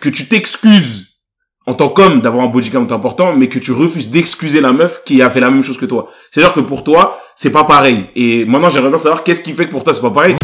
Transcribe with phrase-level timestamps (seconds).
[0.00, 1.18] que tu t'excuses
[1.66, 5.04] en tant qu'homme d'avoir un body count important, mais que tu refuses d'excuser la meuf
[5.04, 6.10] qui a fait la même chose que toi.
[6.30, 8.08] C'est-à-dire que pour toi, c'est pas pareil.
[8.16, 10.36] Et maintenant, j'aimerais bien savoir qu'est-ce qui fait que pour toi, c'est pas pareil.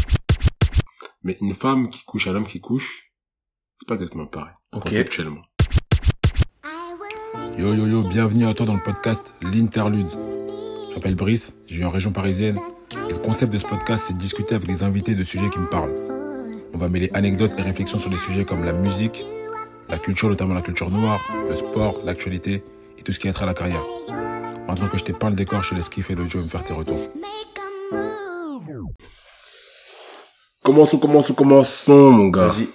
[1.24, 3.10] Mais une femme qui couche à l'homme qui couche,
[3.78, 4.52] c'est pas exactement pareil.
[4.72, 4.84] Ok.
[4.84, 5.42] Conceptuellement.
[7.58, 10.10] Yo yo yo, bienvenue à toi dans le podcast L'Interlude.
[10.90, 12.60] Je m'appelle Brice, je vis en région parisienne.
[13.08, 15.58] Et le concept de ce podcast, c'est de discuter avec des invités de sujets qui
[15.58, 15.94] me parlent.
[16.74, 19.24] On va mêler anecdotes et réflexions sur des sujets comme la musique,
[19.88, 22.64] la culture, notamment la culture noire, le sport, l'actualité
[22.98, 23.84] et tout ce qui a trait à la carrière.
[24.66, 26.64] Maintenant que je t'ai peint le décor, je te laisse kiffer l'audio et me faire
[26.64, 27.08] tes retours.
[30.62, 32.48] Commençons, commençons, commençons, mon gars.
[32.48, 32.68] Vas-y.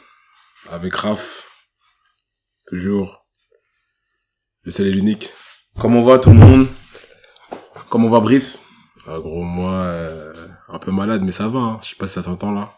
[0.71, 1.49] Avec Raph.
[2.67, 3.25] Toujours.
[4.63, 5.30] Le seul et l'unique.
[5.77, 6.67] Comment va tout le monde?
[7.89, 8.63] Comment va Brice?
[9.07, 10.33] Ah, gros, moi, euh,
[10.69, 11.59] un peu malade, mais ça va.
[11.59, 11.80] Hein.
[11.83, 12.71] Je sais pas si ça t'entend là.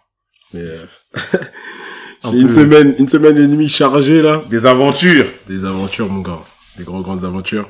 [0.53, 0.85] Mais euh,
[2.23, 2.53] Un une peu.
[2.53, 4.43] semaine, une semaine et demie chargée là.
[4.49, 5.27] Des aventures.
[5.47, 6.39] Des aventures, mon gars.
[6.77, 7.69] Des gros grandes aventures.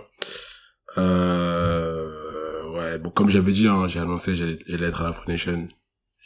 [0.97, 2.07] Euh,
[2.75, 5.67] ouais, bon, comme j'avais dit, hein, j'ai annoncé, j'allais, j'allais être à la Afro Nation.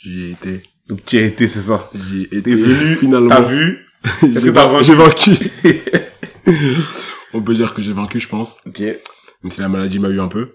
[0.01, 0.63] J'y ai été.
[0.89, 1.89] Donc tu y as été, c'est ça?
[2.09, 2.41] J'y ai été.
[2.43, 3.29] T'es venu, finalement.
[3.29, 3.85] T'as vu?
[4.23, 5.31] Est-ce que t'as vaincu- vaincu?
[5.63, 6.01] J'ai vaincu.
[7.33, 8.57] On peut dire que j'ai vaincu, je pense.
[8.65, 8.79] Ok.
[8.79, 10.49] Même si la maladie m'a eu un peu.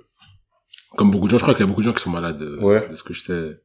[0.96, 2.40] Comme beaucoup de gens, je crois qu'il y a beaucoup de gens qui sont malades,
[2.42, 2.86] euh, Ouais.
[2.90, 3.61] de ce que je sais.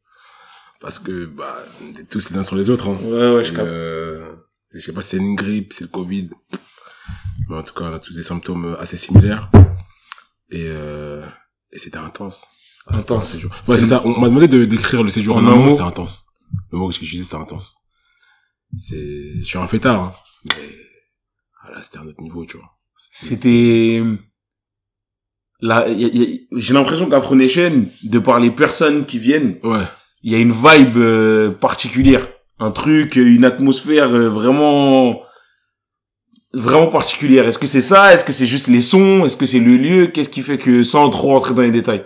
[0.80, 2.98] Parce que, bah, on est tous les uns sur les autres, hein.
[3.02, 3.68] Ouais, ouais, je capte.
[3.68, 4.36] euh,
[4.74, 6.30] je sais pas si c'est une grippe, c'est le Covid.
[7.50, 9.50] Mais en tout cas, on a tous des symptômes assez similaires.
[10.52, 11.26] Et, euh,
[11.72, 12.44] et c'était intense.
[12.88, 13.42] Ah, Intense.
[13.68, 14.02] Ouais, c'est ça.
[14.06, 16.26] On m'a demandé de décrire le séjour en, En un mot, c'était intense.
[16.72, 17.76] Le mot que j'utilisais, c'était intense.
[18.78, 20.14] C'est, je suis un fêtard, hein.
[20.46, 20.70] Mais,
[21.64, 22.70] voilà, c'était un autre niveau, tu vois.
[22.98, 24.02] C'était
[25.60, 29.84] là j'ai l'impression qu'Afro Nation de par les personnes qui viennent Ouais.
[30.28, 32.28] Il y a une vibe euh, particulière.
[32.60, 35.22] Un truc une atmosphère euh, vraiment
[36.54, 37.48] vraiment particulière.
[37.48, 38.14] Est-ce que c'est ça?
[38.14, 39.24] Est-ce que c'est juste les sons?
[39.24, 40.08] Est-ce que c'est le lieu?
[40.08, 42.04] Qu'est-ce qui fait que sans trop rentrer dans les détails?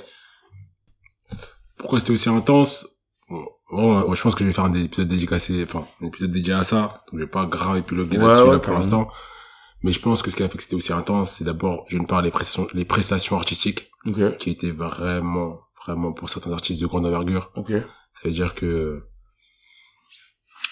[1.79, 2.87] Pourquoi c'était aussi intense?
[3.27, 6.31] Bon, bon, ouais, je pense que je vais faire un épisode dédicacé enfin un épisode
[6.31, 7.01] dédié à ça.
[7.07, 9.07] Donc je vais pas grave épiloguer Ouais, là-dessus ouais, là, pour l'instant.
[9.81, 12.05] Mais je pense que ce qui a fait que c'était aussi intense c'est d'abord d'une
[12.05, 13.89] part les prestations les prestations artistiques
[14.37, 17.51] qui étaient vraiment vraiment pour certains artistes de grande envergure
[18.21, 19.03] ça veut dire que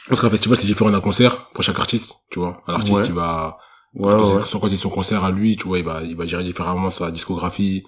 [0.07, 3.07] parce qu'un festival c'est différent d'un concert pour chaque artiste tu vois un artiste Ouais.
[3.07, 3.57] il va
[3.93, 6.43] ouais quand ouais, quand son concert à lui, tu vois, il va, il va gérer
[6.43, 7.83] différemment sa discographie,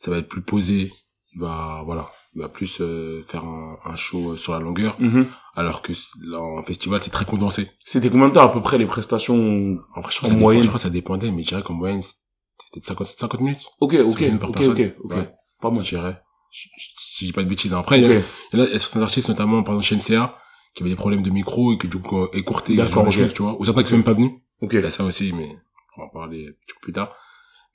[0.00, 0.90] ça va être plus posé,
[1.34, 4.96] il va, voilà, il va plus euh, faire un, un show euh, sur la longueur,
[5.00, 5.28] Mhm.
[5.54, 5.92] alors que
[6.24, 7.70] là, en festival, c'est très condensé.
[7.84, 10.62] c'était combien de temps à peu près les prestations Après, je crois, En dépend- moyenne.
[10.64, 13.66] je crois que ça dépendait, mais je dirais qu'en moyenne, c'était de 50, 50 minutes,
[13.80, 15.14] ok ok ok ok ok
[15.60, 16.20] pas je mal dirais.
[16.58, 17.74] Je- je- Si je dis pas de bêtises.
[17.74, 19.62] Après, il y, a, ok il y en a il y a certains artistes, notamment,
[19.62, 20.38] par exemple, chez NCA,
[20.74, 23.08] qui avaient des problèmes de micro et que du coup, euh, écourté, ce genre de
[23.08, 23.14] ok.
[23.14, 23.56] choses, tu vois.
[23.60, 24.32] Ou certains qui sont même pas venus.
[24.62, 25.50] ok Il y a ça aussi, mais
[25.96, 27.14] on va en parler un petit peu plus tard.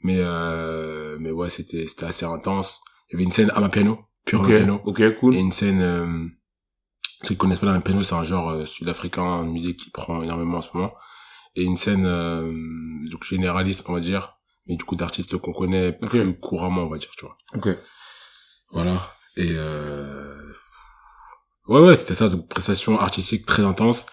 [0.04, 2.80] Mais euh, mais ouais, c'était c'était assez intense.
[3.10, 5.82] Il y avait une scène à ma piano, pure piano, ok cool et une scène.
[5.82, 6.26] Euh,
[7.24, 10.24] ceux qui connaissent pas la piano, c'est un genre euh, sud-africain, une musique qui prend
[10.24, 10.92] énormément en ce moment.
[11.56, 12.52] Et une scène euh,
[13.12, 14.38] donc généraliste, on va dire,
[14.68, 17.38] mais du coup d'artistes qu'on connaît plus couramment, on va dire, tu vois.
[17.54, 17.78] ok
[18.72, 19.14] Voilà.
[19.38, 20.52] Et euh...
[21.68, 24.06] ouais ouais, c'était ça, donc prestation artistique très intense.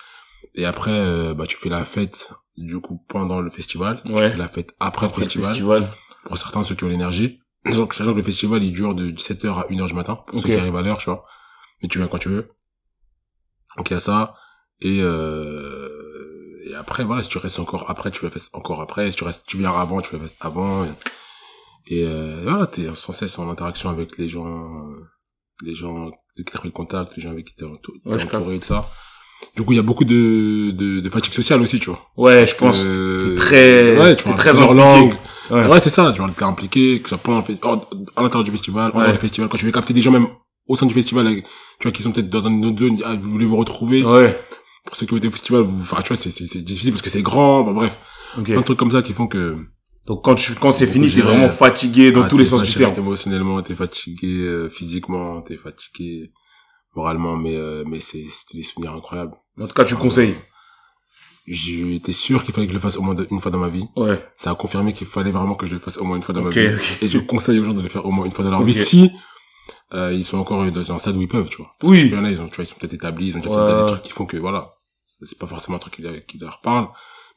[0.55, 4.01] Et après, euh, bah tu fais la fête du coup pendant le festival.
[4.07, 4.27] Ouais.
[4.27, 5.49] Tu fais la fête après, après le le festival.
[5.49, 5.91] festival
[6.25, 7.41] Pour certains, ceux qui ont l'énergie.
[7.73, 10.17] Donc, sachant que le festival, il dure de 17h à 1h du matin.
[10.27, 10.43] Pour Ok.
[10.43, 11.25] ceux qui arrivent à l'heure, tu vois.
[11.83, 12.51] Mais tu viens quand tu veux.
[13.77, 14.35] Donc, il y a ça.
[14.81, 15.89] Et, euh,
[16.67, 19.11] et après, voilà, si tu restes encore après, tu fais la fête encore après.
[19.11, 20.85] Si tu restes, tu viens avant, tu fais la fête avant.
[20.85, 20.89] Et,
[21.91, 25.01] euh, voilà, t'es sans cesse en interaction avec les gens, euh,
[25.65, 28.65] les gens qui t'ont pris le contact, les gens avec qui t'es Ouais, entouré de
[28.65, 28.89] ça.
[29.57, 32.01] Du coup, il y a beaucoup de, de, de fatigue sociale aussi, tu vois.
[32.17, 34.75] ouais je pense Euh, très ouais, tu très impliqué.
[34.75, 35.15] langues.
[35.51, 35.67] Ouais.
[35.67, 37.55] Ouais, c'est ça, tu vois, t'es impliqué, que ça pendant le
[38.17, 39.15] à l'intérieur du festival, hors Ouais.
[39.15, 40.29] festival, quand tu veux capter des gens même
[40.67, 41.27] au sein du festival,
[41.79, 44.39] tu vois, qui sont peut-être dans une autre zone, ah, vous voulez vous retrouver, ouais
[44.85, 46.31] pour ceux qui ont été au festival, vous, enfin, tu vois, c'est,
[46.65, 47.97] difficile parce que c'est grand, bon, bref,
[48.39, 49.57] ok plein de trucs comme ça qui font que,
[50.09, 52.73] Donc quand tu quand c'est fini, t'es vraiment fatigué dans ah, tous les sens du
[52.73, 52.95] terme.
[52.97, 56.33] Émotionnellement, t'es fatigué, euh, physiquement, t'es fatigué,
[56.97, 59.35] moralement, mais, euh, mais c'est, c'était des souvenirs incroyables.
[59.61, 60.35] En tout cas, tu conseilles.
[61.47, 63.85] J'étais sûr qu'il fallait que je le fasse au moins une fois dans ma vie.
[63.97, 64.23] Ouais.
[64.37, 66.43] Ça a confirmé qu'il fallait vraiment que je le fasse au moins une fois dans
[66.43, 66.69] ma vie.
[66.69, 67.03] ok.
[67.03, 68.67] Et je conseille aux gens de le faire au moins une fois dans leur Ok.
[68.67, 69.11] vie si
[69.93, 71.71] euh, ils sont encore dans un stade où ils peuvent, tu vois.
[71.85, 72.03] Oui.
[72.07, 73.51] Il y en a, ils ont, tu vois, ils sont peut-être établis, ils ont déjà
[73.51, 73.57] Ouais.
[73.57, 74.75] peut-être des trucs qui font que voilà,
[75.23, 76.89] c'est pas forcément un truc qui leur parle.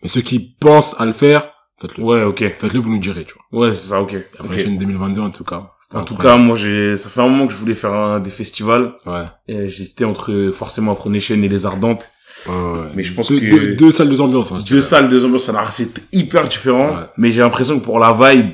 [0.02, 1.50] Mais ceux qui pensent à le faire,
[1.82, 2.04] faites-le.
[2.04, 2.40] Ouais, ok.
[2.60, 3.60] Faites-le, vous nous direz, tu vois.
[3.68, 4.16] Ouais, c'est ça, ok.
[4.36, 4.54] Après, Ok.
[4.56, 5.72] je suis 2022 en tout cas.
[5.94, 8.30] En tout cas, moi, j'ai, ça fait un moment que je voulais faire un, des
[8.30, 8.94] festivals.
[9.06, 9.26] ouais.
[9.50, 12.10] Et j'hésitais entre, forcément, Afro Nation et les Ardentes.
[12.48, 12.80] Ouais, ouais.
[12.96, 14.52] Mais je pense deux, que- deux, deux salles, deux ambiances.
[14.54, 14.82] Hein, Deux dirais.
[14.82, 16.88] salles, deux ambiances, ça c'est hyper différent.
[16.96, 17.04] Ouais.
[17.18, 18.52] Mais j'ai l'impression que pour la vibe,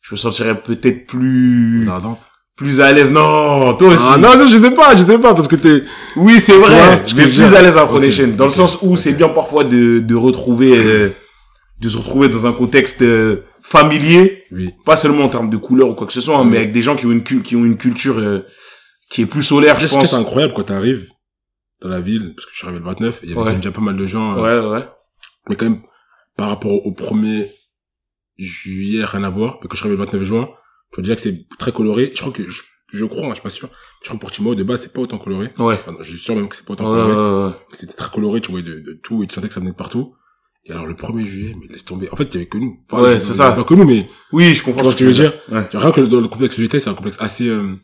[0.00, 2.18] je me sentirais peut-être plus, la Dante.
[2.56, 3.10] plus à l'aise.
[3.10, 4.08] Non, toi aussi.
[4.10, 5.82] Ah non, non, je sais pas, je sais pas, parce que t'es...
[6.16, 6.96] Oui, c'est vrai.
[7.14, 9.28] vais veux plus à l'aise à Afro Ok, Nation, dans le sens où c'est bien
[9.28, 11.10] parfois de, de retrouver, euh,
[11.82, 14.70] de se retrouver dans un contexte euh, familier, Oui.
[14.86, 16.50] pas seulement en termes de couleur ou quoi que ce soit, hein, Oui.
[16.52, 18.40] mais avec des gens qui ont une, qui ont une culture euh,
[19.10, 20.10] qui est plus solaire, je Je que pense.
[20.10, 21.08] c'est incroyable quand t'arrives
[21.80, 23.56] dans la ville, parce que je suis arrivé le 29, et il y avait Ouais.
[23.56, 24.86] déjà pas mal de gens, euh, Ouais, ouais.
[25.48, 25.82] mais quand même,
[26.36, 27.48] par rapport au 1er
[28.38, 30.48] juillet, rien à voir, mais quand je suis arrivé le 29 juin,
[30.92, 32.10] je veux dire que c'est très coloré.
[32.14, 32.62] Je crois que, je,
[32.92, 33.68] je crois, hein, je suis pas sûr,
[34.02, 35.50] je crois que Portimao, de base, c'est pas autant coloré.
[35.58, 35.78] Ouais.
[35.86, 37.12] Enfin, je suis sûr même que c'est pas autant coloré.
[37.12, 37.52] ouais, ouais.
[37.72, 39.76] C'était très coloré, tu voyais de, de tout, et tu sentais que ça venait de
[39.76, 40.14] partout.
[40.64, 42.08] Et alors, le 1er juillet, mais laisse tomber.
[42.12, 42.78] En fait, il y avait que nous.
[42.92, 43.50] Ouais, il y c'est ça.
[43.52, 45.32] Pas que nous, mais, Oui, je comprends Tu vois ce que tu veux dire.
[45.50, 45.68] Ouais.
[45.72, 47.74] rien que dans le complexe où j'étais, c'est un complexe assez, euh,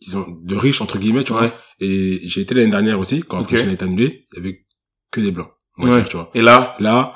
[0.00, 1.42] disons, de riche, entre guillemets, tu vois.
[1.42, 1.52] Ouais.
[1.80, 4.64] Et j'ai été l'année dernière aussi, quand la prochaine été annulée, il y avait
[5.10, 5.50] que des blancs.
[5.78, 5.90] Ouais.
[5.90, 6.30] dire, tu vois.
[6.34, 7.14] Et là, Là,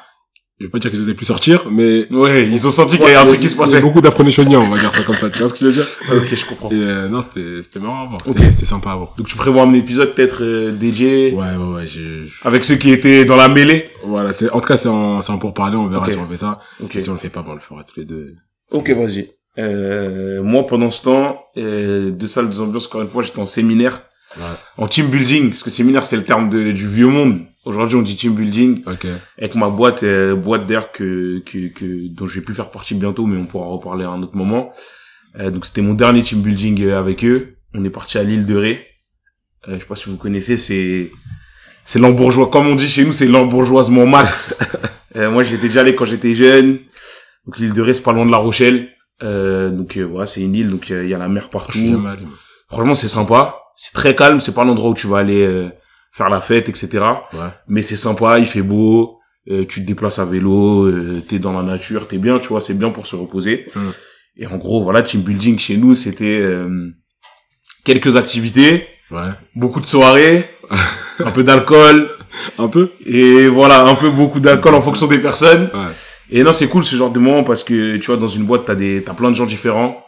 [0.61, 2.07] je vais pas dire qu'ils osaient plus sortir, mais...
[2.13, 3.81] ouais, ils ont senti qu'il y avait un truc qui se Il y a passait.
[3.81, 5.87] Beaucoup d'apprenés-choniens, on va dire ça comme ça, tu vois ce que je veux dire
[6.13, 6.71] Ok, je comprends.
[6.71, 8.21] Et euh, non, c'était c'était marrant à voir,
[8.53, 9.15] c'était sympa à voir.
[9.19, 12.93] Donc tu prévois un épisode peut-être euh, DJ Ouais, ouais, ouais, je- avec ceux qui
[12.93, 13.91] étaient dans la mêlée?
[14.05, 16.37] Voilà, c'est en tout cas, c'est en, c'est en pourparler, on verra si on fait
[16.37, 16.61] ça.
[16.95, 18.35] Et si on le fait pas, bon, on le fera tous les deux.
[18.71, 19.31] Ok, vas-y.
[19.59, 23.47] Euh, moi, pendant ce temps, euh, deux salles, deux ambiances, encore une fois, j'étais en
[23.47, 24.01] séminaire,
[24.39, 24.45] Ouais.
[24.79, 27.41] en team building, parce que séminaire, c'est le terme de, du vieux monde.
[27.65, 29.07] Aujourd'hui, on dit team building, Ok.
[29.39, 32.95] avec ma boîte, euh, boîte d'air que, que, que, dont je vais plus faire partie
[32.95, 34.73] bientôt, mais on pourra reparler à un autre moment.
[35.39, 37.57] Euh, donc, c'était mon dernier team building euh, avec eux.
[37.75, 38.87] On est parti à l'île de Ré.
[39.69, 41.11] Euh, je sais pas si vous connaissez, c'est,
[41.85, 44.63] c'est l'embourgeois, comme on dit chez nous, c'est l'embourgeoisement max.
[45.15, 46.79] Euh, moi, j'étais déjà allé quand j'étais jeune.
[47.45, 48.89] Donc, l'île de Ré, c'est pas loin de La Rochelle.
[49.23, 52.03] Euh, donc, euh, voilà, c'est une île, donc il y a la mer Je partout.
[52.71, 53.59] Franchement, c'est sympa.
[53.77, 54.41] C'est très calme.
[54.41, 55.69] C'est pas l'endroit où tu vas aller euh,
[56.13, 56.89] faire la fête, etc.
[57.33, 57.39] Ouais.
[57.69, 58.39] Mais c'est sympa.
[58.39, 59.19] Il fait beau.
[59.51, 60.85] euh, tu te déplaces à vélo.
[60.87, 62.07] Euh, t'es dans la nature.
[62.09, 62.61] T'es bien, tu vois.
[62.61, 63.67] C'est bien pour se reposer.
[63.75, 63.81] Mm.
[64.39, 66.91] Et en gros, voilà, team building chez nous, c'était euh,
[67.85, 69.29] quelques activités, Ouais.
[69.55, 70.49] beaucoup de soirées,
[71.19, 72.09] un peu d'alcool.
[72.59, 72.91] Un peu?
[73.05, 75.69] Et voilà, un peu beaucoup d'alcool en fonction des personnes.
[75.75, 75.93] Ouais.
[76.31, 78.65] Et non, c'est cool ce genre de moment parce que tu vois dans une boîte
[78.65, 80.03] t'as des t'as plein de gens différents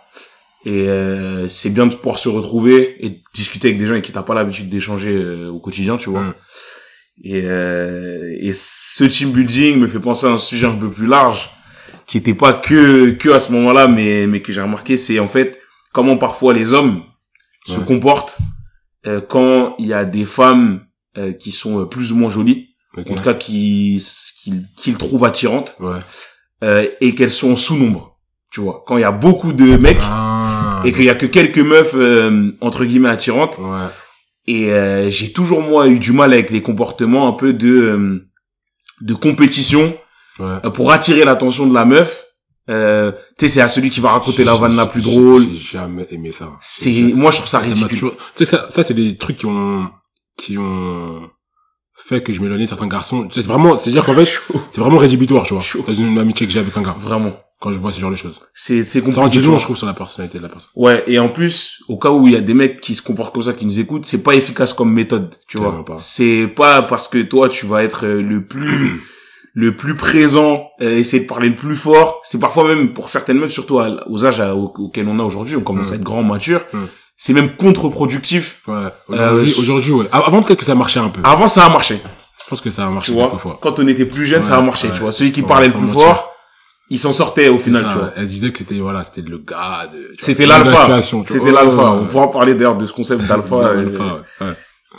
[0.65, 4.05] et euh, c'est bien de pouvoir se retrouver et de discuter avec des gens avec
[4.05, 6.23] qui t'as pas l'habitude d'échanger euh, au quotidien, tu vois.
[6.23, 6.35] Mm.
[7.25, 11.07] Et euh, et ce team building me fait penser à un sujet un peu plus
[11.07, 11.51] large
[12.07, 15.29] qui était pas que que à ce moment-là mais mais que j'ai remarqué c'est en
[15.29, 15.61] fait
[15.93, 17.03] comment parfois les hommes
[17.67, 18.37] se comportent
[19.07, 20.81] euh, quand il y a des femmes
[21.17, 23.11] euh, qui sont euh, plus ou moins jolies Ok.
[23.11, 24.05] en tout cas qui
[24.43, 26.01] qu'ils qu'ils trouvent attirantes Ouais.
[26.65, 28.19] euh, et qu'elles sont en sous-nombre.
[28.51, 30.34] Tu vois, quand il y a beaucoup de mecs Ah.
[30.85, 33.87] Et qu'il y a que quelques meufs euh, entre guillemets attirantes Ouais.
[34.47, 38.27] et euh, j'ai toujours moi eu du mal avec les comportements un peu de euh,
[39.01, 39.97] de compétition
[40.41, 40.59] Ouais.
[40.75, 42.25] pour attirer l'attention de la meuf.
[42.69, 45.47] Euh, tu sais, c'est à celui qui va raconter la vanne la plus drôle.
[45.53, 46.49] J'ai jamais aimé ça.
[46.61, 48.11] C'est moi je trouve ça ridicule.
[48.35, 49.89] Tu sais ça, ça c'est des trucs qui ont,
[50.37, 51.29] qui ont
[52.07, 53.29] fait que je m'éloignais de certains garçons.
[53.31, 54.27] C'est vraiment, c'est dire qu'en fait,
[54.73, 55.63] c'est vraiment rédhibitoire, tu vois.
[55.87, 56.95] Dans une amitié que j'ai avec un gars.
[56.99, 57.35] Vraiment.
[57.61, 58.41] Quand je vois ce genre de choses.
[58.53, 59.41] C'est c'est Ça en compliqué.
[59.41, 60.69] dit long, je trouve, sur la personnalité de la personne.
[60.77, 63.33] Ouais, et en plus, au cas où il y a des mecs qui se comportent
[63.33, 65.83] comme ça, qui nous écoutent, c'est pas efficace comme méthode, tu vois.
[65.99, 69.01] C'est pas parce que toi, tu vas être euh, le plus,
[69.55, 72.21] le plus présent, euh, essayer de parler le plus fort.
[72.25, 75.57] C'est parfois même, pour certaines meufs, surtout à- aux âges à- auxquels on a aujourd'hui,
[75.57, 75.93] on commence Mm.
[75.93, 76.61] à être grand, mature.
[76.75, 76.79] Mm.
[77.27, 78.61] C'est même contre-productif.
[78.69, 78.75] Ouais.
[79.09, 80.07] Aujourd'hui, Euh, aujourd'hui, ouais.
[80.13, 81.23] Av- Avant, peut-être que ça marchait un peu.
[81.25, 81.99] Avant, ça a marché,
[82.43, 83.59] Je pense que ça a marché tu vois.
[83.63, 84.95] Quand on était plus jeune, ça a marché, ouais.
[84.95, 85.11] tu vois.
[85.13, 86.03] Celui qui parlait le plus mentir.
[86.03, 86.33] fort,
[86.91, 88.11] il s'en sortait au final, ça, tu vois.
[88.17, 91.01] Elle disait que c'était, voilà, c'était le gars de, C'était l'alpha.
[91.01, 91.93] C'était l'alpha.
[91.93, 93.57] On pourra parler d'ailleurs de ce concept d'alpha.
[93.57, 94.53] Euh,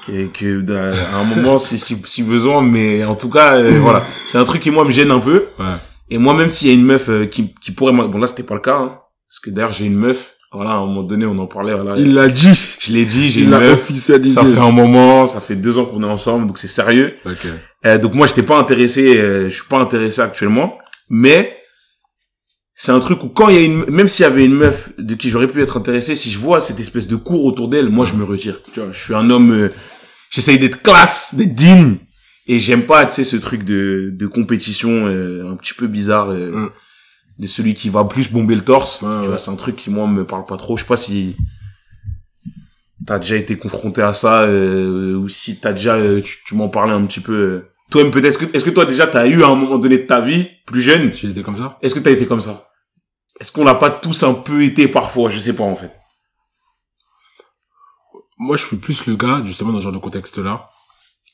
[0.08, 0.74] que, que
[1.14, 4.44] à un moment si, si, si besoin mais en tout cas euh, voilà c'est un
[4.44, 5.78] truc qui moi me gêne un peu Ouais.
[6.10, 8.44] et moi même s'il y a une meuf euh, qui, qui pourrait bon là c'était
[8.44, 11.26] pas le cas hein, parce que d'ailleurs j'ai une meuf voilà à un moment donné
[11.26, 12.78] on en parlait voilà Il l'a dit.
[12.82, 14.34] je l'ai dit j'ai une meuf officialisé.
[14.34, 17.48] ça fait un moment ça fait deux ans qu'on est ensemble donc c'est sérieux Ok.
[17.86, 20.78] Euh, donc moi j'étais pas intéressé euh, je suis pas intéressé actuellement
[21.10, 21.58] mais
[22.74, 24.90] c'est un truc où quand il y a une même s'il y avait une meuf
[24.98, 27.90] de qui j'aurais pu être intéressé si je vois cette espèce de cours autour d'elle
[27.90, 29.70] moi je me retire tu vois je suis un homme euh,
[30.32, 31.98] j'essaye d'être classe d'être digne
[32.48, 36.32] et j'aime pas tu sais ce truc de de compétition euh, un petit peu bizarre
[36.32, 36.70] euh, Mm.
[37.40, 39.28] De celui qui va plus bomber le torse Ouais, tu ouais.
[39.28, 41.36] vois c'est un truc qui moi me parle pas trop je sais pas si
[43.06, 46.70] t'as déjà été confronté à ça euh, ou si t'as déjà euh, tu, tu m'en
[46.70, 47.70] parlais un petit peu euh.
[47.92, 50.06] toi-même peut-être est-ce que est-ce que toi déjà t'as eu à un moment donné de
[50.08, 51.78] ta vie plus jeune J'ai été comme ça.
[51.82, 52.70] est-ce que t'as été comme ça?
[53.40, 55.30] Est-ce qu'on l'a pas tous un peu été parfois?
[55.30, 55.92] Je sais pas en fait
[58.38, 60.70] Moi, je suis plus le gars, justement, dans ce genre de contexte-là,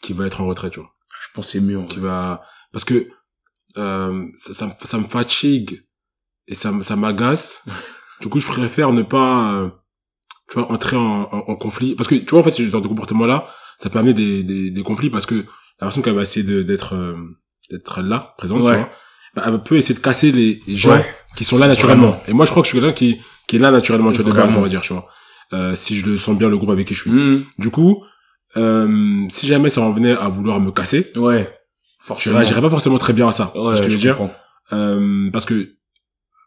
[0.02, 0.90] qui va être en retrait, tu vois.
[1.22, 1.78] Je pense c'est mieux.
[1.80, 2.42] en Qui va,
[2.72, 3.08] parce que,
[3.76, 5.84] ça, ça me fatigue
[6.52, 7.64] et ça, ça m'agace.
[8.22, 9.70] du coup, je préfère ne pas, euh,
[10.50, 11.96] tu vois, entrer en, en, en conflit.
[11.96, 13.48] Parce que, tu vois, en fait, ce genre de comportement-là,
[13.80, 16.62] ça peut amener des, des, des conflits parce que la personne qui va essayer de-
[16.62, 17.16] d'être, euh,
[17.72, 18.78] d'être là, présente, tu Ouais.
[18.78, 18.90] vois,
[19.36, 21.06] bah, elle peut essayer de casser les gens Ouais.
[21.36, 22.10] qui sont là naturellement.
[22.10, 22.24] Vraiment.
[22.28, 24.32] Et moi, je crois que je suis quelqu'un qui, qui est là naturellement, tu vois,
[24.32, 25.08] de base, on va dire, tu vois.
[25.54, 27.12] Euh, si je le sens bien, le groupe avec qui je suis.
[27.12, 27.44] Mhm.
[27.58, 28.04] Du coup,
[28.58, 31.44] euh, si jamais ça en venait à vouloir me casser, Ouais.
[32.02, 32.38] je Forcément.
[32.38, 33.52] réagirais pas forcément très bien à ça.
[33.56, 34.18] Ouais, je je veux dire.
[34.74, 35.76] Euh, parce que,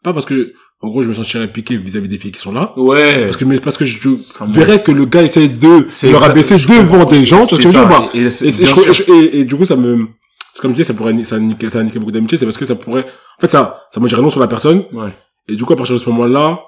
[0.05, 2.73] pas parce que, en gros, je me sentirais piqué vis-à-vis des filles qui sont là.
[2.77, 3.25] Ouais.
[3.25, 6.59] Parce que, mais parce que je me- verrais que le gars essaie de exact- rabaisser
[6.59, 7.85] je devant des gens, tu C'est je ça.
[7.87, 10.07] bah, Et, et et, et je- du coup, ça me,
[10.53, 12.67] c'est comme je disais, ça pourrait, ça niquer, ça niquer beaucoup d'amitié, c'est parce que
[12.67, 13.07] ça pourrait,
[13.39, 14.85] en fait, ça, ça me dirait non sur la personne.
[14.93, 15.11] Ouais.
[15.49, 16.61] Et du coup, à partir de ce moment-là,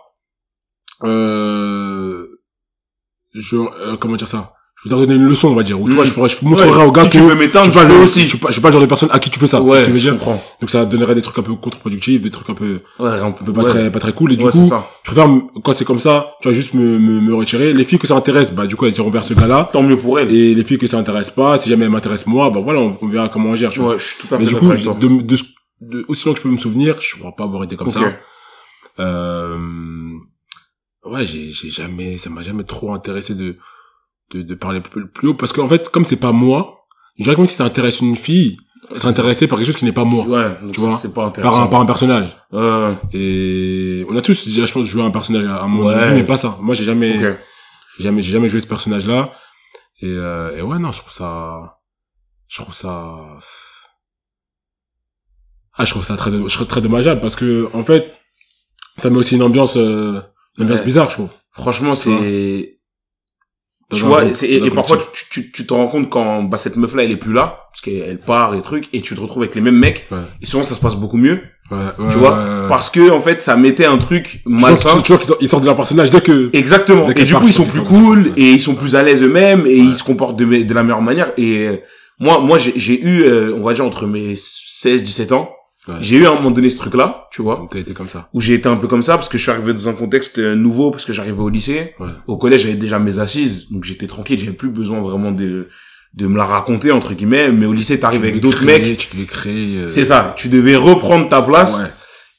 [1.04, 2.24] euh,
[3.34, 4.54] je, euh, comment dire ça?
[4.84, 5.80] Je vais t'en donner une leçon, on va dire.
[5.80, 5.94] Ou tu Mm.
[5.96, 6.84] vois, je ferais, je montrerai Ouais.
[6.84, 8.20] au gars si que tu veux m'éteindre, je le, aussi.
[8.20, 9.60] je suis pas, je suis pas le genre de personne à qui tu fais ça.
[9.60, 10.12] Ouais, ce que je veux dire.
[10.12, 10.42] comprends.
[10.60, 13.30] Donc ça donnerait des trucs un peu contre-productifs, des trucs un peu, Ouais, un un
[13.32, 14.34] peu peu pas très, pas très cool.
[14.34, 14.86] Et du coup, ça.
[15.02, 15.28] je préfère,
[15.64, 17.72] quand c'est comme ça, tu vois, juste me, me, me retirer.
[17.72, 19.70] Les filles que ça intéresse, bah, du coup, elles iront vers ce gars-là.
[19.72, 20.32] Tant mieux pour elle.
[20.32, 22.96] Et les filles que ça intéresse pas, si jamais elles m'intéressent moi, bah voilà, on,
[23.00, 23.92] on verra comment on gère, tu vois.
[23.94, 25.36] Ouais, je suis tout à fait Mais du coup, de, de,
[25.80, 28.00] de- aussi longtemps que je peux me souvenir, je crois pas avoir été comme ça.
[28.98, 29.58] Euh,
[31.04, 33.56] ouais, j'ai, j'ai jamais, ça m'a jamais trop intéressé de,
[34.32, 36.86] de, de parler plus, plus haut parce qu'en fait, comme c'est pas moi,
[37.18, 38.58] je dirais que même si ça intéresse une fille,
[39.04, 40.24] intéressée par quelque chose qui n'est pas moi.
[40.26, 42.28] Ouais, Tu vois, c'est pas Par un, par un personnage.
[42.52, 46.14] Ouais, Et on a tous déjà, je pense, joué un personnage à un moment Ouais.
[46.14, 46.56] mais pas ça.
[46.60, 47.36] Moi, j'ai jamais, ok.
[47.98, 49.32] j'ai jamais, j'ai jamais joué ce personnage-là.
[50.02, 51.78] Et, euh, et ouais, non, je trouve ça,
[52.48, 53.16] je trouve ça,
[55.74, 58.14] ah, je trouve ça très, je trouve très dommageable parce que, en fait,
[58.98, 60.20] ça met aussi une ambiance, euh,
[60.58, 61.28] une ambiance bizarre, je trouve.
[61.50, 62.75] Franchement, c'est...
[63.94, 67.04] Tu vois, groupe, et, parfois, tu, tu, tu te rends compte quand bah, cette meuf-là,
[67.04, 69.60] elle est plus là, parce qu'elle part et trucs, et tu te retrouves avec les
[69.60, 70.18] mêmes mecs, Ouais.
[70.42, 71.40] et souvent, ça se passe beaucoup mieux,
[71.70, 75.00] Ouais, ouais, tu vois, parce que, en fait, ça mettait un truc malsain.
[75.02, 77.06] tu vois qu'ils sortent- de leur personnage dès que, Exactement.
[77.08, 79.22] Dès Et du part, coup, ils sont plus cool et ils sont plus à l'aise
[79.22, 81.32] eux-mêmes et ils se comportent de, de la meilleure manière.
[81.36, 81.76] Et euh,
[82.20, 85.50] moi, moi, j'ai j'ai eu, euh, on va dire entre mes 16, 17 ans,
[85.88, 85.94] Ouais.
[86.00, 88.28] j'ai eu à un moment donné ce truc-là, tu vois, t'as été comme ça.
[88.32, 90.38] où j'ai été un peu comme ça parce que je suis arrivé dans un contexte
[90.38, 91.94] euh, nouveau parce que j'arrivais au lycée.
[92.00, 92.08] Ouais.
[92.26, 95.68] Au collège, j'avais déjà mes assises, donc j'étais tranquille, j'avais plus besoin vraiment de
[96.14, 97.52] de me la raconter entre guillemets.
[97.52, 98.96] Mais au lycée, t'arrives avec d'autres mecs.
[98.98, 100.32] Tu devais créer, euh, C'est ça.
[100.36, 101.78] Tu devais reprendre ta place.
[101.78, 101.86] Ouais.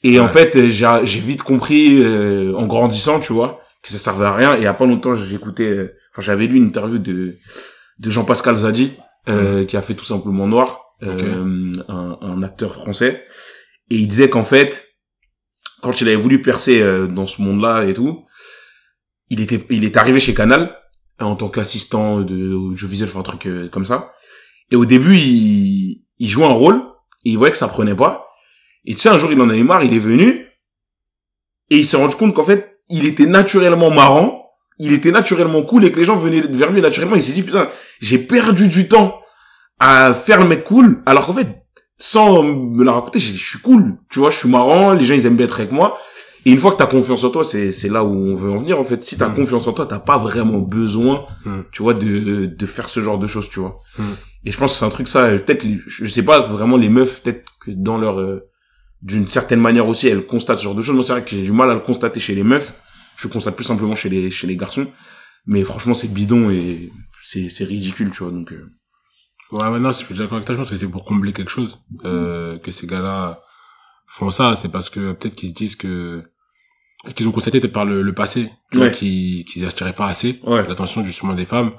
[0.04, 3.98] Et en fait, euh, j'ai j'ai vite compris euh, en grandissant, tu vois, que ça
[4.00, 4.56] servait à rien.
[4.56, 7.36] Et il y a pas longtemps, j'écoutais, euh, enfin, j'avais lu une interview de
[8.00, 8.92] de Jean-Pascal Zadi,
[9.30, 13.24] euh, qui a fait tout simplement Noir, euh, un, un acteur français.
[13.89, 14.88] Et il disait qu'en fait,
[15.82, 18.25] quand il avait voulu percer euh, dans ce monde-là et tout,
[19.30, 20.75] il était il est arrivé chez Canal
[21.22, 24.12] euh, en tant qu'assistant de audiovisuel, enfin un truc comme ça.
[24.72, 26.82] Et au début, il il jouait un rôle
[27.25, 28.27] et il voyait que ça prenait pas.
[28.86, 30.48] Et tu sais, un jour, il en avait marre, il est venu,
[31.70, 34.50] et il s'est rendu compte qu'en fait, il était naturellement marrant,
[34.80, 37.44] il était naturellement cool, et que les gens venaient vers lui naturellement, il s'est dit,
[37.44, 39.20] putain, j'ai perdu du temps
[39.79, 41.63] à faire le mec cool, alors qu'en fait,
[42.00, 45.25] sans me la raconter, je suis cool, tu vois, je suis marrant, les gens, ils
[45.25, 45.98] aiment bien être avec moi,
[46.46, 48.55] et une fois que t'as confiance en toi, c'est, c'est là où on veut en
[48.57, 49.03] venir, en fait.
[49.03, 49.36] Si t'as Mm.
[49.36, 51.62] confiance en toi, t'as pas vraiment besoin, Mm.
[51.72, 53.75] tu vois, de, de faire ce genre de choses, tu vois.
[54.00, 54.03] Mm.
[54.46, 57.22] Et je pense que c'est un truc, ça, peut-être, je sais pas, vraiment, les meufs,
[57.22, 58.48] peut-être que dans leur, euh,
[59.01, 60.96] d'une certaine manière aussi, elles constatent ce genre de choses.
[60.96, 62.74] Moi, c'est vrai que j'ai du mal à le constater chez les meufs.
[63.17, 64.88] Je le constate plus simplement chez les, chez les garçons.
[65.48, 66.91] Mais franchement, c'est bidon et
[67.24, 68.69] c'est, c'est ridicule, tu vois, donc, euh,
[69.51, 70.56] Ouais, ouais, non, je suis d'accord avec toi.
[70.56, 73.42] Je pense que c'est pour combler quelque chose euh, que ces gars-là
[74.08, 74.56] font ça.
[74.56, 76.24] C'est parce que peut-être qu'ils se disent que
[77.04, 80.08] peut-être qu'ils ont constaté peut-être par le, le passé, tu vois, qu'ils qu'ils attiraient pas
[80.08, 80.68] assez Ouais.
[80.68, 81.72] l'attention justement des femmes.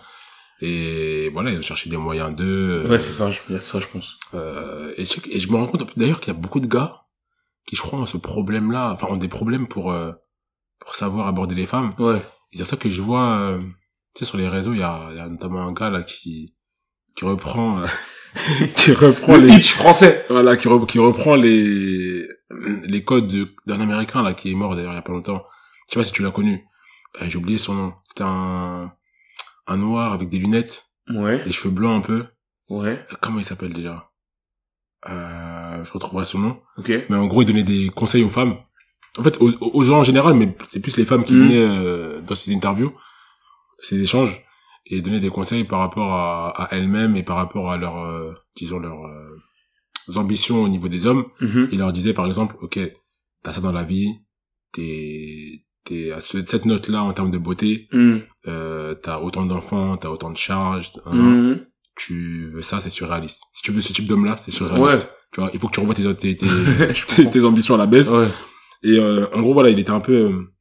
[0.61, 2.85] Et voilà, ils ont cherché des moyens d'eux.
[2.85, 4.17] euh, ouais, c'est ça, je ça, je pense.
[4.35, 7.03] euh, et, je, et je me rends compte d'ailleurs qu'il y a beaucoup de gars
[7.67, 10.13] qui, je crois, ont ce problème-là, enfin, ont des problèmes pour euh,
[10.81, 11.95] pour savoir aborder les femmes.
[11.99, 12.23] Ouais.
[12.53, 13.59] Et c'est ça que je vois, euh,
[14.15, 16.03] tu sais, sur les réseaux, il y a, il y a notamment un gars là
[16.03, 16.55] qui
[17.19, 17.87] qui reprend, euh,
[18.77, 20.25] qui reprend Le les, hitch français.
[20.29, 22.27] voilà, qui, re- qui reprend les
[22.85, 25.45] les codes de- d'un américain là qui est mort d'ailleurs il y a pas longtemps.
[25.89, 26.65] Je sais pas si tu l'as connu.
[27.21, 27.93] Euh, J'ai oublié son nom.
[28.05, 28.93] C'était un
[29.67, 31.43] un noir avec des lunettes, Ouais.
[31.45, 32.27] les cheveux blancs un peu.
[32.71, 32.99] Ouais.
[33.21, 34.11] Comment il s'appelle déjà?
[35.09, 36.61] Euh, Je retrouverai son nom.
[36.77, 36.91] Ok.
[37.09, 38.57] Mais en gros, il donnait des conseils aux femmes.
[39.19, 41.43] En fait, aux, aux gens en général, mais c'est plus les femmes qui Mhm.
[41.49, 42.93] venaient euh, dans ces interviews,
[43.81, 44.45] ces échanges,
[44.90, 48.33] et donner des conseils par rapport à, à elles-mêmes et par rapport à leur, euh,
[48.57, 51.26] disons, leurs euh, ambitions au niveau des hommes.
[51.40, 51.68] Mhm.
[51.73, 52.78] Il leur disait, par exemple, ok,
[53.42, 54.09] t'as ça dans la vie,
[54.73, 58.21] t'es t'es à ce- cette note-là en termes de beauté, Mhm.
[58.47, 61.61] euh, t'as autant d'enfants, t'as autant de charges, hein, Mhm.
[61.97, 63.40] tu veux ça, c'est surréaliste.
[63.54, 65.04] Si tu veux ce type d'homme-là, c'est surréaliste.
[65.04, 65.11] Ouais.
[65.33, 68.11] Tu vois, il faut que tu revoies tes, tes, tes ambitions à la baisse.
[68.11, 68.28] Ouais.
[68.83, 70.52] Et euh, en gros, voilà, il était un peu euh,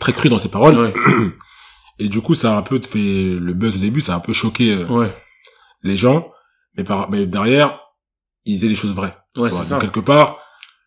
[0.00, 0.76] très cru dans ses paroles.
[0.78, 0.94] Ouais.
[1.98, 2.98] Et du coup, ça a un peu fait
[3.38, 5.14] le buzz au début, ça a un peu choqué euh, Ouais.
[5.82, 6.30] les gens.
[6.76, 7.80] Mais, par, mais derrière,
[8.44, 9.16] il disait des choses vraies.
[9.36, 9.78] Ouais, c'est donc ça.
[9.80, 10.38] quelque part,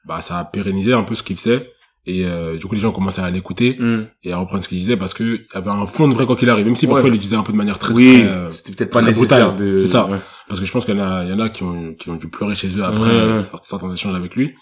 [0.06, 1.72] bah, ça a pérennisé un peu ce qu'il faisait.
[2.06, 4.06] Et euh, du coup, les gens commençaient à l'écouter Hmm.
[4.24, 6.26] et à reprendre ce qu'il disait parce que il y avait un fond de vrai
[6.26, 6.66] quoi qu'il arrive.
[6.66, 7.10] Même si parfois Ouais.
[7.10, 9.80] il le disait un peu de manière très, Oui, euh, c'était peut-être pas nécessaire de...
[9.80, 10.06] C'est ça.
[10.08, 10.18] Ouais.
[10.48, 12.10] parce que je pense qu'il y en a, il y en a qui ont, qui
[12.10, 14.56] ont dû pleurer chez eux après euh, certains échanges avec lui.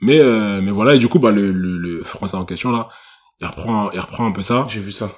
[0.00, 2.88] Mais, euh, mais voilà, et du coup, bah, le, le, le français en question, là,
[3.40, 4.66] il reprend, il reprend un peu ça.
[4.68, 5.10] J'ai vu ça.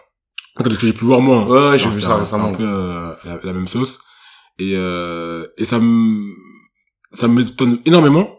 [0.64, 1.46] Cas, ce que j'ai pu voir, moi.
[1.46, 2.48] Ouais, ouais, j'ai vu ça récemment.
[2.48, 3.98] un peu euh, la, la même sauce.
[4.58, 6.34] Et, euh, et ça me,
[7.12, 8.38] ça m'étonne énormément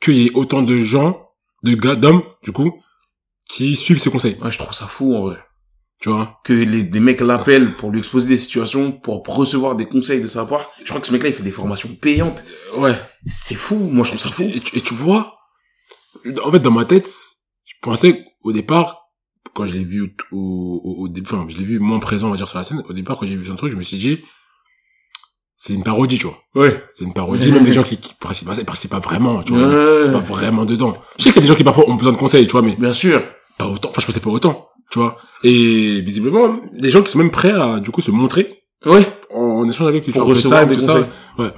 [0.00, 1.30] qu'il y ait autant de gens,
[1.62, 2.82] de gars, d'hommes, du coup,
[3.48, 4.36] qui suivent ses conseils.
[4.42, 5.38] Ouais, je trouve ça fou, en vrai.
[6.00, 6.40] Tu vois?
[6.44, 10.26] Que les, des mecs l'appellent pour lui exposer des situations, pour recevoir des conseils de
[10.26, 10.68] sa part.
[10.80, 12.44] Je crois que ce mec-là, il fait des formations payantes.
[12.76, 12.94] Ouais.
[13.26, 13.76] C'est fou.
[13.78, 14.42] Moi, je trouve ça fou.
[14.42, 15.38] Et, et tu vois,
[16.44, 17.10] en fait, dans ma tête,
[17.64, 19.03] je pensais au départ,
[19.54, 22.30] quand je l'ai vu au, au, au, début, enfin, je l'ai vu moins présent, on
[22.30, 23.96] va dire, sur la scène, au départ, quand j'ai vu son truc, je me suis
[23.98, 24.20] dit,
[25.56, 26.38] c'est une parodie, tu vois.
[26.54, 26.82] Ouais.
[26.92, 29.52] C'est une parodie, même les gens qui, qui participent pas, ils participent pas vraiment, tu
[29.54, 29.66] vois.
[29.68, 30.02] Ouais.
[30.04, 30.96] C'est pas vraiment dedans.
[31.18, 32.76] Je sais y a des gens qui parfois ont besoin de conseils, tu vois, mais
[32.76, 33.22] Bien sûr.
[33.58, 33.88] pas autant.
[33.90, 35.16] Enfin, je pensais pas autant, tu vois.
[35.42, 39.06] Et visiblement, des gens qui sont même prêts à, du coup, se montrer Ouais.
[39.34, 40.12] en, en échange avec lui.
[40.12, 41.04] Pour recevoir des tout conseils.
[41.36, 41.42] Ça.
[41.42, 41.50] Ouais.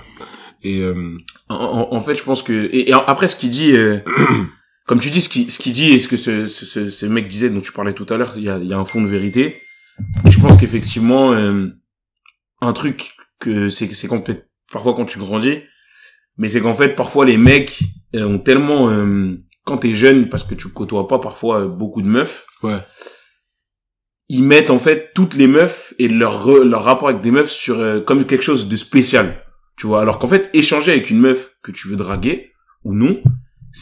[0.62, 1.16] Et, euh,
[1.48, 3.98] En, en- en fait, je pense que et, et après ce qu'il dit, euh,
[4.86, 7.28] comme tu dis, ce qu'il ce qu'il dit et ce que ce, ce, ce, mec
[7.28, 9.08] disait dont tu parlais tout à l'heure, il y a, y a un fond de
[9.08, 9.62] vérité.
[10.24, 11.68] Et je pense qu'effectivement, euh,
[12.60, 14.30] un truc que c'est c'est quand
[14.72, 15.62] parfois quand tu grandis,
[16.36, 17.80] mais c'est qu'en fait parfois les mecs
[18.14, 22.02] euh, ont tellement euh, quand t'es jeune parce que tu côtoies pas parfois euh, beaucoup
[22.02, 22.78] de meufs, ouais.
[24.28, 27.80] ils mettent en fait toutes les meufs et leur leur rapport avec des meufs sur
[27.80, 29.42] euh, comme quelque chose de spécial
[29.76, 30.00] tu vois?
[30.00, 32.52] Alors qu'en fait échanger avec une meuf que tu veux draguer
[32.84, 33.22] ou non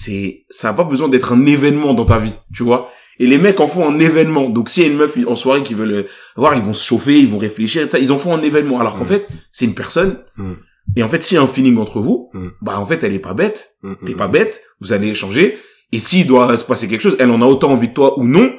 [0.00, 2.90] c'est ça a pas besoin d'être un événement dans ta vie tu vois.
[3.20, 4.48] Et les mecs en font un événement.
[4.50, 6.84] Donc s'il y a une meuf en soirée qui veut le voir ils vont se
[6.84, 8.80] chauffer ils vont réfléchir ça ils en font un événement.
[8.80, 9.12] Alors qu'en Mm.
[9.14, 10.18] fait c'est une personne.
[10.36, 10.52] Mm.
[10.96, 12.48] et en fait s'il y a un feeling entre vous Mm.
[12.60, 13.76] bah en fait elle est pas bête.
[14.04, 15.46] T'es pas bête, vous allez échanger,
[15.92, 18.24] et s'il doit se passer quelque chose, elle en a autant envie de toi ou
[18.24, 18.50] non,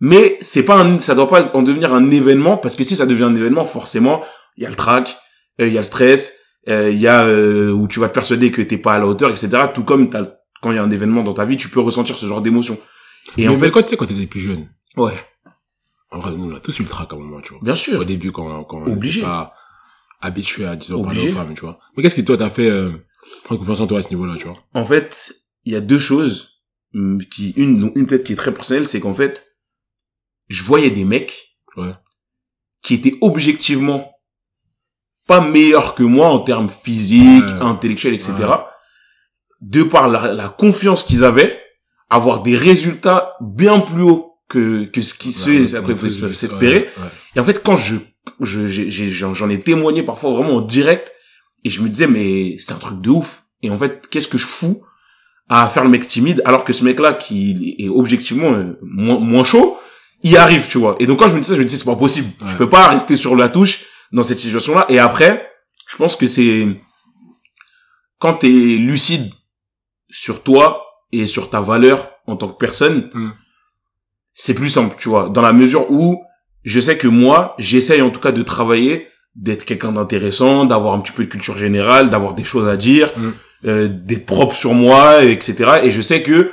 [0.00, 3.06] mais c'est pas un, ça doit pas en devenir un événement, parce que si ça
[3.06, 4.22] devient un événement, forcément,
[4.56, 5.16] il y a le trac,
[5.60, 6.32] euh, il y a le stress,
[6.68, 9.06] euh, il y a euh, où tu vas te persuader que t'es pas à la
[9.06, 9.48] hauteur, etc.
[9.74, 10.24] Tout comme t'as,
[10.62, 12.78] quand il y a un événement dans ta vie, tu peux ressentir ce genre d'émotion.
[13.36, 15.14] Et mais, en mais fait, quand tu sais, quand t'étais plus jeune, ouais,
[16.10, 17.60] en vrai, nous, on a tous eu le trac à un moment, tu vois.
[17.62, 18.00] bien sûr.
[18.00, 19.20] Au début, quand, quand on Obligé.
[19.20, 19.54] était pas
[20.20, 21.78] habitué à, disons, parler aux femmes, tu vois.
[21.96, 22.92] Mais qu'est-ce qui, toi, t'a fait, euh,
[23.44, 24.56] prendre confiance en toi à ce niveau-là, tu vois?
[24.74, 25.32] En fait,
[25.64, 26.62] il y a deux choses
[26.94, 29.46] hum, qui, une, une peut-être qui est très personnelle, c'est qu'en fait,
[30.48, 31.94] je voyais des mecs Ouais.
[32.82, 34.10] qui étaient objectivement
[35.28, 37.60] pas meilleurs que moi en termes physiques, Ouais.
[37.62, 38.32] intellectuels, etc.
[38.40, 38.46] Ouais.
[39.60, 41.60] De par la, la confiance qu'ils avaient,
[42.08, 46.74] avoir des résultats bien plus hauts que, que ce qui se, ouais, s'espérer.
[46.74, 47.08] ouais, ouais.
[47.36, 47.96] Et en fait, quand je,
[48.40, 51.12] je, j'en j'en ai témoigné parfois vraiment en direct,
[51.64, 53.42] et je me disais, mais c'est un truc de ouf.
[53.62, 54.82] Et en fait, qu'est-ce que je fous
[55.48, 59.44] à faire le mec timide, alors que ce mec-là, qui est objectivement euh, moins, moins
[59.44, 59.78] chaud,
[60.22, 60.96] y arrive, tu vois.
[61.00, 62.28] Et donc, quand je me dis ça, je me dis, c'est pas possible.
[62.46, 64.86] Je peux pas rester sur la touche dans cette situation-là.
[64.88, 65.50] Et après,
[65.88, 66.66] je pense que c'est,
[68.18, 69.30] quand t'es lucide
[70.10, 73.30] sur toi et sur ta valeur en tant que personne, Mm.
[74.32, 76.22] c'est plus simple, tu vois, dans la mesure où
[76.64, 81.00] je sais que moi, j'essaye en tout cas de travailler, d'être quelqu'un d'intéressant, d'avoir un
[81.00, 83.30] petit peu de culture générale, d'avoir des choses à dire, Mm.
[83.66, 85.54] euh, d'être propre sur moi, etc.
[85.84, 86.50] Et je sais que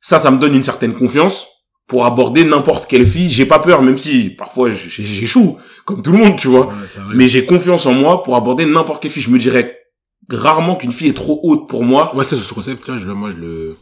[0.00, 1.46] ça, ça me donne une certaine confiance
[1.88, 3.30] pour aborder n'importe quelle fille.
[3.30, 6.66] J'ai pas peur, même si parfois j'échoue, comme tout le monde, tu vois.
[6.66, 6.74] Ouais.
[7.14, 9.22] Mais j'ai confiance en moi pour aborder n'importe quelle fille.
[9.22, 9.78] Je me dirais
[10.30, 12.14] rarement qu'une fille est trop haute pour moi.
[12.16, 13.76] Ouais, ça, ce concept, là, je, moi, je le,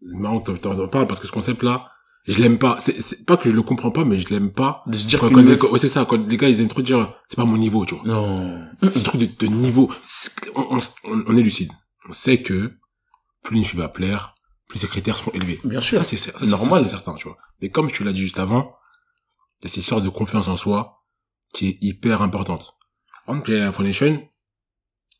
[0.00, 1.90] c'est marrant que t'en parles parce que ce concept-là,
[2.26, 2.78] je l'aime pas.
[2.80, 4.80] C'est, c'est pas que je le comprends pas, mais je l'aime pas.
[4.86, 6.82] De se dire Quand, quand meuf- ouais, c'est ça, quand les gars, ils aiment trop
[6.82, 8.04] dire, c'est pas mon niveau, tu vois.
[8.04, 8.64] Non.
[8.82, 9.90] C'est un truc de, de niveau.
[10.02, 11.70] C'est- On, on, on est lucide.
[12.08, 12.72] On sait que
[13.44, 14.34] plus une fille va plaire,
[14.68, 15.58] plus ses critères seront élevés.
[15.64, 15.98] Bien sûr.
[15.98, 16.84] Ça, c'est c'est- Normal.
[16.84, 17.38] c'est certain, tu vois.
[17.62, 18.74] Mais comme tu l'as dit juste avant,
[19.60, 21.02] il y a cette histoire de confiance en soi
[21.54, 22.74] qui est hyper importante.
[23.26, 24.22] À Foundation,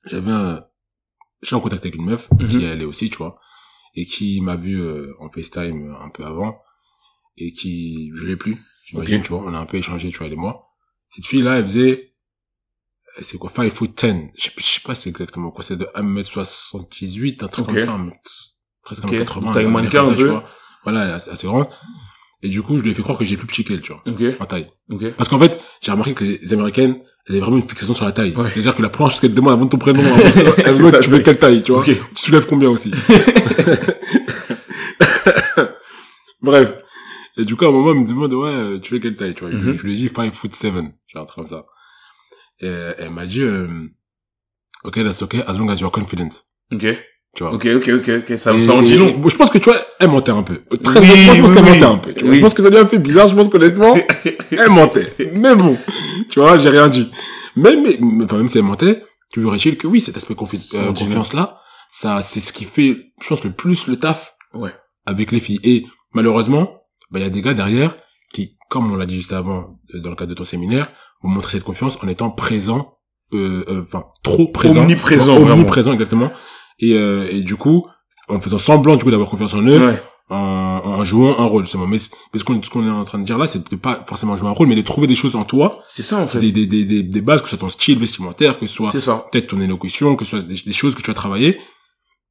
[0.04, 0.64] j'avais un,
[1.42, 2.48] j'étais en contact avec une meuf, Mhm.
[2.48, 3.38] qui elle est aussi, tu vois,
[3.94, 6.60] et qui m'a vu euh, en FaceTime euh, un peu avant,
[7.36, 9.22] et qui, je l'ai plus, j'imagine, Ok.
[9.24, 10.66] tu vois, on a un peu échangé, tu vois, elle et moi.
[11.10, 12.14] Cette fille-là, elle faisait,
[13.18, 15.76] euh, c'est quoi, 5 foot 10, je sais, je sais pas c'est exactement quoi, c'est
[15.76, 17.74] de 1m78, un truc Ok.
[17.74, 17.98] comme ça,
[18.82, 19.12] presque Ok.
[19.12, 19.52] 1m80.
[19.52, 20.28] Taille un mannequin, un peu.
[20.28, 20.44] vois.
[20.84, 21.68] Voilà, elle est assez, assez grande.
[22.42, 24.02] Et du coup, je lui ai fait croire que j'ai plus petit qu'elle, tu vois,
[24.06, 24.22] Ok.
[24.38, 24.70] en taille.
[24.90, 25.12] Ok.
[25.16, 26.96] Parce qu'en fait, j'ai remarqué que les Américaines,
[27.26, 28.32] elles avaient vraiment une fixation sur la taille.
[28.36, 28.48] Ouais.
[28.48, 31.18] C'est-à-dire que la chose qu'elles te demandent avant de ton prénom, veulent, ta tu veux
[31.18, 31.80] quelle taille, tu vois.
[31.80, 31.86] Ok.
[31.86, 32.92] Tu soulèves combien aussi.
[36.40, 36.74] Bref.
[37.36, 39.34] Et du coup, à un moment, elle me demande, ouais, euh, tu fais quelle taille,
[39.34, 39.50] tu vois.
[39.52, 39.76] Je- Mhm.
[39.78, 41.66] Je lui ai dit 5 foot 7, genre un truc comme ça.
[42.60, 43.68] Et elle m'a dit, euh,
[44.84, 46.30] ok, that's okay, as long as you're confident.
[46.72, 46.86] Ok.
[47.36, 47.52] Tu vois.
[47.54, 48.38] Ok, ok, ok, ok.
[48.38, 50.62] Ça, ça en dit bon, je pense que tu vois, elle mentait un peu.
[50.82, 51.70] Très Oui, honnêtement, je pense oui, qu'elle oui.
[51.70, 52.12] mentait un peu.
[52.14, 52.30] tu vois.
[52.30, 52.36] Oui.
[52.36, 53.96] Je pense que ça lui a fait bizarre, je pense qu'honnêtement,
[54.50, 55.12] elle mentait.
[55.34, 55.76] Mais bon,
[56.30, 57.10] tu vois, j'ai rien dit.
[57.56, 60.74] Mais, mais, mais- enfin, même si elle mentait, toujours est-il que oui, cet aspect confi-
[60.76, 61.60] euh, confiance-là,
[61.90, 64.70] ça, c'est ce qui fait, je pense, le plus le taf Ouais.
[65.06, 65.60] avec les filles.
[65.64, 67.96] Et malheureusement, bah, il y a des gars derrière
[68.32, 70.88] qui, comme on l'a dit juste avant, euh, dans le cadre de ton séminaire,
[71.22, 72.94] vont montrer cette confiance en étant présent,
[73.34, 74.82] euh, euh, enfin, trop présent.
[74.82, 75.36] Omniprésent.
[75.36, 76.30] Omniprésent, exactement.
[76.80, 77.86] Et, euh, et du coup,
[78.28, 80.02] en faisant semblant, du coup, d'avoir confiance en eux, Ouais.
[80.30, 80.36] en,
[80.84, 81.86] en jouant un rôle, justement.
[81.86, 82.10] Mais, ce
[82.44, 84.76] qu'on est en train de dire là, c'est de pas forcément jouer un rôle, mais
[84.76, 86.38] de trouver des choses en toi, C'est ça, en fait.
[86.38, 88.90] des, des, des, des, des bases, que ce soit ton style vestimentaire, que ce soit
[89.32, 91.58] peut-être ton élocution, que ce soit des, des choses que tu as travaillées,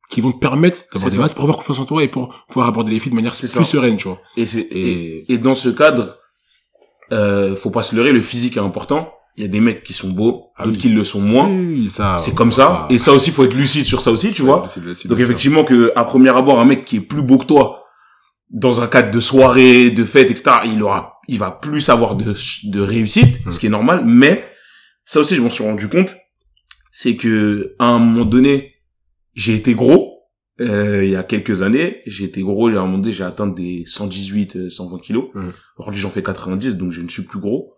[0.09, 2.67] qui vont te permettre d'avoir des bases pour avoir confiance en toi et pour pouvoir
[2.67, 3.63] aborder les filles de manière plus ça.
[3.63, 4.19] sereine, tu vois.
[4.37, 6.15] Et c'est, et, Et, et dans ce cadre,
[7.11, 9.11] euh, faut pas se leurrer, le physique est important.
[9.37, 10.81] Il y a des mecs qui sont beaux, Ah d'autres oui.
[10.81, 11.47] qui le sont moins.
[11.47, 12.87] oui, C'est comme ça.
[12.89, 14.63] Et ça aussi, faut être lucide sur ça aussi, tu vois.
[15.05, 17.83] Donc effectivement que à premier abord, un mec qui est plus beau que toi,
[18.49, 22.33] dans un cadre de soirée, de fête, etc., il aura, il va plus avoir de,
[22.63, 23.51] de réussite, Mm.
[23.51, 24.03] ce qui est normal.
[24.05, 24.43] Mais
[25.05, 26.15] ça aussi, je m'en suis rendu compte,
[26.91, 28.73] c'est que à un moment donné,
[29.35, 30.15] j'ai été gros.
[30.59, 32.69] euh, il y a quelques années, j'ai été gros.
[32.69, 35.25] À un moment donné, j'ai atteint des 118, euh, 120 kilos.
[35.35, 35.49] Mm.
[35.77, 37.73] Aujourd'hui, j'en fais 90, donc je ne suis plus gros.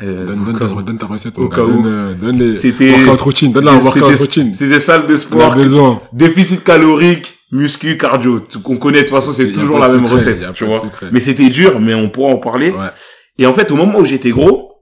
[0.00, 1.82] Euh, Donne, donne, ta, donne ta recette, au cas où.
[1.82, 3.50] Donne, donne les C'était, routine.
[3.50, 4.54] Donne la c'était- workout routine.
[4.54, 5.98] c'est des salles de On sport besoin.
[6.12, 8.40] déficit calorique, muscu, cardio.
[8.62, 10.80] Qu'on connaît, de toute façon, c'est toujours la même secret, recette, tu vois.
[11.10, 12.70] Mais c'était dur, mais on pourra en parler.
[12.70, 12.90] Ouais.
[13.38, 14.72] Et en fait, au moment où j'étais gros,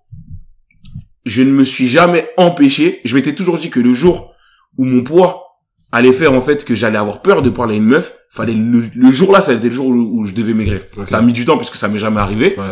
[1.25, 3.01] je ne me suis jamais empêché.
[3.07, 4.33] Je m'étais toujours dit que le jour
[4.77, 5.45] où mon poids
[5.93, 8.83] allait faire, en fait, que j'allais avoir peur de parler à une meuf, fallait le,
[8.95, 10.83] le jour là, ça a été le jour où, où je devais maigrir.
[11.07, 12.55] Ça a mis du temps, puisque ça m'est jamais arrivé.
[12.59, 12.65] Ouais.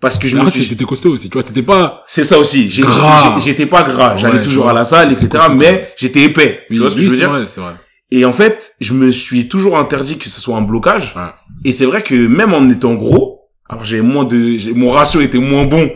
[0.00, 2.70] Parce que je me suis, t'étais costaud aussi, tu vois, t'étais pas, c'est ça aussi.
[2.70, 4.16] J'étais pas gras.
[4.16, 5.28] J'allais Ouais, toujours à la salle, etc.
[5.54, 6.60] Mais j'étais épais.
[6.70, 7.30] oui, tu vois ce que oui, je veux c'est dire?
[7.30, 7.72] vrai, c'est vrai.
[8.10, 11.14] Et en fait, je me suis toujours interdit que ce soit un blocage.
[11.16, 11.22] Ouais.
[11.64, 15.20] Et c'est vrai que même en étant gros, alors j'ai moins de, j'ai- mon ratio
[15.20, 15.90] était moins bon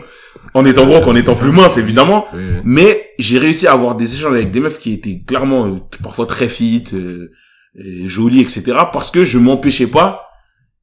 [0.53, 2.25] en étant gros qu'en étant plus mince, évidemment.
[2.33, 2.41] Oui.
[2.63, 6.25] Mais j'ai réussi à avoir des échanges avec des meufs qui étaient clairement euh, parfois
[6.27, 7.31] très fit, euh,
[7.79, 8.63] euh, jolies, etc.
[8.93, 10.24] Parce que je m'empêchais pas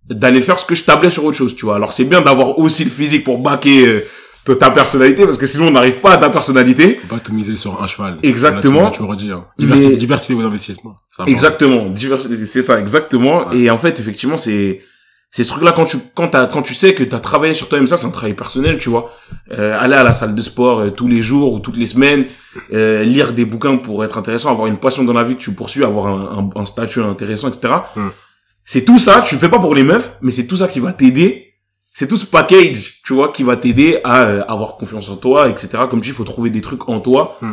[0.09, 1.77] d'aller faire ce que je tablais sur autre chose, tu vois.
[1.77, 5.69] Alors c'est bien d'avoir aussi le physique pour baquer euh, ta- personnalité, parce que sinon
[5.69, 7.01] on n'arrive pas à ta personnalité.
[7.09, 8.19] Pas tout miser sur un cheval.
[8.23, 8.91] Exactement.
[9.17, 9.45] Dit, hein.
[9.59, 10.97] Diversifier, Mais- diversifier vos investissements.
[11.27, 13.49] Exactement, diversité, c'est ça, exactement.
[13.49, 13.57] Ouais.
[13.59, 14.81] Et en fait, effectivement, c'est
[15.35, 17.87] c'est ce truc-là quand tu quand t'as quand tu sais que t'as travaillé sur toi-même,
[17.87, 19.15] ça, c'est un travail personnel, tu vois.
[19.53, 22.27] Euh, aller à la salle de sport euh, tous les jours ou toutes les semaines,
[22.75, 25.53] euh, lire des bouquins pour être intéressant, avoir une passion dans la vie que tu
[25.53, 27.75] poursuis, avoir un, un, un statut intéressant, etc.
[27.97, 28.09] Hmm.
[28.64, 29.22] C'est tout ça.
[29.27, 31.48] Tu le fais pas pour les meufs, mais c'est tout ça qui va t'aider.
[31.94, 35.48] C'est tout ce package, tu vois, qui va t'aider à euh, avoir confiance en toi,
[35.51, 35.68] etc.
[35.90, 37.53] Comme tu dis, il faut trouver des trucs en toi Hmm.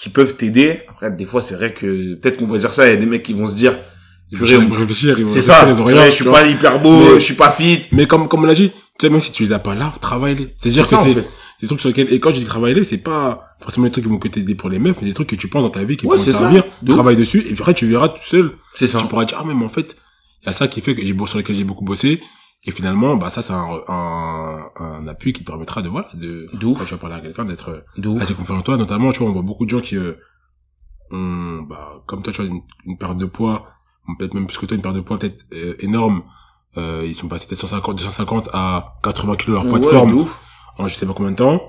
[0.00, 0.80] qui peuvent t'aider.
[0.88, 3.06] Après, des fois, c'est vrai que peut-être qu'on va dire ça, il y a des
[3.06, 3.78] mecs qui vont se dire,
[4.30, 5.66] c'est ça.
[5.66, 7.82] ont rien, Ouais, je suis pas hyper beau, Mais- je suis pas fit.
[7.92, 9.92] Mais comme, comme on l'a dit, tu sais, même si tu les as pas là,
[10.00, 10.54] travaille-les.
[10.58, 11.24] C'est-à-dire C'est que c'est,
[11.60, 14.10] des trucs sur lesquels, et quand je dis travailler, c'est pas forcément des trucs qui
[14.10, 15.96] vont que t'aider pour les meufs, mais des trucs que tu penses dans ta vie
[15.96, 16.38] qui Ouais, vont te ça.
[16.38, 16.64] servir.
[16.82, 16.96] De ouf.
[16.96, 18.52] Travaille dessus, et puis après, tu verras tout seul.
[18.74, 19.00] C'est ça.
[19.00, 19.96] Tu pourras dire, ah, mais en fait,
[20.42, 22.22] il y a ça qui fait que j'ai sur lequel j'ai beaucoup bossé.
[22.64, 26.48] Et finalement, bah, ça, c'est un, un, un appui qui te permettra de, voilà, de,
[26.52, 27.84] quand tu vas parler à quelqu'un, d'être
[28.20, 28.76] assez confiant en toi.
[28.76, 30.14] Notamment, tu vois, on voit beaucoup de gens qui, euh,
[31.12, 33.66] ont, bah, comme toi, tu vois, une, une perte de poids,
[34.18, 36.22] peut-être même plus que toi, une perte de poids peut-être euh, énorme.
[36.76, 40.14] Euh, ils sont passés de 150, de 150 à 80 kilos leur poids de forme
[40.14, 40.38] ouf.
[40.78, 41.60] en je sais pas combien de temps.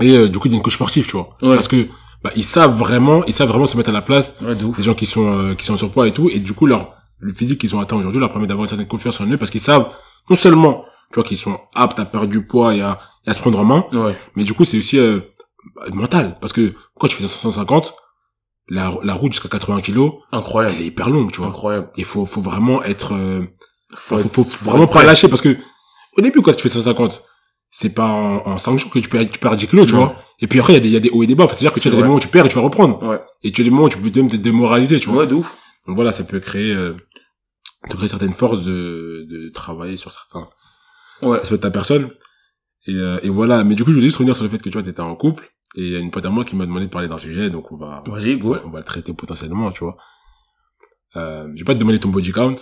[0.00, 1.36] Et euh, du coup, il y a une coach sportive, tu vois.
[1.42, 1.54] Ouais.
[1.54, 1.88] Parce que
[2.22, 4.94] bah, ils savent vraiment, ils savent vraiment se mettre à la place Ouais, des gens
[4.94, 6.28] qui sont euh, qui sont en surpoids et tout.
[6.28, 8.88] Et du coup, leur le physique qu'ils ont atteint aujourd'hui leur permet d'avoir une certaine
[8.88, 9.90] confiance en eux parce qu'ils savent
[10.30, 13.34] non seulement tu vois qu'ils sont aptes à perdre du poids et à, et à
[13.34, 14.16] se prendre en main, Ouais.
[14.34, 15.20] mais du coup, c'est aussi euh,
[15.76, 17.94] bah, mental parce que quand tu fais 150,
[18.68, 20.74] la la route jusqu'à 80 kilos, Incroyable.
[20.76, 21.48] elle est hyper longue, tu vois.
[21.48, 21.90] Incroyable.
[21.96, 23.42] Il faut faut vraiment être euh,
[23.94, 25.56] Faut, faut, faut faut vraiment pas lâcher parce que
[26.16, 27.22] au début quand tu fais 150
[27.70, 30.14] c'est pas en, en 5 jours que tu perds tu perds 10 kilos tu vois
[30.40, 31.46] et puis après il y a des il y a des hauts et des bas
[31.48, 33.02] c'est à dire que tu as des moments où tu perds et tu vas reprendre
[33.02, 33.20] Ouais.
[33.42, 35.34] et tu as des moments où tu peux même te démoraliser tu vois Ouais, de
[35.34, 35.58] ouf.
[35.86, 36.94] Donc voilà ça peut créer euh,
[37.90, 40.48] te créer certaines forces de de travailler sur certains
[41.22, 41.38] Ouais.
[41.38, 42.10] aspects de ta personne
[42.86, 44.64] et euh, et voilà mais du coup je voulais juste revenir sur le fait que
[44.68, 45.44] tu vois t'étais en couple
[45.76, 47.48] et il y a une pote à moi qui m'a demandé de parler d'un sujet
[47.48, 48.12] donc on va go.
[48.12, 49.96] Ouais, on va le traiter potentiellement, tu vois.
[51.16, 52.56] Euh, je vais pas te demander ton body count.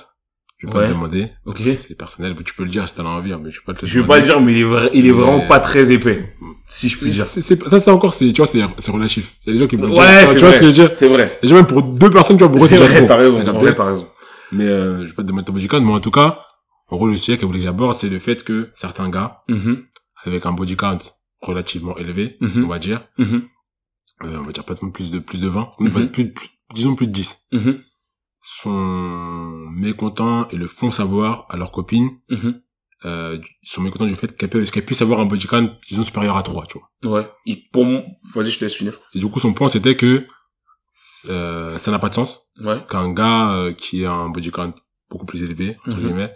[0.60, 1.28] Je vais pas te demander.
[1.46, 1.58] Ok.
[1.60, 3.64] C'est personnel, mais tu peux le dire si t'en as envie, hein, mais je vais
[3.64, 5.16] pas te le Je vais pas le dire, mais il est, vrai- il est Mais-
[5.18, 6.34] vraiment pas très épais.
[6.68, 7.26] Si je puis dire.
[7.26, 9.34] Ça, c'est encore, c'est, tu vois, c'est, c'est relatif.
[9.40, 10.90] C'est les gens qui vont dire, Ouais, c'est tu vois ce que je veux dire?
[10.94, 11.38] C'est vrai.
[11.42, 13.36] Déjà, même pour deux personnes, tu vois, pour eux, C'est vrai, t'as raison.
[13.38, 14.06] T'as En capté vrai, t'as raison.
[14.52, 16.40] Mais, euh, je vais pas te demander ton body count, mais en tout cas,
[16.88, 19.84] en gros, le sujet qu'elle voulait que j'aborde, c'est le fait que certains gars, Mhm,
[20.26, 20.98] avec un body count
[21.40, 22.64] relativement élevé, Mhm.
[22.64, 23.42] on va dire, mhm,
[24.24, 25.90] euh, on va dire pas plus de, plus de 20, Mhm.
[25.90, 27.78] plus, plus- plus- disons plus de 10, mhm,
[28.42, 32.60] sont mécontents et le font savoir à leurs copines, mhm.
[33.04, 36.42] euh, ils sont mécontents du fait qu'elles puissent avoir un body count, disons, supérieur à
[36.42, 37.18] 3, tu vois.
[37.20, 37.28] Ouais.
[37.46, 38.02] Il- pour moi,
[38.34, 38.94] vas-y, je te laisse finir.
[39.14, 40.26] Et du coup, son point, c'était que,
[41.28, 42.78] euh, ça n'a pas de sens Ouais.
[42.88, 44.74] qu'un gars euh, qui a un body count
[45.10, 46.04] beaucoup plus élevé, entre Mhm.
[46.04, 46.34] guillemets,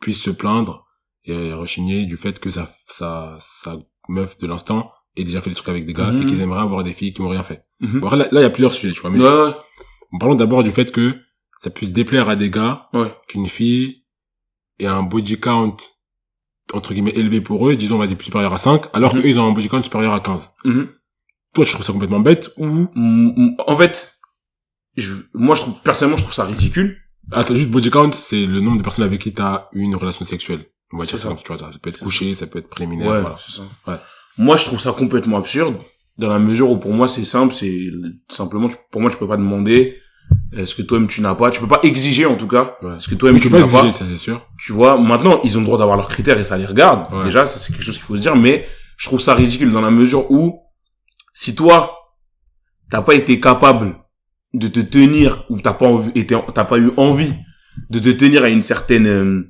[0.00, 0.84] puisse se plaindre
[1.24, 3.76] et rechigner du fait que sa, sa, sa
[4.08, 6.22] meuf de l'instant ait déjà fait des trucs avec des gars Mhm.
[6.22, 7.64] et qu'ils aimeraient avoir des filles qui n'ont rien fait.
[7.80, 8.00] Mhm.
[8.00, 9.10] Bon, après, là, il y a plusieurs sujets, tu vois.
[9.10, 9.52] Mais Ouais, ouais.
[10.20, 11.18] parlons d'abord du fait que
[11.66, 13.12] ça puisse déplaire à des gars Ouais.
[13.26, 14.04] qu'une fille
[14.78, 15.76] ait un body count
[16.72, 19.52] entre guillemets élevé pour eux, disons vas-y supérieur à 5, alors qu'eux ils ont un
[19.52, 20.50] body count supérieur à 15.
[20.64, 20.88] Mhm.
[21.54, 24.14] Toi, je trouve ça complètement bête ou Mm, mm, En fait,
[24.96, 26.98] je, moi, je trouve, personnellement, je trouve ça ridicule.
[27.32, 29.96] Attends, juste body count, c'est le nombre de personnes avec qui tu as eu une
[29.96, 30.66] relation sexuelle.
[30.92, 31.34] On va dire ça, ça.
[31.34, 33.36] tu vois, ça peut être couché, ça peut être préliminaire, Ouais, voilà.
[33.38, 33.62] ça.
[33.88, 33.96] Ouais.
[34.38, 35.76] Moi, je trouve ça complètement absurde,
[36.18, 37.90] dans la mesure où pour moi, c'est simple, c'est
[38.28, 39.98] simplement, tu- pour moi, tu peux pas demander
[40.64, 41.50] ce que toi-même tu n'as pas?
[41.50, 42.94] Tu peux pas exiger, en tout cas, Ouais.
[42.98, 43.84] ce que toi-même tu tu peux n'as pas?
[43.84, 44.46] exiger, ça c'est sûr.
[44.58, 47.12] Tu vois, maintenant, ils ont le droit d'avoir leurs critères et ça les regarde.
[47.12, 47.24] Ouais.
[47.24, 49.80] Déjà, ça c'est quelque chose qu'il faut se dire, mais je trouve ça ridicule dans
[49.82, 50.60] la mesure où,
[51.34, 51.92] si toi,
[52.90, 53.96] t'as pas été capable
[54.54, 57.34] de te tenir, ou t'as pas envie, été, t'as pas eu envie
[57.90, 59.42] de te tenir à une certaine, euh,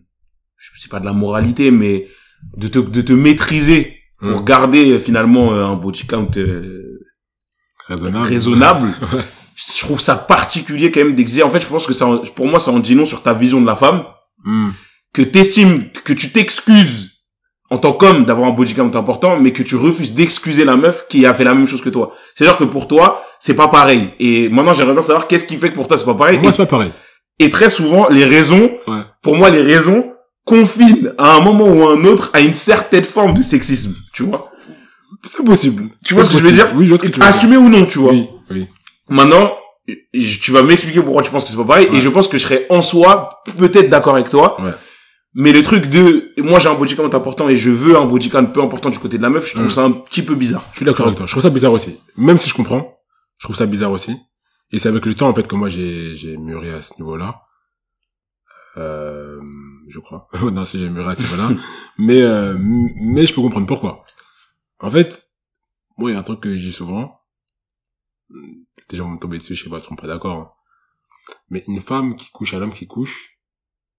[0.57, 2.09] je sais pas de la moralité, mais
[2.57, 6.99] de te, de te maîtriser pour garder euh, finalement euh, un body count euh,
[7.87, 8.27] Raisonnable.
[8.27, 8.95] raisonnable.
[9.57, 11.43] Je trouve ça particulier quand même d'exiger.
[11.43, 13.61] En fait, je pense que ça, pour moi, ça en dit non sur ta vision
[13.61, 14.05] de la femme
[14.45, 14.69] Hmm.
[15.15, 17.13] que t'estimes, que tu t'excuses
[17.71, 21.07] en tant qu'homme d'avoir un body count important, mais que tu refuses d'excuser la meuf
[21.09, 22.13] qui a fait la même chose que toi.
[22.35, 24.11] C'est-à-dire que pour toi, c'est pas pareil.
[24.21, 26.37] Et maintenant, j'aimerais bien savoir qu'est-ce qui fait que pour toi, c'est pas pareil.
[26.37, 26.93] Pour moi, c'est pas pareil.
[27.41, 29.01] et, très souvent, les raisons, Ouais.
[29.23, 30.13] pour moi, les raisons
[30.45, 33.95] confinent à un moment ou à un autre à une certaine forme de sexisme.
[34.13, 34.53] Tu vois?
[35.29, 35.89] C'est possible.
[36.05, 36.69] Tu vois ce que je veux dire?
[36.77, 37.27] Oui, je vois ce que tu veux dire.
[37.29, 38.13] Assumé ou non, tu vois?
[38.13, 38.67] Oui, oui.
[39.09, 39.57] Maintenant,
[40.13, 41.99] tu vas m'expliquer pourquoi tu penses que c'est pas pareil, Ouais.
[41.99, 44.61] et je pense que je serais en soi peut-être d'accord avec toi.
[44.61, 44.73] Ouais.
[45.39, 48.31] Mais le truc de, moi j'ai un body count important et je veux un body
[48.31, 49.71] count peu important du côté de la meuf, je trouve Mm.
[49.71, 50.65] ça un petit peu bizarre.
[50.73, 51.27] Je suis d'accord avec toi.
[51.27, 52.01] Je trouve ça bizarre aussi.
[52.17, 52.99] Même si je comprends,
[53.39, 54.17] je trouve ça bizarre aussi.
[54.73, 57.43] Et c'est avec le temps, en fait, que moi, j'ai, j'ai mûri à ce niveau-là.
[58.79, 59.41] Euh,
[59.89, 60.27] je crois.
[60.53, 61.51] non, si j'ai mûri à ce niveau-là.
[61.99, 64.05] mais, euh, mais je peux comprendre pourquoi.
[64.81, 65.29] En fait,
[65.99, 67.21] moi, il y a un truc que je dis souvent.
[68.89, 70.37] Des gens vont me tomber dessus, je sais pas, ils seront pas d'accord.
[70.37, 70.51] hein.
[71.51, 73.39] Mais une femme qui couche à l'homme qui couche,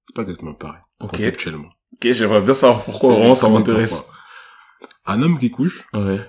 [0.06, 0.82] c'est pas exactement pareil.
[1.02, 1.12] Ok.
[1.12, 1.68] Conceptuellement.
[1.94, 4.10] Ok, j'aimerais bien savoir pourquoi, vraiment ça m'intéresse.
[5.06, 6.20] Un homme qui couche, Ouais.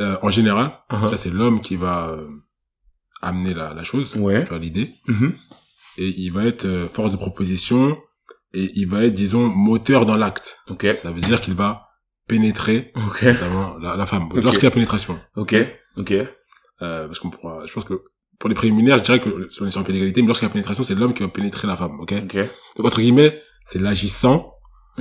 [0.00, 0.78] euh, en général.
[0.90, 2.28] Ça, c'est l'homme qui va euh,
[3.22, 4.42] amener la, la chose, Ouais.
[4.44, 4.92] tu vois, l'idée.
[5.06, 5.36] Mhm.
[5.98, 7.98] Et il va être euh, force de proposition
[8.54, 10.60] et il va être, disons, moteur dans l'acte.
[10.68, 10.86] Ok.
[11.02, 11.88] Ça veut dire qu'il va
[12.26, 13.22] pénétrer, Ok.
[13.22, 14.28] notamment, la, la femme.
[14.34, 15.18] Lorsqu'il y a pénétration.
[15.36, 15.54] Ok?
[15.96, 16.12] Ok.
[16.82, 18.02] Euh, parce qu'on pourra, je pense que
[18.38, 19.28] pour les préliminaires, je dirais que
[19.60, 21.28] on est sur un pied d'égalité, mais lorsqu'il y a pénétration, c'est l'homme qui va
[21.28, 22.14] pénétrer la femme, ok?
[22.24, 22.36] Ok.
[22.76, 24.50] Donc, entre guillemets, c'est l'agissant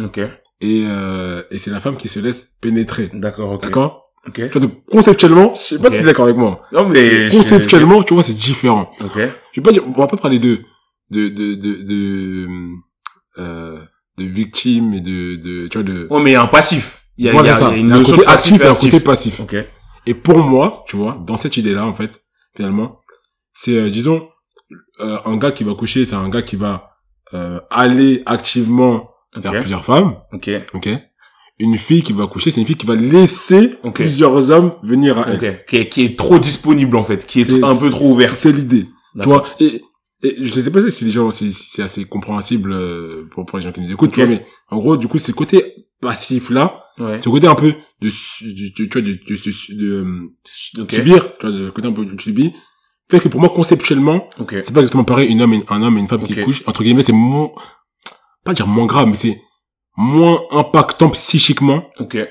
[0.02, 0.18] Ok.
[0.18, 3.10] et, euh, et c'est la femme qui se laisse pénétrer.
[3.14, 3.64] D'accord, ok.
[3.64, 4.12] D'accord?
[4.28, 4.34] Ok.
[4.36, 5.94] Tu vois, donc, conceptuellement, je sais pas Ok.
[5.94, 6.62] si tu es d'accord avec moi.
[6.72, 7.30] Non, mais...
[7.32, 8.90] Conceptuellement, tu vois, c'est différent.
[9.02, 9.18] Ok.
[9.54, 10.60] je vais pas dire, on va pas parler de,
[11.12, 12.48] de, de, de, de,
[13.38, 13.80] euh,
[14.18, 17.04] de victime et de, de, tu vois, de, Ouais, mais il y a un passif.
[17.20, 18.16] Il y a, Voilà il y a- y a une Il y a un notion
[18.16, 19.40] côté de passif et un côté passif.
[19.40, 19.56] Ok.
[20.08, 22.24] Et pour moi, tu vois, dans cette idée-là, en fait,
[22.56, 23.02] finalement,
[23.54, 24.30] c'est, euh, disons,
[25.02, 26.92] euh, un gars qui va coucher, c'est un gars qui va,
[27.34, 30.50] euh, aller activement vers plusieurs femmes, Ok.
[30.74, 30.90] ok?
[31.60, 35.26] Une fille qui va coucher, c'est une fille qui va laisser plusieurs hommes venir à
[35.30, 35.36] elle.
[35.36, 35.66] Ok.
[35.68, 37.26] Qui est, qui est trop disponible, en fait.
[37.26, 38.32] Qui est, un peu trop ouvert.
[38.32, 38.86] C'est l'idée.
[39.22, 39.82] Tu vois, et,
[40.24, 43.58] et je sais pas si les gens, si, si c'est assez compréhensible euh, pour, pour
[43.58, 46.50] les gens qui nous écoutent, tu vois, mais en gros, du coup, ce côté passif
[46.50, 47.22] là, Ouais.
[47.22, 50.92] ce côté un peu de, tu vois, de, de, de, de, euh, Ok.
[50.92, 52.52] subir, tu vois, ce côté un peu de subir,
[53.10, 54.52] fait que pour moi, conceptuellement, Ok.
[54.64, 56.28] c'est pas exactement pareil, une homme et, un homme et une femme Ok.
[56.34, 57.50] qui couchent, entre guillemets, c'est moins,
[58.44, 59.42] pas dire moins grave, mais c'est
[59.98, 62.16] moins impactant psychiquement, Ok.
[62.16, 62.28] euh,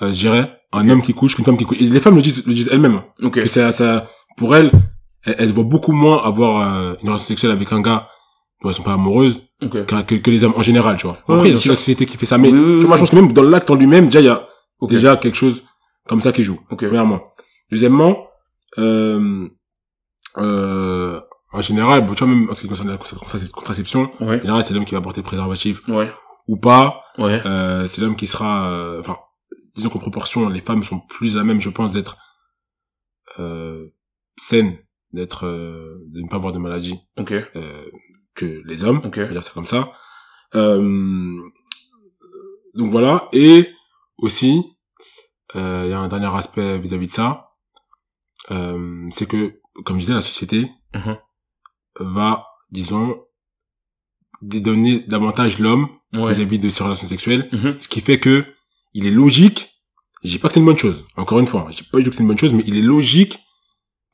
[0.00, 1.76] je dirais, un homme qui couche qu'une femme qui couche.
[1.80, 4.72] Et les femmes le disent, le disent elles-mêmes que ça, ça, pour elles,
[5.24, 8.08] elles, elles voient beaucoup moins avoir euh, une relation sexuelle avec un gars
[8.62, 11.18] dont elles sont pas amoureuses que, que, que les hommes en général, tu vois.
[11.28, 12.70] Ouais, Après, il y a aussi la société qui fait ça, mais Oui, oui, tu
[12.70, 14.48] vois, oui, moi, je pense que même dans l'acte en lui-même, déjà, il y a
[14.84, 14.90] Ok.
[14.90, 15.62] déjà quelque chose
[16.08, 16.60] comme ça qui joue.
[16.70, 16.84] Ok.
[16.86, 17.22] Premièrement.
[17.70, 18.28] Deuxièmement,
[18.78, 19.48] euh,
[20.38, 21.20] euh,
[21.52, 24.38] en général, bon, tu vois, même en ce qui concerne la contra- contraception, en Ouais.
[24.40, 26.10] général, c'est l'homme qui va porter le préservatif Ouais.
[26.48, 27.02] ou pas.
[27.18, 27.40] Ouais.
[27.46, 29.16] Euh, c'est l'homme qui sera, euh, enfin,
[29.76, 32.16] disons qu'en proportion, les femmes sont plus à même, je pense, d'être
[33.38, 33.86] euh,
[34.36, 34.76] saines,
[35.12, 37.32] d'être, euh, de ne pas avoir de maladie Ok.
[37.32, 37.84] euh,
[38.34, 39.00] que les hommes.
[39.04, 39.14] Ok.
[39.18, 39.92] On va dire ça comme ça.
[40.54, 41.40] Euh,
[42.74, 43.28] donc voilà.
[43.32, 43.68] Et
[44.18, 44.73] aussi,
[45.54, 47.50] il y a un dernier aspect vis-à-vis de ça,
[48.50, 51.16] euh, c'est que, comme je disais, la société Mhm.
[52.00, 53.16] va, disons,
[54.42, 56.34] dédonner davantage l'homme Ouais.
[56.34, 57.76] vis-à-vis de ses relations sexuelles, Mhm.
[57.80, 58.44] ce qui fait que
[58.92, 59.70] il est logique.
[60.22, 61.04] Je dis pas que c'est une bonne chose.
[61.16, 63.38] Encore une fois, je dis pas que c'est une bonne chose, mais il est logique,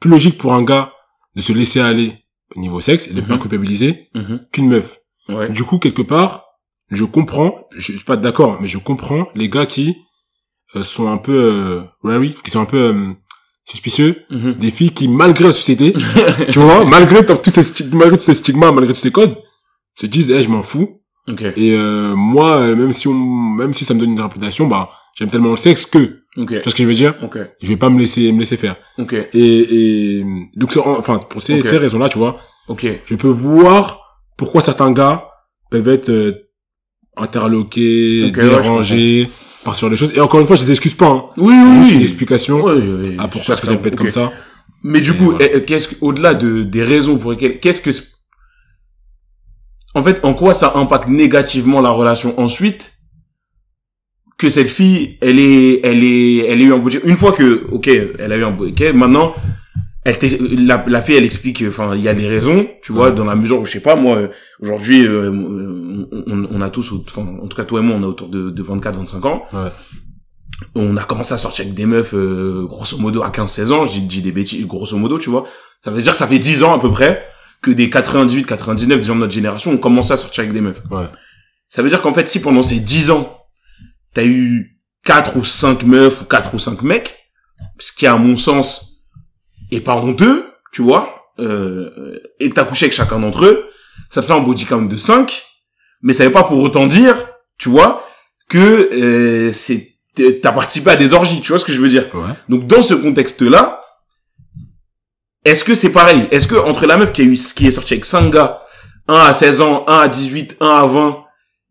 [0.01, 0.93] plus logique pour un gars
[1.37, 2.25] de se laisser aller
[2.57, 3.41] au niveau sexe et de ne pas Mhm.
[3.41, 4.11] culpabiliser
[4.53, 4.99] qu'une meuf.
[5.29, 5.51] Ouais.
[5.51, 6.47] Du coup, quelque part,
[6.91, 9.95] je comprends, je suis pas d'accord, mais je comprends les gars qui euh,
[10.83, 13.13] sont un peu euh, wary, qui sont un peu euh,
[13.69, 14.55] suspicieux, Mhm.
[14.55, 15.93] des filles qui, malgré la société,
[16.53, 19.37] tu vois, malgré tous ces stigmas, malgré tous ces stigmas, malgré tous ces codes,
[20.01, 21.01] se disent, eh, je m'en fous.
[21.29, 21.43] Ok.
[21.43, 24.91] Et euh, moi, euh, même si on, même si ça me donne une réputation, bah,
[25.17, 26.49] j'aime tellement le sexe que, Ok.
[26.49, 27.15] tu vois ce que je veux dire?
[27.23, 27.39] Ok.
[27.63, 28.77] Je vais pas me laisser, me laisser faire.
[29.35, 30.25] Et, et
[30.57, 32.41] donc, enfin, pour ces, ces raisons-là, tu vois,
[33.07, 34.01] je peux voir
[34.39, 35.27] pourquoi certains gars
[35.71, 36.33] peuvent être euh,
[37.17, 39.31] interloqués, ouais, dérangés
[39.65, 40.13] par genre de choses.
[40.15, 41.07] Et encore une fois, je les excuse pas.
[41.09, 41.25] Hein.
[41.37, 42.03] Oui, Juste oui, une oui.
[42.03, 43.17] explication ouais, ouais.
[43.19, 44.33] à pourquoi est-ce que ça peut être comme ça.
[44.83, 45.61] Mais du Et coup, voilà.
[45.61, 47.91] qu'est-ce que, au-delà de, des raisons pour lesquelles, qu'est-ce que,
[49.95, 52.95] en fait, en quoi ça impacte négativement la relation ensuite
[54.39, 57.01] que cette fille, elle est, elle est, elle a eu un budget.
[57.05, 59.35] Une fois que, ok, elle a eu un budget, maintenant,
[60.05, 63.15] elle la, la fille, elle explique, enfin, il y a des raisons, tu vois, Ouais.
[63.15, 64.29] dans la mesure où, je sais pas, moi, euh,
[64.61, 68.07] aujourd'hui, euh, on, on- a tous, enfin, en tout cas, toi et moi, on a
[68.07, 69.43] autour de, de 24, 25 ans.
[69.53, 69.69] Ouais.
[70.75, 73.85] On a commencé à sortir avec des meufs, euh, grosso modo, à 15, 16 ans,
[73.85, 75.45] je dis, je dis des bêtises, grosso modo, tu vois.
[75.85, 77.23] Ça veut dire que ça fait 10 ans, à peu près,
[77.63, 80.61] que des 98, 99, des gens de notre génération ont commencé à sortir avec des
[80.63, 80.83] meufs.
[80.91, 81.05] Ouais.
[81.69, 83.37] Ça veut dire qu'en fait, si pendant ces 10 ans,
[84.15, 87.17] t'as eu 4 ou 5 meufs ou 4 ou 5 mecs,
[87.79, 88.90] ce qui à mon sens
[89.71, 93.69] est pas honteux, tu vois, euh, et que t'as couché avec chacun d'entre eux,
[94.09, 95.45] ça te fait un body count de 5,
[96.03, 97.17] mais ça veut pas pour autant dire,
[97.59, 98.07] tu vois,
[98.49, 99.89] que euh, c'est
[100.43, 102.33] t'as participé à des orgies, tu vois ce que je veux dire Ouais.
[102.49, 103.81] donc dans ce contexte-là,
[105.45, 106.29] est-ce que c'est pareil?
[106.31, 108.61] Est-ce que entre la meuf qui, a eu, qui est sortie avec 5 gars,
[109.09, 111.25] un à 16 ans, un à 18, un à 20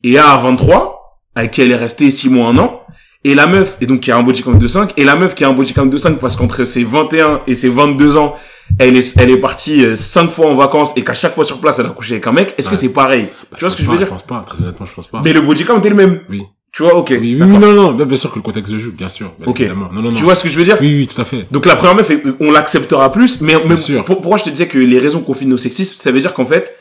[0.03, 2.81] et un à 23, avec qui elle est restée 6 mois, un an,
[3.25, 5.35] et la meuf, et donc qui a un body count de 5, et la meuf
[5.35, 8.33] qui a un body count de 5 parce qu'entre ses 21 et ses 22 ans,
[8.77, 11.79] elle est, elle est partie 5 fois en vacances et qu'à chaque fois sur place
[11.79, 13.83] elle a couché avec un mec, est-ce que c'est pareil Bah, Tu vois ce que
[13.83, 14.43] je veux dire Je pense pas.
[14.47, 15.21] Très honnêtement, je pense pas.
[15.23, 16.21] Mais le body count est le même.
[16.29, 16.43] Oui.
[16.71, 17.07] Tu vois, ok.
[17.19, 19.33] Oui, oui, non, non, bien, sûr que le contexte de jeu, bien sûr.
[19.39, 19.59] bien Ok.
[19.61, 19.89] évidemment.
[19.91, 20.15] Non, non, non.
[20.15, 21.47] Tu vois ce que je veux dire Oui, oui, tout à fait.
[21.51, 24.05] Donc la première meuf, on l'acceptera plus, mais, mais sûr.
[24.05, 26.45] pour- pourquoi je te disais que les raisons confinent au sexisme, ça veut dire qu'en
[26.45, 26.75] fait,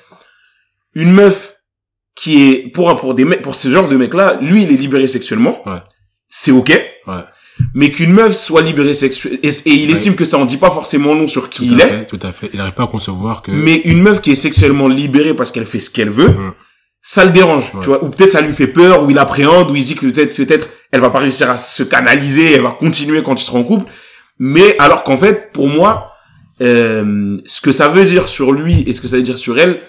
[0.95, 1.55] une meuf
[2.15, 4.73] qui est pour un- pour des mecs, pour ce genre de mec là, lui il
[4.73, 5.79] est libéré sexuellement, Ouais.
[6.29, 6.69] C'est ok,
[7.07, 7.15] Ouais.
[7.75, 9.93] mais qu'une meuf soit libérée sexuellement et, et il Ouais.
[9.93, 12.21] estime que ça en dit pas forcément long sur qui Tout il est, fait, tout
[12.23, 12.51] à fait.
[12.53, 13.51] Il n'arrive pas à concevoir que.
[13.51, 16.35] mais une meuf qui est sexuellement libérée parce qu'elle fait ce qu'elle veut,
[17.03, 17.81] ça le dérange, Ouais.
[17.81, 19.95] tu vois, ou peut-être ça lui fait peur, ou il appréhende, ou il se dit
[19.97, 23.45] que peut-être peut-être elle va pas réussir à se canaliser, elle va continuer quand ils
[23.45, 23.91] seront en couple,
[24.39, 26.13] mais alors qu'en fait, pour moi,
[26.61, 29.59] euh, ce que ça veut dire sur lui et ce que ça veut dire sur
[29.59, 29.81] elle,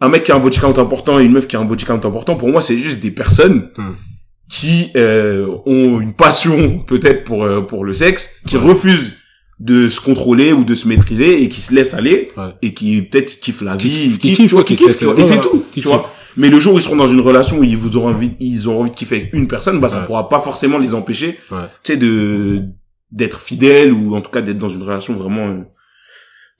[0.00, 1.84] un mec qui a un body count important et une meuf qui a un body
[1.84, 3.92] count important, pour moi, c'est juste des personnes Mm.
[4.50, 8.64] Qui euh, ont une passion peut-être pour euh, pour le sexe, qui Ouais.
[8.68, 9.12] refusent
[9.60, 12.48] de se contrôler ou de se maîtriser et qui se laissent aller Ouais.
[12.62, 15.64] et qui peut-être kiffent la vie, Qui- kiffent, tu vois, qui kiffent, et c'est tout,
[15.74, 16.10] tu vois.
[16.36, 18.66] Mais le jour où ils seront dans une relation où ils vous auront envie, ils
[18.68, 20.06] auront envie de kiffer avec une personne, bah ça Ouais.
[20.06, 22.62] pourra pas forcément les empêcher, tu sais, de
[23.12, 25.58] d'être fidèle ou en tout cas d'être dans une relation vraiment euh,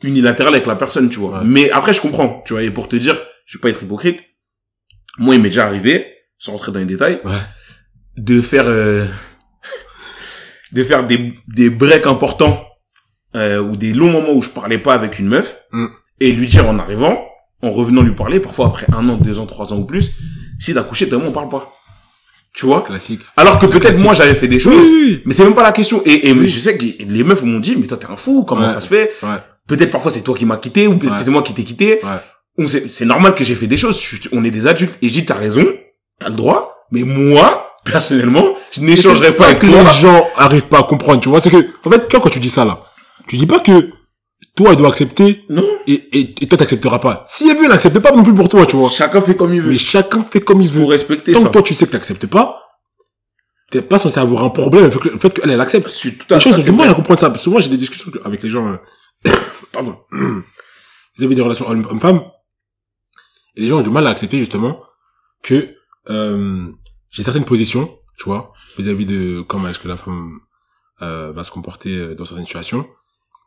[0.02, 1.42] unilatérale avec la personne, tu vois.
[1.44, 2.62] Mais après, je comprends, tu vois.
[2.62, 4.20] Et pour te dire, je vais pas être hypocrite.
[5.18, 6.06] Moi, il m'est déjà arrivé,
[6.38, 7.20] sans rentrer dans les détails.
[8.20, 9.06] De faire euh,
[10.72, 12.64] de faire des des breaks importants
[13.36, 15.86] euh, ou des longs moments où je parlais pas avec une meuf Mm.
[16.20, 17.24] et lui dire en arrivant,
[17.62, 20.12] en revenant lui parler, parfois après un an, deux ans, trois ans ou plus,
[20.58, 21.72] si t'as couché, tellement on parle pas.
[22.52, 22.82] Tu vois?
[22.82, 23.20] Classique.
[23.36, 25.22] Alors que peut-être moi j'avais fait des choses, oui, oui.
[25.24, 26.02] mais c'est même pas la question.
[26.04, 28.62] Et, et je sais que les meufs m'ont dit, mais toi t'es un fou, comment
[28.62, 28.68] Ouais.
[28.72, 29.12] ça se fait?
[29.22, 29.36] Ouais.
[29.68, 31.22] Peut-être parfois c'est toi qui m'as quitté ou peut-être Ouais.
[31.22, 32.00] c'est moi qui t'ai quitté.
[32.88, 34.02] C'est normal que j'ai fait des choses.
[34.02, 34.94] Je on est des adultes.
[35.00, 35.64] Et je dis, t'as raison,
[36.18, 36.84] t'as le droit.
[36.90, 37.59] Mais moi,
[37.90, 39.82] personnellement, je n'échangerai pas avec que toi.
[39.82, 41.40] les gens arrivent pas à comprendre, tu vois.
[41.40, 42.82] C'est que, en fait, tu vois, quand tu dis ça, là,
[43.28, 43.90] tu dis pas que
[44.56, 45.64] toi, elle doit accepter Non.
[45.86, 47.24] et, et, et toi, t'accepteras pas.
[47.28, 48.88] Si elle veut, elle n'accepte pas non plus pour toi, tu vois.
[48.90, 49.70] Chacun fait comme il veut.
[49.72, 50.84] Mais chacun fait comme il Il faut veut.
[50.86, 51.46] respecter Tant ça.
[51.48, 52.62] que toi, tu sais que t'acceptes pas,
[53.70, 55.88] t'es pas censé avoir un problème avec le fait qu'elle, elle accepte.
[55.88, 57.32] Je suis tout à Les ont du mal à comprendre ça.
[57.38, 58.66] Souvent, j'ai des discussions avec les gens,
[59.26, 59.30] euh,
[59.72, 59.96] pardon.
[61.18, 62.22] vis-à-vis des relations homme- homme-femme.
[63.56, 64.80] Et les gens ont du mal à accepter justement
[65.42, 65.74] que
[66.08, 66.66] euh,
[67.10, 70.38] j'ai certaines positions, tu vois, vis-à-vis de comment est-ce que la femme
[71.02, 72.86] euh, va se comporter euh, dans certaines situations.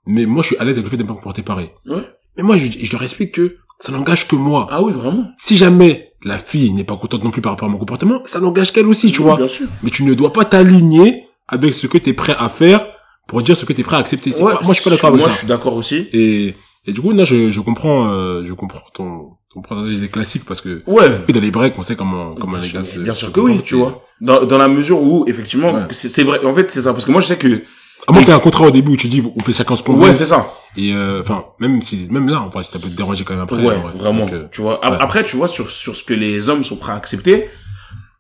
[0.06, 1.70] Mais moi, je suis à l'aise avec le fait de ne pas me comporter pareil.
[1.86, 2.06] Ouais.
[2.38, 4.68] Mais moi, je, je leur explique que ça n'engage que moi.
[4.72, 5.28] Ah oui, vraiment.
[5.40, 8.40] Si jamais la fille n'est pas contente non plus par rapport à mon comportement, ça
[8.40, 9.36] n'engage qu'elle aussi, tu Oui, vois.
[9.38, 9.68] Bien sûr.
[9.84, 12.86] Mais tu ne dois pas t'aligner avec ce que tu es prêt à faire
[13.28, 14.32] pour dire ce que tu es prêt à accepter.
[14.36, 15.34] Ouais, pas- moi, je suis pas d'accord avec Moi, ça.
[15.34, 16.10] je suis d'accord aussi.
[16.12, 16.56] Et,
[16.86, 20.46] et du coup, là, je, je comprends, euh, je comprends ton, ton processus des classiques
[20.46, 21.10] parce que, Ouais.
[21.32, 23.00] dans les breaks, on sait comment, comment bien les sûr, gars se...
[23.00, 24.04] bien sûr se que oui, tu vois.
[24.22, 25.82] Dans, dans la mesure où, effectivement, Ouais.
[25.92, 26.44] c'est vrai.
[26.46, 26.92] En fait, c'est ça.
[26.94, 27.64] Parce que moi, je sais que.
[28.08, 29.84] À moins que t'aies un contrat au début où tu dis, on fait chacun ce
[29.84, 30.54] qu'on Ouais, c'est ça.
[30.76, 33.58] Et, euh, enfin, même si, même là, enfin, ça peut te déranger quand même après.
[33.58, 33.92] ouais, vrai.
[33.96, 34.26] vraiment.
[34.26, 34.80] Donc, euh, Tu vois.
[34.86, 34.98] Ouais.
[35.00, 37.48] Après, tu vois, sur, sur ce que les hommes sont prêts à accepter,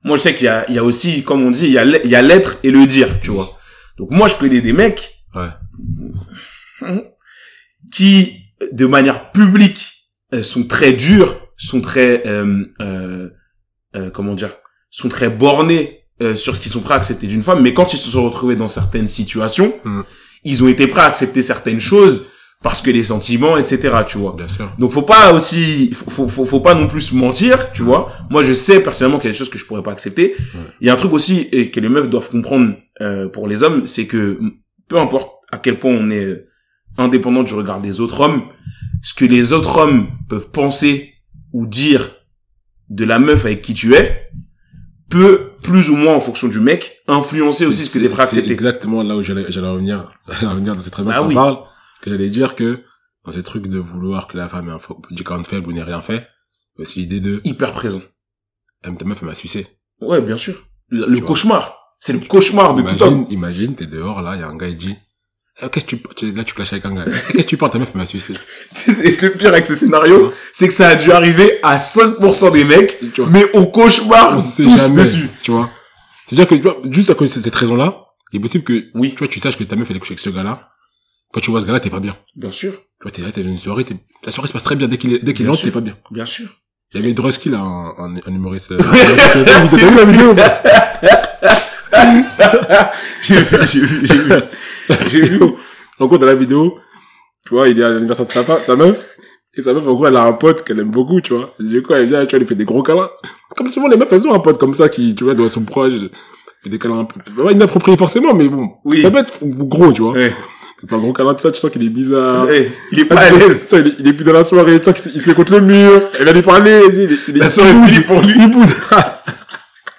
[0.04, 1.78] moi, je sais qu'il y a, il y a aussi, comme on dit, il y
[1.78, 3.50] a il y a l'être et le dire, tu vois.
[3.98, 5.50] Donc, moi, je connais des mecs ouais.
[7.92, 9.93] qui, de manière publique, euh,
[10.42, 13.30] sont très durs, sont très, euh, euh,
[13.96, 14.52] euh, comment dire,
[14.90, 17.94] sont très bornés euh, sur ce qu'ils sont prêts à accepter d'une femme, mais quand
[17.94, 20.02] ils se sont retrouvés dans certaines situations, Mm.
[20.44, 22.26] ils ont été prêts à accepter certaines choses
[22.64, 24.34] parce que les sentiments, etc., tu vois.
[24.38, 24.72] Bien sûr.
[24.80, 28.12] Donc faut pas aussi, faut, faut, faut, pas non plus mentir, tu vois.
[28.30, 30.36] Moi je sais personnellement qu'il y a des choses que je pourrais pas accepter.
[30.80, 33.64] Il y a un truc aussi et que les meufs doivent comprendre euh, pour les
[33.64, 34.40] hommes, c'est que
[34.88, 36.48] peu importe à quel point on est euh,
[36.98, 38.44] indépendant du regard des autres hommes,
[39.02, 41.14] ce que les autres hommes peuvent penser
[41.52, 42.12] ou dire
[42.90, 44.30] de la meuf avec qui tu es
[45.10, 48.24] peut plus ou moins en fonction du mec influencer aussi ce que C'est- t'es prêt
[48.24, 48.54] à c'est accepter.
[48.54, 51.34] exactement là où j'allais, j'allais revenir, j'allais revenir dans cette bien Bah qu'on oui.
[51.36, 51.58] parle,
[52.02, 52.84] que j'allais dire que,
[53.26, 55.74] dans ces trucs de vouloir que la femme ait un faux- petit corps faible ou
[55.74, 56.28] n'ait rien fait,
[56.78, 58.02] aussi l'idée de, Hyper présent.
[58.84, 59.68] aime ta meuf, elle m'a sucé.
[60.02, 60.68] Ouais, bien sûr.
[60.90, 61.78] Le, cauchemar.
[62.00, 63.14] C'est le cauchemar de tout homme.
[63.30, 64.96] Imagine, imagine, t'es dehors, là, il y a un gars, il dit,
[65.72, 67.04] qu'est-ce que tu, là, tu clashes avec un gars.
[67.08, 68.34] Eh, Qu'est-ce que tu parles, ta meuf, m'a sucé.
[69.04, 72.64] Et le pire avec ce scénario, c'est que ça a dû arriver à 5% des
[72.66, 72.98] mecs,
[73.30, 75.30] mais au cauchemar, On tous jamais, dessus.
[75.44, 75.70] Tu vois.
[76.28, 77.98] C'est-à-dire que, tu vois, juste à cause de cette raison-là,
[78.32, 79.12] il est possible que, Oui.
[79.12, 80.70] tu vois, tu saches que ta meuf, elle est couchée avec ce gars-là.
[81.34, 82.16] Quand tu vois ce gars-là, t'es pas bien.
[82.36, 83.96] Bien sûr, Tu vois, t'es là, t'es dans une soirée, t'es-
[84.26, 85.68] la soirée se passe très bien dès qu'il est, dès qu'il Bien entre, sûr.
[85.70, 85.98] t'es pas bien.
[86.12, 86.48] bien sûr.
[86.94, 88.72] Il y avait Drusky, là, un, un, un humoriste.
[88.72, 90.36] euh, T'as vu la vidéo
[93.22, 94.32] J'ai vu, j'ai vu, j'ai vu.
[95.10, 95.40] J'ai vu.
[96.00, 96.78] En gros, dans la vidéo,
[97.46, 99.18] tu vois, il est à l'anniversaire de sa, sa meuf.
[99.56, 101.54] Et sa meuf, en gros, elle a un pote qu'elle aime beaucoup, tu vois.
[101.60, 103.08] Et du coup, elle vient, tu vois, elle lui fait des gros câlins.
[103.56, 105.64] Comme souvent, les meufs, elles ont un pote comme ça qui, tu vois, doit sont
[105.64, 105.94] proches.
[106.64, 108.70] Fait des câlins un peu, pas inappropriés forcément, mais bon.
[108.86, 109.02] Oui.
[109.02, 110.14] Ça peut être gros, tu vois.
[110.14, 110.34] Ouais.
[110.92, 112.46] Un gros câlin de ça, tu sens qu'il est bizarre.
[112.46, 113.70] Ouais, il est pas à l'aise.
[113.72, 115.36] il, est, il est plus dans la soirée, tu sens qu'il se- il se met
[115.36, 116.02] contre le mur.
[116.20, 118.06] Elle vient lui parler, il est, il est, La soirée finie boude.
[118.06, 118.34] pour lui.
[118.36, 118.70] Il boude.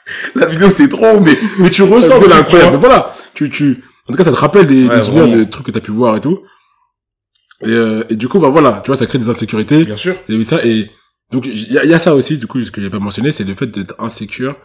[0.34, 2.70] La vidéo, c'est trop, mais, mais tu ressens c'est le truc, incroyable.
[2.70, 5.26] tu Mais voilà, tu, tu, en tout cas, ça te rappelle des, Ouais, des souvenirs
[5.26, 5.36] vraiment.
[5.44, 6.40] de trucs que t'as pu voir et tout.
[7.62, 9.34] Et, euh, et du coup, bah voilà, tu vois, ça crée des vois.
[9.34, 9.84] insécurités.
[9.84, 10.16] Bien sûr.
[10.28, 10.90] Avait ça, et
[11.32, 13.44] donc, il y y a ça aussi, du coup, ce que j'ai pas mentionné, c'est
[13.44, 14.56] le fait d'être insécure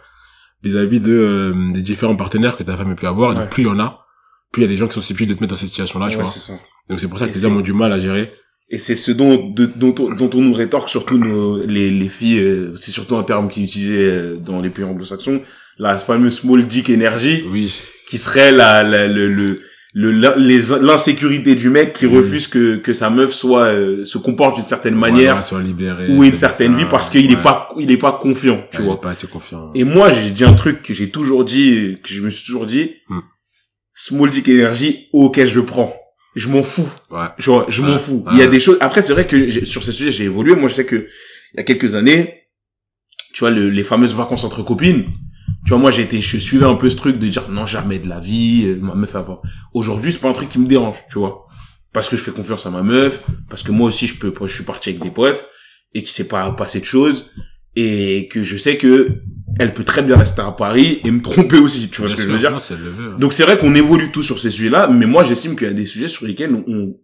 [0.62, 3.32] vis-à-vis de, euh, des différents partenaires que ta femme a pu avoir.
[3.32, 3.48] Et Ouais.
[3.48, 4.04] plus il y en a,
[4.52, 6.08] plus il y a des gens qui sont susceptibles de te mettre dans cette situation-là,
[6.10, 6.30] tu Ouais, vois.
[6.30, 6.52] c'est ça.
[6.90, 8.32] Donc, c'est pour ça que Et les c'est- hommes ont du mal à gérer.
[8.72, 12.08] Et c'est ce dont, de- dont, on- dont on nous rétorque surtout nos, les, les
[12.08, 15.42] filles, euh, c'est surtout un terme qui est utilisé euh, dans les pays anglo-saxons,
[15.78, 17.72] la fameuse small dick energy, Oui.
[18.08, 19.60] qui serait la, la le, le,
[20.82, 24.94] l'insécurité du mec qui refuse que, que sa meuf soit, euh, se comporte d'une certaine
[24.94, 26.06] manière Voilà, soit libéré.
[26.08, 26.78] ou une certaine ça.
[26.78, 27.32] vie parce qu'il Ouais.
[27.32, 28.94] est pas, il est pas confiant, tu Ouais, il vois.
[28.94, 29.72] est pas assez confiant.
[29.74, 32.66] Et moi, j'ai dit un truc que j'ai toujours dit, que je me suis toujours
[32.66, 33.18] dit, Hmm.
[33.94, 35.96] small dick energy, ok, je le prends.
[36.36, 36.88] Je m'en fous.
[37.10, 37.26] Ouais.
[37.38, 38.24] Je, vois, je m'en fous.
[38.32, 38.76] Il y a des choses.
[38.80, 40.54] Après, c'est vrai que j'ai- sur ce sujet, j'ai évolué.
[40.54, 40.96] Moi, je sais que
[41.54, 42.44] il y a quelques années,
[43.34, 45.04] tu vois, le- les fameuses vacances entre copines.
[45.64, 47.98] Tu vois, moi, j'ai été, je suivais un peu ce truc de dire non jamais
[47.98, 49.42] de la vie, euh, ma meuf pas.
[49.74, 51.46] Aujourd'hui, c'est pas un truc qui me dérange, tu vois,
[51.92, 54.52] parce que je fais confiance à ma meuf, parce que moi aussi, je peux, je
[54.54, 55.44] suis parti avec des potes
[55.94, 57.30] et qu'il s'est pas passé de choses
[57.76, 59.08] et que je sais que
[59.58, 61.88] elle peut très bien rester à Paris et me tromper aussi.
[61.90, 63.16] Tu vois ce que je veux dire Non, c'est le veut.
[63.18, 65.74] donc c'est vrai qu'on évolue tous sur ces sujets-là, mais moi j'estime qu'il y a
[65.74, 66.96] des sujets sur lesquels on, on-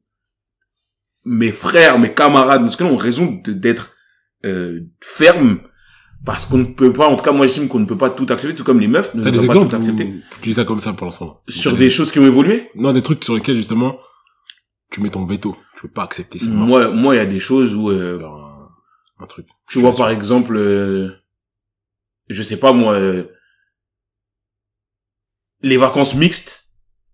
[1.24, 3.94] mes frères, mes camarades, parce que ont raison d'être
[4.44, 5.58] euh, fermes,
[6.24, 8.26] parce qu'on ne peut pas, en tout cas moi j'estime qu'on ne peut pas tout
[8.30, 10.12] accepter, tout comme les meufs ne des doivent pas tout accepter.
[10.40, 11.40] tu dis ça comme ça pour l'instant.
[11.48, 13.98] Sur des choses qui ont évolué, Non, des trucs sur lesquels, justement,
[14.92, 15.56] tu mets ton veto.
[15.76, 16.46] Tu peux pas accepter ça.
[16.46, 18.55] moi, moi il y a des choses où, euh, un,
[19.18, 19.46] un truc.
[19.68, 21.10] tu vois par exemple, euh,
[22.28, 23.24] je sais pas moi, euh,
[25.62, 26.66] les vacances mixtes,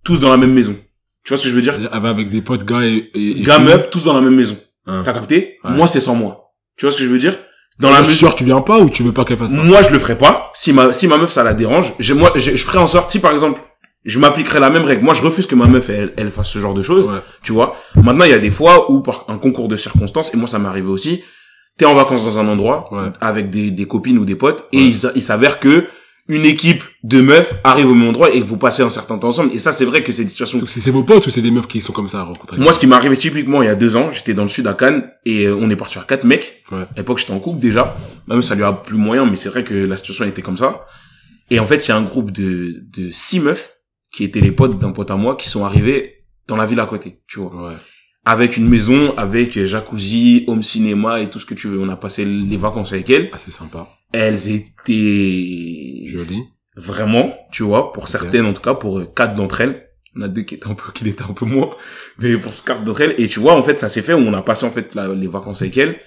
[0.05, 0.77] tous dans la même maison.
[1.25, 1.79] Tu vois ce que je veux dire?
[1.93, 4.57] Ah bah, avec des potes, gars et, et, Gars, meufs, tous dans la même maison.
[4.87, 5.03] Hein.
[5.05, 5.59] T'as capté?
[5.63, 5.71] Ouais.
[5.71, 6.53] Moi, c'est sans moi.
[6.77, 7.39] Tu vois ce que je veux dire?
[7.79, 8.21] Dans la Genre, mesure...
[8.29, 9.63] genre, tu viens pas ou tu veux pas qu'elle fasse ça?
[9.63, 10.51] Moi, je le ferai pas.
[10.55, 13.09] Si ma, si ma meuf, ça la dérange, je, moi, je, je ferai en sorte,
[13.11, 13.61] si par exemple,
[14.05, 15.05] je m'appliquerai la même règle.
[15.05, 17.05] Moi, je refuse que ma meuf, elle, elle fasse ce genre de choses.
[17.07, 17.21] Ouais.
[17.43, 17.77] Tu vois.
[17.95, 20.59] Maintenant, il y a des fois où, par un concours de circonstances, et moi, ça
[20.59, 21.23] m'est arrivé aussi,
[21.79, 23.09] t'es en vacances dans un endroit, Ouais.
[23.21, 24.93] avec des, des copines ou des potes, et Ouais.
[25.15, 25.87] il, s'avère que
[26.29, 29.53] une équipe de meufs arrive au même endroit et vous passez un certain temps ensemble.
[29.53, 31.43] Et ça, c'est vrai que c'est des situations Donc c'est c'est vos potes ou c'est
[31.43, 32.59] des meufs qui sont comme ça à rencontrer?
[32.59, 34.67] Moi, ce qui m'est arrivé typiquement il y a deux ans, j'étais dans le sud
[34.69, 36.63] à Cannes et euh, on est parti à quatre mecs.
[36.71, 36.83] Ouais.
[36.83, 37.97] À l'époque, j'étais en couple déjà.
[38.29, 40.87] Même ça lui a plus moyen, mais c'est vrai que la situation était comme ça.
[41.51, 43.73] Et en fait, il y a un groupe de, de six meufs
[44.15, 46.87] qui étaient les potes d'un pote à moi qui sont arrivés dans la ville à
[46.87, 47.51] côté, tu vois.
[47.71, 47.75] Ouais.
[48.25, 51.81] Avec une maison, avec jacuzzi, home cinéma et tout ce que tu veux.
[51.81, 53.31] On a passé les vacances avec elles.
[53.33, 53.89] Ah, c'est sympa.
[54.13, 56.45] Elles étaient Joli.
[56.77, 59.89] vraiment, tu vois, pour certaines en tout cas, pour euh, quatre d'entre elles.
[60.15, 61.71] On a deux qui étaient un peu, qui étaient un peu moins,
[62.19, 63.15] mais pour ce quatre d'entre elles.
[63.19, 65.15] Et tu vois, en fait, ça s'est fait où on a passé en fait la-
[65.15, 65.99] les vacances avec elles.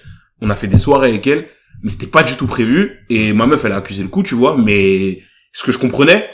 [0.42, 1.48] On a fait des soirées avec elles,
[1.84, 2.92] mais c'était pas du tout prévu.
[3.10, 5.20] Et ma meuf, elle a accusé le coup, tu vois, mais
[5.54, 6.30] ce que je comprenais.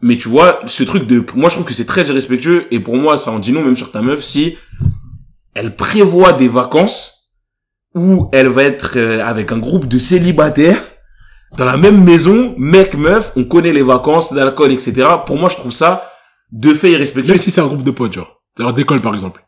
[0.00, 2.66] Mais tu vois, ce truc de, moi, je trouve que c'est très irrespectueux.
[2.70, 4.56] Et pour moi, ça en dit non, même sur ta meuf, si
[5.58, 7.32] elle prévoit des vacances
[7.94, 10.80] où elle va être euh, avec un groupe de célibataires
[11.56, 15.08] dans la même maison, mec, meuf, on connaît les vacances, l'alcool, etc.
[15.26, 16.10] Pour moi, je trouve ça
[16.52, 17.32] de fait irrespectueux.
[17.32, 18.40] Même si c'est un groupe de potes, genre.
[18.58, 19.42] Alors d'école, par exemple.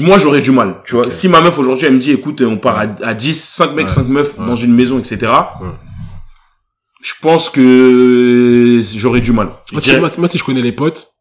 [0.00, 1.10] Moi, j'aurais du mal, tu vois.
[1.12, 3.86] Si ma meuf aujourd'hui, elle me dit, écoute, on part à, à 10, 5 mecs,
[3.88, 3.92] Ouais.
[3.92, 4.46] 5 meufs Ouais.
[4.46, 5.18] dans une maison, etc.
[5.60, 5.68] Ouais.
[7.02, 9.50] Je pense que j'aurais du mal.
[9.72, 11.12] Dirais- moi, si je connais les potes,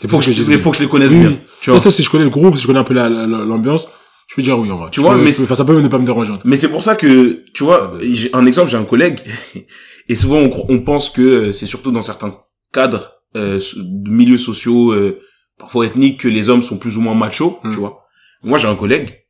[0.00, 1.38] c'est faut que je, que faut que je les connaisse Oui, bien, oui.
[1.60, 1.80] tu vois.
[1.80, 3.86] ça, si je connais le groupe, si je connais un peu la- la- la- l'ambiance,
[4.28, 4.90] je peux dire oui, en vrai.
[4.92, 6.32] Tu vois, peux- mais peux- enfin, ça peut ne pas me déranger.
[6.44, 9.20] Mais c'est pour ça que, tu vois, j'ai un exemple, j'ai un collègue,
[10.08, 10.38] et souvent
[10.68, 12.36] on, pense que euh, c'est surtout dans certains
[12.72, 15.18] cadres, euh, de milieux sociaux, euh,
[15.58, 17.70] parfois ethniques, que les hommes sont plus ou moins machos, Hmm.
[17.72, 18.04] tu vois.
[18.42, 19.24] Moi, j'ai un collègue,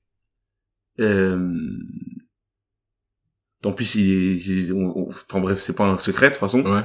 [1.01, 1.39] euh,
[3.63, 4.11] tant pis s'il
[4.71, 4.73] est,
[5.31, 6.63] enfin bref, c'est pas un secret de toute façon.
[6.65, 6.83] Ouais.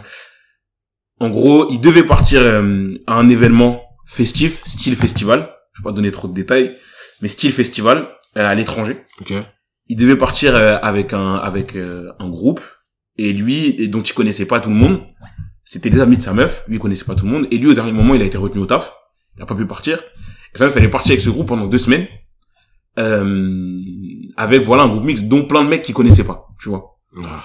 [1.19, 5.49] En gros, il devait partir euh, à un événement festif, style festival.
[5.73, 6.75] Je vais pas donner trop de détails,
[7.21, 8.07] mais style festival
[8.37, 9.33] euh, à l'étranger Ok.
[9.89, 12.61] il devait partir euh, avec un avec euh, un groupe
[13.17, 15.01] et lui et dont il connaissait pas tout le monde
[15.63, 17.67] c'était des amis de sa meuf lui il connaissait pas tout le monde et lui
[17.67, 18.91] au dernier moment il a été retenu au taf
[19.37, 19.99] il a pas pu partir
[20.53, 22.07] et sa meuf elle est partie avec ce groupe pendant deux semaines
[22.99, 23.79] euh,
[24.37, 27.43] avec voilà un groupe mixte dont plein de mecs qu'il connaissait pas tu vois Ah.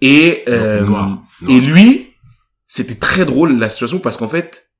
[0.00, 1.08] et euh, Noir.
[1.08, 1.22] Noir.
[1.48, 2.07] et lui
[2.68, 4.70] c'était très drôle la situation parce qu'en fait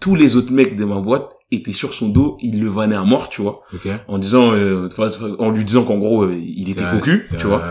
[0.00, 3.04] tous les autres mecs de ma boîte étaient sur son dos ils le vannaient à
[3.04, 3.60] mort tu vois.
[3.72, 3.86] Ok.
[4.08, 4.88] en disant euh,
[5.38, 7.62] en lui disant qu'en gros euh, il était cocu tu vois.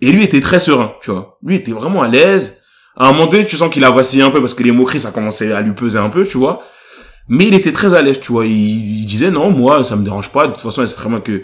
[0.00, 1.38] et lui était très serein tu vois.
[1.42, 2.58] Lui était vraiment à l'aise.
[2.96, 5.00] À un moment donné tu sens qu'il a vacillé un peu parce que les moqueries
[5.00, 6.60] ça commençait à lui peser un peu tu vois.
[7.28, 8.46] Mais il était très à l'aise tu vois.
[8.46, 8.52] Il,
[9.00, 10.46] il disait non moi ça me dérange pas.
[10.46, 11.42] De toute façon c'est très bien que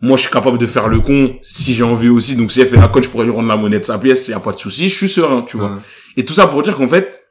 [0.00, 2.36] moi je suis capable de faire le con si j'ai envie aussi.
[2.36, 4.28] Donc si elle fait la conne je pourrais lui rendre la monnaie de sa pièce
[4.28, 5.72] y a pas de souci je suis serein tu vois.
[5.72, 5.78] Ouais.
[6.16, 7.23] et tout ça pour dire qu'en fait,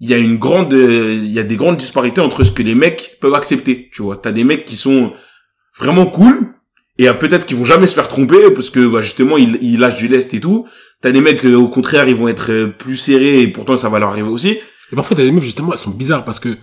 [0.00, 2.62] il y a une grande, euh, il y a des grandes disparités entre ce que
[2.62, 3.90] les mecs peuvent accepter.
[3.92, 5.12] Tu vois, t'as des mecs qui sont
[5.78, 6.54] vraiment cool
[6.98, 9.96] et peut-être qu'ils vont jamais se faire tromper parce que bah, justement ils, ils lâchent
[9.96, 10.66] du lest et tout.
[11.00, 13.88] T'as des mecs euh, au contraire ils vont être euh, plus serrés et pourtant ça
[13.88, 14.58] va leur arriver aussi.
[14.92, 16.56] Et parfois, t'as des meufs, justement, elles sont bizarres parce que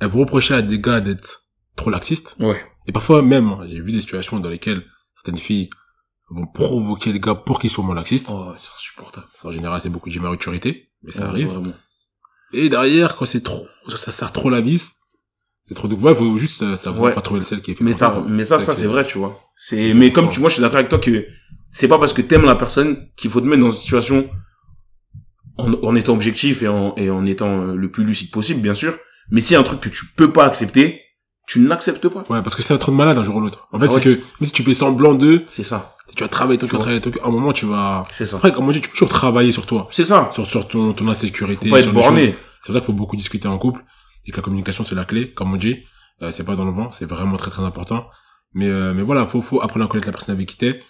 [0.00, 1.44] elles vont reprocher à des gars d'être
[1.76, 2.36] trop laxistes.
[2.40, 2.62] Ouais.
[2.86, 4.84] Et parfois, même, hein, j'ai vu des situations dans lesquelles
[5.14, 5.70] certaines filles
[6.28, 8.28] vont provoquer les gars pour qu'ils soient moins laxistes.
[8.30, 9.26] Oh, c'est insupportable.
[9.44, 11.48] En général, c'est beaucoup d'immaturité, mais ça Ouais, arrive.
[11.48, 11.72] Vraiment.
[12.52, 14.92] Et derrière, quand c'est trop, ça, sert trop la vis,
[15.66, 17.14] c'est trop de il faut juste ça, ça Ouais.
[17.14, 19.06] pas trouver le sel qui est fait Mais ça, mais ça, C'est ça c'est vrai,
[19.06, 19.40] tu vois.
[19.56, 21.24] C'est, mais comme tu, moi je suis d'accord avec toi que
[21.72, 24.28] c'est pas parce que t'aimes la personne qu'il faut te mettre dans une situation
[25.56, 28.74] en, en étant objectif et en, et en étant euh, le plus lucide possible, bien
[28.74, 28.98] sûr.
[29.30, 31.00] Mais s'il y a un truc que tu peux pas accepter,
[31.46, 32.20] tu n'acceptes pas.
[32.28, 33.68] Ouais, parce que c'est trop de malade un jour ou l'autre.
[33.72, 35.96] En fait, Ah c'est que, même si tu fais semblant de, C'est ça.
[36.16, 38.36] Tu vas travailler, tu vas travailler, à un moment, tu vas, C'est ça.
[38.36, 39.88] après, comme on dit, tu peux toujours travailler sur toi.
[39.90, 40.30] C'est ça.
[40.32, 41.66] Sur, sur ton, ton insécurité.
[41.68, 42.36] Faut pas être borné.
[42.62, 43.84] C'est pour ça qu'il faut beaucoup discuter en couple
[44.26, 45.78] et que la communication c'est la clé, comme on dit.
[46.22, 48.06] Euh, c'est pas dans le vent, c'est vraiment très très important.
[48.54, 50.80] Mais euh, mais voilà, faut faut apprendre à connaître la personne avec qui t'es.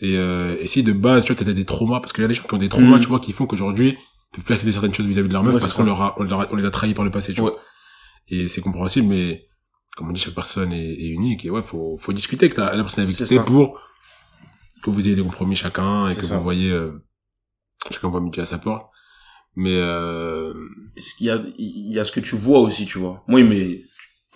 [0.00, 2.28] Et, euh, et si de base tu vois t'as des traumas, parce qu'il y a
[2.28, 3.00] des gens qui ont des traumas, Mhm.
[3.02, 3.98] tu vois, qui font qu'aujourd'hui
[4.32, 6.22] peuvent plus accepter certaines choses vis-à-vis de leur meuf Ouais, parce qu'on leur a, on,
[6.22, 7.50] leur a- on les a trahis par le passé, tu Ouais.
[7.50, 7.58] vois.
[8.28, 9.48] Et c'est compréhensible, mais
[9.96, 12.74] comme on dit, chaque personne est, est unique et ouais, faut faut discuter avec la,
[12.76, 13.78] la personne avec qui t'es pour
[14.82, 16.36] que vous ayez des compromis chacun et que ça.
[16.36, 16.92] vous voyez euh,
[17.90, 18.86] chacun voit midi à sa porte.
[19.56, 20.52] Mais euh,
[21.20, 23.24] Il y a, il y a ce que tu vois aussi, tu vois.
[23.26, 23.80] Moi, mais,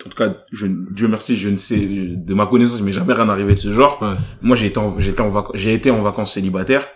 [0.05, 3.29] en tout cas, je, Dieu merci, je ne sais, de ma connaissance, m'est jamais rien
[3.29, 4.01] arrivé de ce genre.
[4.01, 4.15] ouais.
[4.41, 6.87] Moi, j'ai été en, j'étais en vacances, j'ai été en vacances célibataires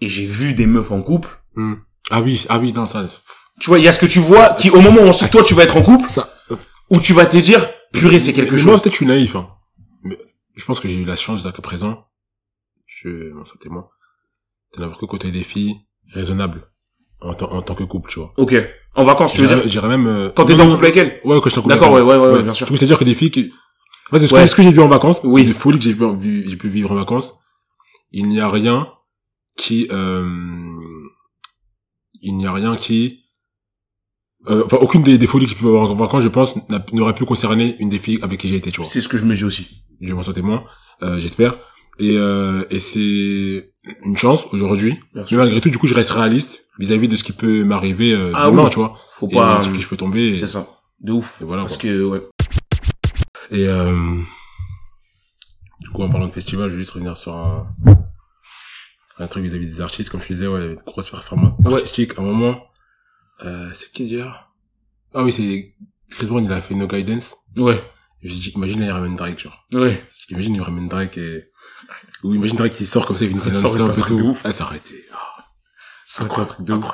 [0.00, 1.28] et j'ai vu des meufs en couple.
[1.54, 1.74] Hmm.
[2.10, 3.06] Ah oui, ah oui, non, ça.
[3.60, 5.44] Tu vois, il y a ce que tu vois qui, au moment où ensuite toi
[5.44, 6.34] tu vas être en couple, ça
[6.90, 8.82] où tu vas te dire, purée, c'est quelque Mais Moi, chose.
[8.82, 9.48] peut-être, je suis naïf, hein.
[10.02, 10.18] Mais
[10.56, 12.04] je pense que j'ai eu la chance jusqu'à présent.
[13.02, 13.86] Je, bon, ça témoin.
[14.74, 15.76] De n'avoir que côté des filles
[16.12, 16.68] raisonnables.
[17.20, 18.32] En, tant- en tant que couple, tu vois.
[18.36, 18.54] Ok.
[18.94, 20.06] En vacances, tu veux dire J'irais même...
[20.06, 21.74] euh, Quand t'es non, en couple avec elle Ouais, quand j'étais en couple.
[21.74, 22.68] D'accord, ouais, ouais, ouais, ouais, bien sûr.
[22.68, 23.52] C'est-à-dire que des filles qui...
[24.12, 24.46] En fait, ce, Ouais.
[24.46, 25.44] que, j'ai vu en vacances, Oui.
[25.46, 27.34] des folies que j'ai pu, vu- j'ai pu vivre en vacances,
[28.12, 28.92] il n'y a rien
[29.56, 29.88] qui...
[29.90, 30.28] Euh,
[32.22, 33.24] il n'y a rien qui...
[34.48, 36.84] euh, Enfin, aucune des, des folies que j'ai pu avoir en vacances, je pense, n'a-
[36.92, 38.86] n'aurait pu concerner une des filles avec qui j'ai été, tu vois.
[38.90, 39.82] C'est ce que je me dis aussi.
[40.00, 40.64] je m'en sens témoin,
[41.02, 41.54] euh, j'espère.
[41.98, 43.72] Et, euh, et c'est
[44.02, 44.98] une chance aujourd'hui.
[45.14, 48.32] Mais malgré tout, du coup, je reste réaliste vis-à-vis de ce qui peut m'arriver euh,
[48.34, 48.70] Ah demain, oui.
[48.70, 48.98] tu vois.
[49.10, 49.62] Faut Et pas...
[49.62, 50.34] sur qui je peux tomber.
[50.34, 50.66] C'est ça.
[51.00, 51.40] De ouf.
[51.40, 51.62] et voilà.
[51.62, 51.82] Parce quoi.
[51.90, 52.22] que, ouais.
[53.50, 54.16] Et euh,
[55.80, 57.66] du coup, en parlant de festival, je vais juste revenir sur un,
[59.18, 60.10] un truc vis-à-vis des artistes.
[60.10, 61.74] Comme je disais, ouais, il y avait une grosse performance Ouais.
[61.74, 62.18] artistique.
[62.18, 62.60] À un moment,
[63.44, 64.48] euh, c'est qui dire
[65.14, 65.74] Ah oui, c'est
[66.10, 67.36] Chris Brown, il a fait No Guidance.
[67.56, 67.80] Ouais.
[68.24, 69.66] Je dis, imagine, là, il ramène Drake, genre.
[69.74, 70.02] Ouais.
[70.30, 71.44] Imagine, il ramène Drake et...
[72.22, 74.16] Ou imagine Drake qui sort comme ça, il vient nous faire Ça un truc tout.
[74.16, 74.40] de ouf.
[74.44, 74.80] Ah, ça aurait
[75.12, 75.44] ah,
[76.06, 76.86] Ça un truc de ouf.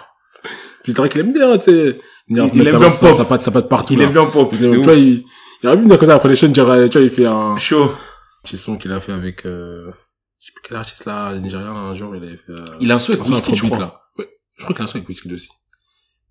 [0.82, 2.00] Puis Drake, il aime bien, tu sais.
[2.28, 3.16] Il- il aime bien pop.
[3.16, 4.52] Sa patte, sa patte partout, Il est bien pop.
[4.54, 4.84] De ouf.
[4.84, 5.24] vois, il,
[5.62, 7.94] il aurait pu venir comme ça après les chaînes, tu vois, il fait un Chaud.
[8.42, 9.92] petit son qu'il a fait avec, euh,
[10.40, 12.94] je sais plus quel artiste là, nigérien, un jour, il avait fait, euh, Il a
[12.94, 13.78] un un avec son Wizkid, je crois.
[13.78, 14.00] là.
[14.18, 14.28] Ouais.
[14.56, 15.48] Je crois qu'il a un son avec Wizkid aussi.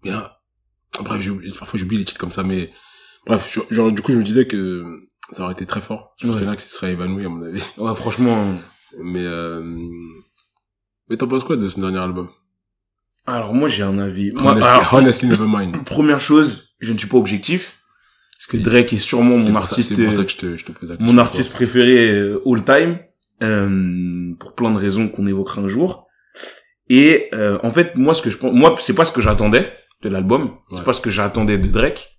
[0.04, 0.40] Mais là,
[1.02, 1.26] bref,
[1.58, 2.70] parfois j'oublie les titres comme ça, mais,
[3.26, 4.84] bref, je- genre, du coup, je me disais que
[5.32, 6.14] ça aurait été très fort.
[6.20, 6.42] Je pense Ouais.
[6.42, 7.64] qu'il y en a qui se seraient évanouis, à mon avis.
[7.78, 8.56] Ouais, franchement.
[9.04, 9.62] Mais, euh,
[11.10, 12.30] mais t'en penses quoi de ce dernier album?
[13.28, 14.32] Alors, moi, j'ai un avis.
[14.32, 15.84] Moi, Honestly, alors, honestly, Nevermind.
[15.86, 17.76] première chose, je ne suis pas objectif.
[18.38, 20.58] Parce que Drake est sûrement mon ça- artiste, C'est pour ça euh, que je te,
[20.58, 22.98] je te pose mon artiste préféré euh, all time,
[23.44, 26.08] euh, pour plein de raisons qu'on évoquera un jour.
[26.90, 29.72] Et euh, en fait, moi, ce que je pense, moi, c'est pas ce que j'attendais
[30.02, 30.84] de l'album, c'est Ouais.
[30.86, 32.19] pas ce que j'attendais de Drake.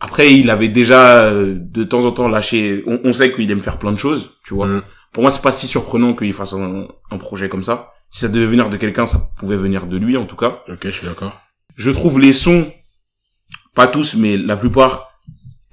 [0.00, 2.82] Après, il avait déjà euh, de temps en temps lâché.
[2.86, 4.66] On, on sait qu'il aime faire plein de choses, tu vois.
[4.66, 4.82] Mm.
[5.12, 7.92] Pour moi, c'est pas si surprenant qu'il fasse un, un projet comme ça.
[8.10, 10.62] Si ça devait venir de quelqu'un, ça pouvait venir de lui, en tout cas.
[10.68, 11.38] Ok, je suis d'accord.
[11.76, 12.72] Je trouve les sons,
[13.74, 15.08] pas tous, mais la plupart,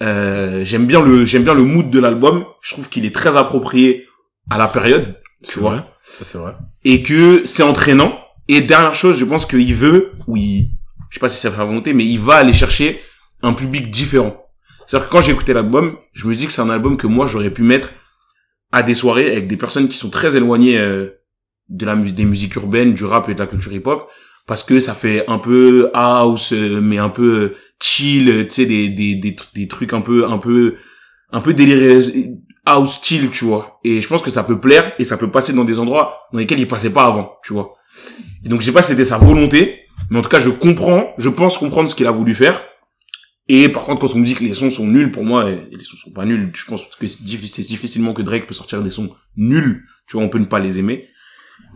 [0.01, 2.45] euh, j'aime bien le, j'aime bien le mood de l'album.
[2.61, 4.07] Je trouve qu'il est très approprié
[4.49, 5.83] à la période, tu C'est vois, vrai.
[6.03, 6.53] Ça, c'est vrai.
[6.83, 8.19] et que c'est entraînant.
[8.49, 10.69] Et dernière chose, je pense qu'il veut, ou il,
[11.09, 12.99] je sais pas si c'est sa volonté, mais il va aller chercher
[13.43, 14.35] un public différent.
[14.87, 17.27] C'est-à-dire que quand j'ai écouté l'album, je me dis que c'est un album que moi
[17.27, 17.93] j'aurais pu mettre
[18.71, 21.09] à des soirées avec des personnes qui sont très éloignées euh,
[21.69, 24.09] de la des musiques urbaines, du rap et de la culture hip-hop,
[24.47, 28.65] parce que ça fait un peu house, euh, mais un peu euh, chill, tu sais,
[28.65, 30.75] des, des, des, des trucs un peu, un peu,
[31.31, 32.01] un peu délirés, euh,
[32.65, 33.79] house chill, tu vois.
[33.83, 36.39] Et je pense que ça peut plaire et ça peut passer dans des endroits dans
[36.39, 37.69] lesquels il passait pas avant, tu vois.
[38.45, 41.13] Et donc je sais pas si c'était sa volonté, mais en tout cas je comprends,
[41.17, 42.63] je pense comprendre ce qu'il a voulu faire.
[43.49, 45.67] Et par contre, quand on me dit que les sons sont nuls, pour moi, et
[45.71, 46.51] les sons sont pas nuls.
[46.55, 49.85] Je pense que c'est diffi- c'est difficilement que Drake peut sortir des sons nuls.
[50.07, 51.09] Tu vois, on peut ne pas les aimer.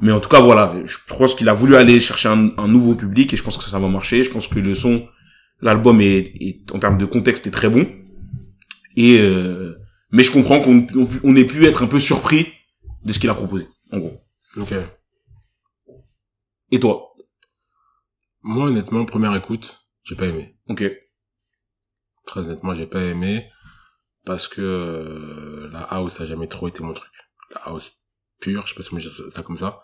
[0.01, 2.95] Mais en tout cas, voilà, je pense qu'il a voulu aller chercher un, un nouveau
[2.95, 4.23] public et je pense que ça va marcher.
[4.23, 5.07] Je pense que le son,
[5.61, 7.85] l'album est, est, en termes de contexte, est très bon.
[8.95, 9.75] Et euh,
[10.11, 12.47] mais je comprends qu'on on, on ait pu être un peu surpris
[13.03, 14.21] de ce qu'il a proposé, en gros.
[14.55, 14.73] Ok.
[16.71, 17.13] Et toi?
[18.41, 20.55] Moi, honnêtement, première écoute, j'ai pas aimé.
[20.69, 20.83] Ok.
[22.27, 23.49] Très honnêtement, j'ai pas aimé
[24.25, 27.11] parce que euh, la house a jamais trop été mon truc.
[27.55, 27.91] La house
[28.41, 29.81] pure, je sais pas si on dire ça comme ça.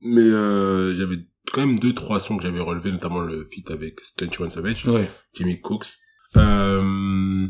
[0.00, 1.18] Mais euh, avait
[1.52, 5.10] quand même deux trois sons que j'avais relevés, notamment le feat avec 21 Savage, Ouais.
[5.34, 5.86] Jimmy Cooks.
[6.36, 7.46] Euh,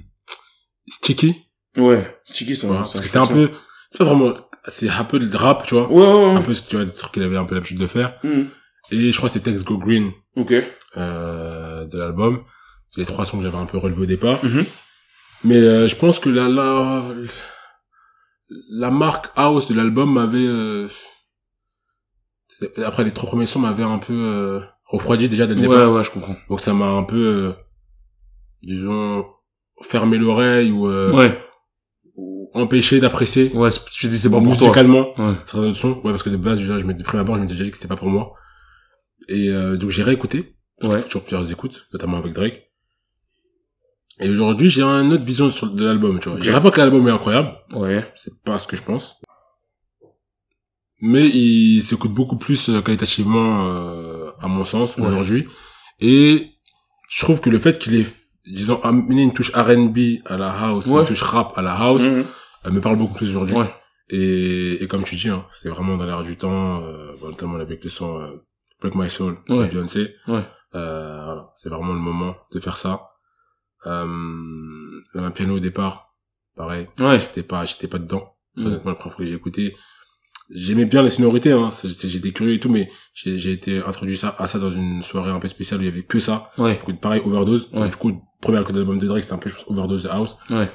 [0.89, 1.35] Sticky,
[1.77, 2.19] Ouais.
[2.25, 2.69] Sticky, ça.
[2.69, 3.51] voilà, ça- parce que c'était un peu,
[3.91, 4.33] c'est pas vraiment,
[4.69, 6.43] c'est un peu de rap, tu vois, Ouais, ouais, un ouais.
[6.45, 8.19] peu ce tu vois, des trucs qu'il avait un peu l'habitude de faire.
[8.23, 8.49] Mhm.
[8.93, 10.55] Et je crois que c'était Tex Go Green Ok.
[10.97, 12.45] euh, de l'album.
[12.91, 14.43] C'est les trois sons que j'avais un peu relevés au départ.
[14.45, 14.65] Mhm.
[15.45, 17.03] Mais euh, je pense que la la
[18.71, 20.89] la marque house de l'album m'avait euh,
[22.85, 25.93] après les trois premiers sons m'avaient un peu euh, refroidi déjà dès le Ouais, départ.
[25.93, 26.37] ouais, je comprends.
[26.49, 27.53] Donc ça m'a un peu euh,
[28.63, 29.27] disons
[29.83, 31.39] fermé l'oreille ou, euh, Ouais.
[32.17, 34.67] ou empêché d'apprécier Ouais, je dis c'est pas pour toi.
[34.69, 35.35] musicalement Ouais.
[35.47, 36.01] certains sons.
[36.03, 37.71] Ouais parce que de base déjà je me de prime abord je m'étais déjà dit
[37.71, 38.33] que c'était pas pour moi.
[39.29, 41.03] Et euh, donc j'ai réécouté Ouais.
[41.03, 42.68] toujours plusieurs écoutes, notamment avec Drake.
[44.21, 46.39] Et aujourd'hui, j'ai une autre vision sur, de l'album, tu vois.
[46.39, 46.45] Ok.
[46.45, 48.05] Je dirais pas que l'album est incroyable, Ouais.
[48.17, 49.21] c'est pas ce que je pense.
[51.01, 55.07] Mais il s'écoute beaucoup plus euh, qualitativement, euh, à mon sens, Ouais.
[55.07, 55.47] aujourd'hui.
[56.01, 56.51] Et
[57.09, 58.07] je trouve que le fait qu'il ait,
[58.47, 61.03] disons, amené une touche R&B à la house, Ouais.
[61.03, 62.25] une touche rap à la house, Mhm.
[62.65, 63.55] elle me parle beaucoup plus aujourd'hui.
[63.57, 63.73] Ouais.
[64.11, 67.57] Et, et comme tu dis, hein, c'est vraiment dans l'air du temps, euh, bon, notamment
[67.57, 68.43] avec le son euh,
[68.81, 70.15] Break My Soul de Beyoncé.
[70.27, 70.41] Ouais.
[70.75, 73.03] Euh, voilà, c'est vraiment le moment de faire ça.
[73.87, 74.07] Euh,
[75.15, 76.15] le piano au départ,
[76.57, 77.21] pareil, Ouais.
[77.21, 78.35] j'étais pas, j'étais pas dedans.
[78.57, 78.67] Mhm.
[78.67, 79.77] Honnêtement, la première fois que j'ai écouté,
[80.51, 81.69] j'aimais bien les sonorités, hein.
[81.85, 85.31] J'étais curieux et tout, mais j'ai j'ai été introduit ça, à ça dans une soirée
[85.31, 86.51] un peu spéciale où il y avait que ça.
[86.59, 86.75] Ouais.
[86.77, 87.69] Du coup, pareil, Overdose.
[87.73, 87.89] Ouais.
[87.91, 90.37] Du coup, premier album de Drake, c'était un peu je pense, Overdose de House.
[90.51, 90.71] Ouais.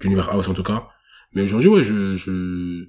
[0.00, 0.88] D'univers House en tout cas.
[1.32, 2.86] Mais aujourd'hui, ouais, je, je,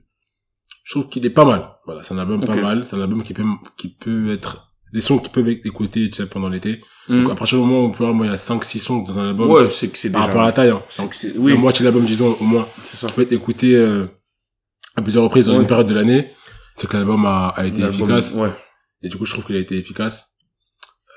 [0.84, 1.76] je trouve qu'il est pas mal.
[1.86, 2.86] Voilà, c'est un album pas mal.
[2.86, 3.44] C'est un album qui peut,
[3.78, 6.82] qui peut être, des sons qui peuvent être écoutés, tu sais, pendant l'été.
[7.08, 7.24] Hmm.
[7.24, 9.50] Donc, à partir du moment où, moi, il y a 5-6 sons dans un album.
[9.50, 10.28] Ouais, c'est que c'est Par déjà...
[10.28, 10.82] rapport à la taille, hein.
[10.90, 11.38] c'est que c'est- Oui.
[11.38, 13.08] Oui, La moitié de l'album, disons, au moins, c'est ça.
[13.08, 14.06] qui peut être écouté, euh,
[14.96, 15.62] à plusieurs reprises dans Ouais.
[15.62, 16.32] une période de l'année.
[16.76, 18.34] C'est que l'album a, a été L'album, efficace.
[18.36, 18.52] Ouais.
[19.02, 20.28] Et du coup, je trouve qu'il a été efficace.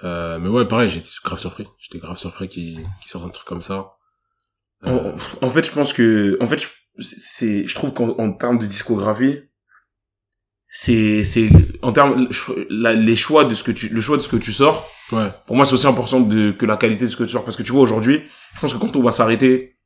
[0.02, 1.66] Euh, mais ouais, pareil, j'étais grave surpris.
[1.78, 3.92] J'étais grave surpris qu'il, qu'il sorte un truc comme ça.
[4.86, 5.12] Euh,
[5.42, 8.58] En, en fait, je pense que, en fait, je- c'est, je trouve qu'en en termes
[8.58, 9.40] de discographie,
[10.76, 11.50] c'est, c'est,
[11.82, 12.28] en termes,
[12.68, 15.28] la- les choix de ce que tu, le choix de ce que tu sors, ouais.
[15.46, 17.44] pour moi, c'est aussi important de, que la qualité de ce que tu sors.
[17.44, 18.24] Parce que tu vois, aujourd'hui,
[18.56, 19.76] je pense que quand on va s'arrêter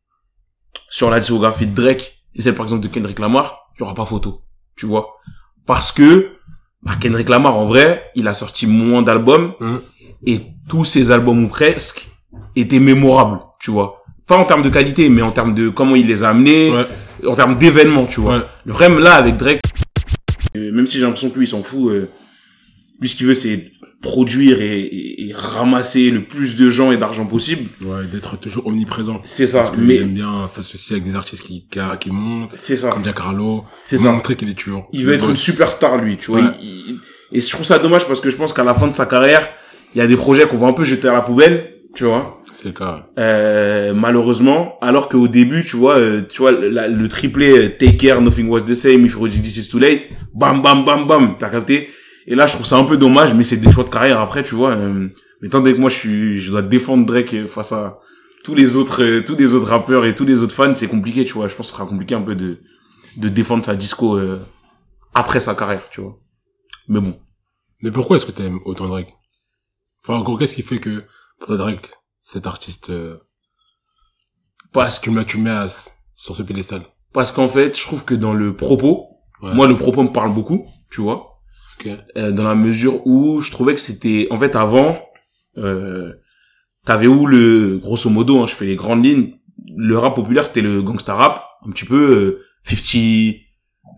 [0.88, 3.94] sur la discographie de Drake et celle, par exemple, de Kendrick Lamar, il y aura
[3.94, 4.40] pas photo.
[4.76, 5.08] Tu vois?
[5.66, 6.30] Parce que,
[6.82, 9.82] bah, Kendrick Lamar, en vrai, il a sorti moins d'albums Hum.
[10.26, 12.08] et tous ses albums ou presque
[12.56, 14.02] étaient mémorables, tu vois.
[14.26, 16.86] Pas en termes de qualité, mais en termes de comment il les a amenés, Ouais.
[17.26, 18.38] en termes d'événements, tu vois.
[18.38, 18.42] Ouais.
[18.64, 19.60] Le problème là avec Drake,
[20.54, 22.08] même si j'ai l'impression que lui il s'en fout, euh,
[23.00, 23.70] lui ce qu'il veut c'est
[24.00, 27.68] produire et, et- et ramasser le plus de gens et d'argent possible.
[27.80, 29.20] Ouais, d'être toujours omniprésent.
[29.24, 32.50] C'est ça, Parce que mais j'aime bien s'associer avec des artistes qui, qui, qui montent,
[32.54, 33.64] c'est ça, comme Jack Harlow.
[33.82, 34.12] c'est ça.
[34.12, 34.88] Montrer qu'il est toujours.
[34.92, 36.40] Il veut être une superstar lui, tu vois.
[36.42, 36.50] Ouais.
[36.62, 36.98] Il- il-
[37.32, 39.48] et je trouve ça dommage parce que je pense qu'à la fin de sa carrière,
[39.94, 42.40] il y a des projets qu'on va un peu jeter à la poubelle, tu vois.
[42.52, 43.08] C'est le cas.
[43.18, 47.96] Euh, malheureusement, alors qu'au début, tu vois, euh, tu vois, la- le triplé euh, Take
[47.96, 51.36] Care, Nothing Was the Same, If You This Is Too Late, bam, bam, bam, bam,
[51.36, 51.88] t'as capté
[52.28, 54.44] Et là, je trouve ça un peu dommage, mais c'est des choix de carrière après,
[54.44, 54.76] tu vois.
[54.76, 55.08] Euh,
[55.42, 57.98] mais tant que moi, je suis, je dois défendre Drake face à
[58.44, 61.32] tous les autres, tous les autres rappeurs et tous les autres fans, c'est compliqué, tu
[61.32, 61.48] vois.
[61.48, 62.58] Je pense que ce sera compliqué un peu de,
[63.16, 64.20] de défendre sa disco
[65.14, 66.16] après sa carrière, tu vois.
[66.88, 67.18] Mais bon.
[67.82, 69.12] Mais pourquoi est-ce que t'aimes autant Drake?
[70.04, 71.02] Enfin, en gros, qu'est-ce qui fait que,
[71.48, 73.18] Drake, cet artiste, euh,
[74.72, 75.68] Parce mets, tu mets à-
[76.14, 76.82] sur ce pédestal
[77.12, 79.06] Parce qu'en fait, je trouve que dans le propos,
[79.42, 79.54] Ouais.
[79.54, 81.40] moi, le propos me parle beaucoup, tu vois.
[81.80, 81.90] Ok.
[82.16, 85.00] Euh, dans la mesure où je trouvais que c'était en fait avant
[85.58, 86.12] euh,
[86.84, 89.34] t'avais où le grosso modo hein, je fais les grandes lignes
[89.76, 93.36] le rap populaire c'était le gangsta rap un petit peu euh, 50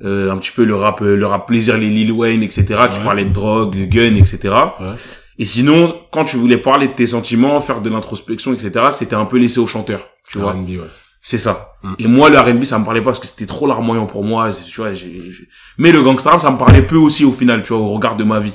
[0.03, 2.99] euh, un petit peu le rap euh, le rap plaisir les Lil Wayne etc qui
[2.99, 3.05] Ouais.
[3.05, 4.95] parlaient de drogue de gun etc Ouais.
[5.41, 5.80] Et sinon
[6.12, 9.59] quand tu voulais parler de tes sentiments faire de l'introspection etc c'était un peu laissé
[9.59, 10.78] au chanteur tu vois R&B, ouais.
[11.20, 11.72] c'est ça.
[11.82, 11.95] Mm.
[11.99, 14.51] Et moi, le R&B, ça me parlait pas parce que c'était trop larmoyant pour moi.
[14.53, 17.62] Tu vois, j'ai, j'ai- Mais le gangsta rap, ça me parlait peu aussi au final,
[17.62, 18.53] tu vois, au regard de ma vie.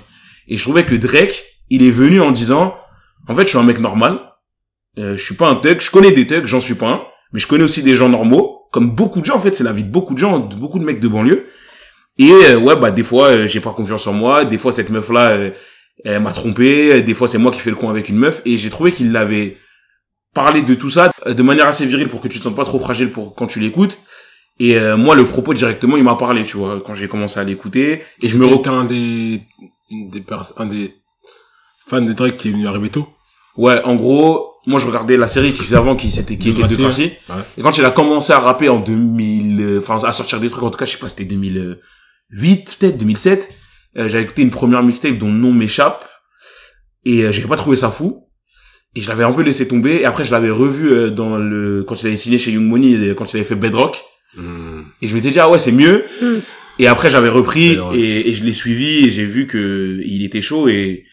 [0.47, 2.75] Et je trouvais que Drake, il est venu en disant,
[3.27, 4.19] en fait, je suis un mec normal.
[4.97, 5.81] Euh, je suis pas un thug.
[5.81, 7.01] Je connais des thugs, j'en suis pas un.
[7.33, 8.61] Mais je connais aussi des gens normaux.
[8.71, 10.79] Comme beaucoup de gens, en fait, c'est la vie de beaucoup de gens, de beaucoup
[10.79, 11.47] de mecs de banlieue.
[12.17, 14.45] Et euh, ouais, bah des fois, euh, j'ai pas confiance en moi.
[14.45, 15.51] Des fois, cette meuf-là, euh,
[16.03, 17.01] elle m'a trompé.
[17.01, 18.41] Des fois, c'est moi qui fais le con avec une meuf.
[18.45, 19.57] Et j'ai trouvé qu'il l'avait
[20.33, 22.65] parler de tout ça euh, de manière assez virile pour que tu te sentes pas
[22.65, 23.97] trop fragile pour quand tu l'écoutes.
[24.59, 27.43] Et euh, moi, le propos directement, il m'a parlé, tu vois, quand j'ai commencé à
[27.43, 28.03] l'écouter.
[28.21, 28.67] Et je me re...
[28.67, 29.41] un des,
[29.91, 30.93] une des pers- un des
[31.87, 33.07] fans de Drake qui est venu arriver tôt.
[33.57, 36.61] ouais, en gros, moi je regardais la série qui faisait avant, qui c'était qui était
[36.63, 37.41] Degrassi, de ouais.
[37.57, 40.63] Et quand il a commencé à rapper en 2000, euh, enfin à sortir des trucs,
[40.63, 43.57] en tout cas, je sais pas, c'était 2008 peut-être, 2007.
[43.97, 46.07] Euh, j'avais écouté une première mixtape dont le nom m'échappe
[47.05, 48.21] et euh, j'avais pas trouvé ça fou.
[48.97, 49.95] Et je l'avais un peu laissé tomber.
[49.95, 53.13] Et après, je l'avais revu euh, dans le quand il avait signé chez Young Money,
[53.15, 54.01] quand il avait fait Bedrock.
[54.37, 54.83] Hmm.
[55.01, 56.05] Et je m'étais dit, ah ouais, c'est mieux.
[56.79, 60.41] Et après, j'avais repris et, et je l'ai suivi et j'ai vu que il était
[60.41, 61.03] chaud et,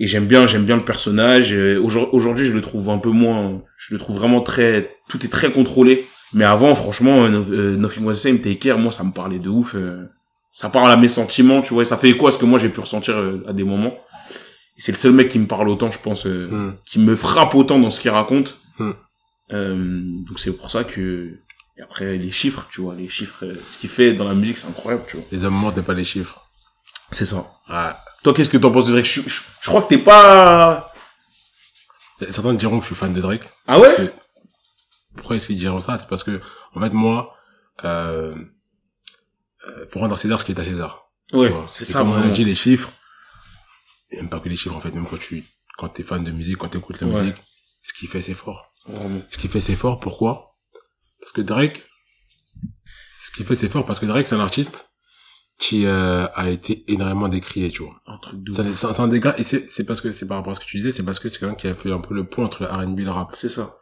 [0.00, 1.52] et j'aime bien, j'aime bien le personnage.
[1.52, 5.22] Euh, aujourd- Aujourd'hui, je le trouve un peu moins, je le trouve vraiment très, tout
[5.24, 6.06] est très contrôlé.
[6.34, 9.38] Mais avant, franchement, euh, euh, Nothing Was the Same, Take Care, moi, ça me parlait
[9.38, 9.76] de ouf.
[10.52, 12.58] Ça parle à mes sentiments, tu vois, et ça fait écho à ce que moi
[12.58, 13.94] j'ai pu ressentir euh, à des moments.
[14.78, 16.76] C'est le seul mec qui me parle autant, je pense, euh, Hmm.
[16.84, 18.58] qui me frappe autant dans ce qu'il raconte.
[18.78, 18.92] Hmm.
[19.52, 21.38] Euh, donc c'est pour ça que
[21.78, 24.66] et après les chiffres, tu vois, les chiffres, ce qu'il fait dans la musique, c'est
[24.68, 25.26] incroyable, tu vois.
[25.32, 26.40] Les morts, t'es pas les chiffres.
[27.10, 27.46] C'est ça.
[27.68, 27.90] Ouais.
[28.22, 29.04] Toi, qu'est-ce que t'en penses de Drake?
[29.06, 30.92] Je, je, je crois que t'es pas.
[32.30, 33.42] Certains diront que je suis fan de Drake.
[33.66, 33.94] Ah ouais?
[33.96, 34.12] Que-
[35.16, 35.98] pourquoi est-ce qu'ils diront ça?
[35.98, 36.40] C'est parce que,
[36.74, 37.34] en fait, moi,
[37.84, 38.34] euh,
[39.90, 41.10] pour rendre à César ce qui est à César.
[41.32, 41.66] Vois.
[41.70, 42.00] c'est ça.
[42.00, 42.90] Comme on a dit, les chiffres,
[44.10, 45.44] et même pas que les chiffres, en fait, même quand tu,
[45.78, 47.20] quand t'es fan de musique, quand t'écoutes la Ouais.
[47.20, 47.36] musique,
[47.82, 48.72] ce qui fait, c'est fort.
[48.86, 49.22] Vraiment.
[49.30, 50.56] Ce qui fait, c'est fort, pourquoi?
[51.20, 51.82] Parce que Drake,
[53.24, 54.90] ce qui fait, c'est fort, parce que Drake, c'est un artiste
[55.58, 57.94] qui euh, a été énormément décrié, tu vois.
[58.06, 58.52] Un truc de.
[58.52, 60.76] C'est un- gars, et c'est c'est parce que, c'est par rapport à ce que tu
[60.78, 62.68] disais, c'est parce que c'est quelqu'un qui a fait un peu le point entre le
[62.68, 63.30] R&B et le rap.
[63.34, 63.76] C'est ça.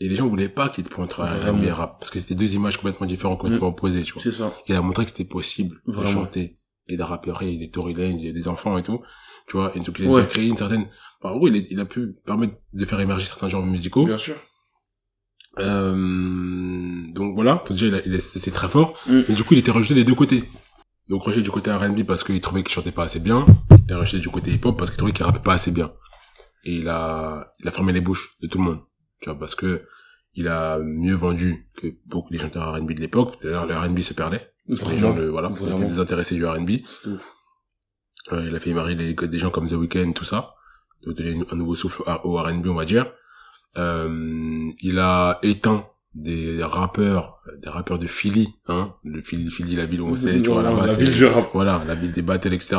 [0.00, 1.62] Et les gens voulaient pas qu'il y ait de point entre R&B Vraiment.
[1.64, 1.98] et rap.
[1.98, 4.22] Parce que c'était deux images complètement différentes, complètement opposées, tu vois.
[4.22, 4.54] C'est ça.
[4.68, 6.10] Il a montré que c'était possible de Vraiment.
[6.10, 7.32] chanter et de rapper.
[7.42, 9.00] Il y a des Tory Lanez, il y a des enfants et tout.
[9.48, 10.26] Tu vois, et donc il a Ouais.
[10.26, 10.86] créé une certaine,
[11.20, 14.04] enfin, en gros, il, a pu permettre de faire émerger certains genres musicaux.
[14.06, 14.36] Bien sûr.
[15.58, 18.94] Euh, donc voilà, déjà il, a- il est, c'est très fort.
[19.06, 19.20] Mm.
[19.28, 20.44] Mais du coup, il était rejeté des deux côtés.
[21.08, 23.46] Donc rejeté du côté R&B parce qu'il trouvait qu'il chantait pas assez bien,
[23.88, 25.92] et rejeté du côté hip-hop parce qu'il trouvait qu'il rappait pas assez bien.
[26.64, 28.80] Et il a, il a fermé les bouches de tout le monde.
[29.20, 29.82] Tu vois, parce que
[30.34, 33.34] il a mieux vendu que beaucoup des chanteurs R&B de l'époque.
[33.38, 34.50] C'est-à-dire le R&B se perdait.
[34.68, 36.70] Les gens, le, voilà, étaient désintéressés du R&B.
[36.86, 37.08] C'est.
[38.34, 40.54] Euh, il a fait émerger des, des gens comme The Weeknd, tout ça.
[41.06, 43.10] De donner un nouveau souffle au R&B, on va dire.
[43.76, 49.86] Euh, il a éteint des rappeurs, des rappeurs de Philly, hein, de Philly, Philly, la
[49.86, 51.50] ville où on sait, tu vois, là-bas, la c'est- ville du rap.
[51.52, 52.76] voilà, la ville des battles, etc.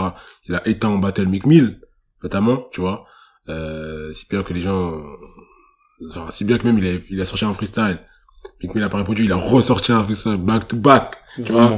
[0.48, 1.80] Il a éteint en battle Mick Mill,
[2.24, 3.06] notamment, tu vois,
[3.48, 5.02] euh, si bien que les gens,
[6.10, 8.00] enfin, si bien que même il a, il a sorti un freestyle.
[8.64, 11.78] Mick Mill a pas répondu, il a ressorti un freestyle back to back, tu vois.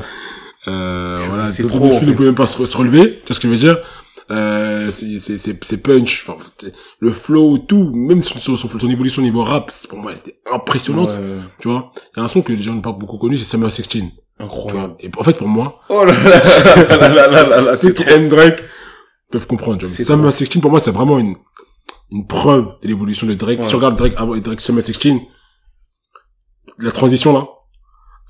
[0.67, 3.33] Euh, voilà, c'est trop, en Buffi ne peut même pas se, se relever, tu vois
[3.35, 3.79] ce que je veux dire
[4.29, 6.37] euh, c'est c'est c'est c'est punch enfin
[6.99, 10.39] le flow tout même sur son évolution au niveau rap c'est- pour moi elle était
[10.53, 13.17] impressionnante Ouais, tu vois il y a un son que les gens n'ont pas beaucoup
[13.17, 14.03] connu c'est 16 tu
[14.39, 14.93] Incroyable.
[15.01, 16.41] et en fait pour moi Oh là là
[16.85, 18.13] là là là là là là, ceux c'est qui trop.
[18.13, 18.63] aiment Drake
[19.31, 19.93] peuvent comprendre tu vois.
[19.95, 21.35] C'est Summer 16 pour moi c'est vraiment une
[22.11, 23.67] une preuve de l'évolution de Drake Ouais.
[23.67, 24.97] si on regarde Drake avant et Drake Summer 16
[26.79, 27.47] la transition là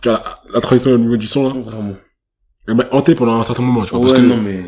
[0.02, 1.96] tu vois la, la transition au niveau du son là Vraiment.
[2.68, 4.64] elle m'a hanté pendant un certain moment tu vois Ouais, parce que non, mais,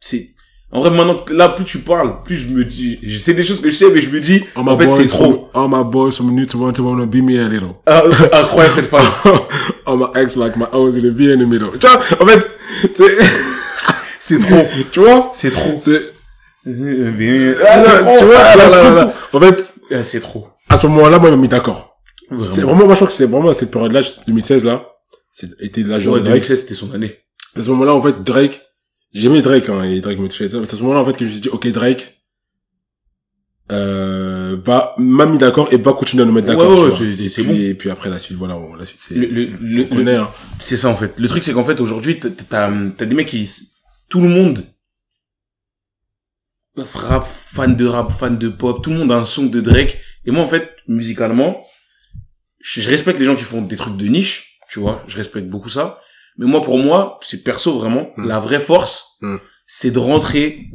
[0.00, 0.30] c'est,
[0.74, 3.60] en vrai, maintenant, là, plus tu parles, plus je me dis, je sais des choses
[3.60, 5.48] que je sais, mais je me dis, my en fait, c'est trop.
[5.54, 7.74] All my boys from New Toronto wanna be me a little.
[7.86, 9.06] Ah, euh, incroyable cette phrase.
[9.86, 11.70] all my ex like my always gonna be in the middle.
[11.78, 12.50] Tu vois, en fait,
[12.96, 13.16] c'est,
[14.18, 14.64] C'est trop.
[14.92, 15.78] tu vois, C'est trop.
[15.82, 16.14] c'est,
[16.64, 19.14] Ah, tu c'est vois, là, là, là, là.
[19.32, 20.48] en fait, Ah, C'est trop.
[20.68, 21.96] à ce moment-là, moi, il m'a mis d'accord.
[22.52, 22.74] C'est Vraiment.
[22.86, 24.86] moi, je crois que c'est vraiment à cette période-là, 2016, là,
[25.32, 26.34] c'était l'âge de Ouais, Drake.
[26.34, 27.18] 2016, c'était son année.
[27.56, 28.62] À ce moment-là, en fait, Drake,
[29.12, 31.20] j'aimais Drake, hein, et Drake me touchait mais c'est à ce moment-là, en fait, que
[31.20, 32.18] je me suis dit, ok, Drake,
[33.70, 36.70] euh, va, m'a mis d'accord et va continuer à nous mettre Ouais, d'accord.
[36.84, 36.96] ouais, vois.
[37.30, 37.52] c'est- bon.
[37.52, 40.28] puis- Et puis après, la suite, voilà, la suite, c'est, Le, le, le, hein.
[40.58, 41.14] C'est ça en fait.
[41.18, 43.48] Le truc c'est qu'en fait aujourd'hui t'as t'as des mecs qui
[44.10, 44.64] tout le monde
[46.76, 49.98] rap fan de rap fan de pop tout le monde a un son de Drake
[50.24, 51.60] et moi en fait musicalement
[52.60, 55.48] je, je respecte les gens qui font des trucs de niche tu vois je respecte
[55.48, 55.98] beaucoup ça
[56.38, 58.28] mais moi pour moi c'est perso vraiment Mm.
[58.28, 59.36] la vraie force Mm.
[59.66, 60.66] c'est de rentrer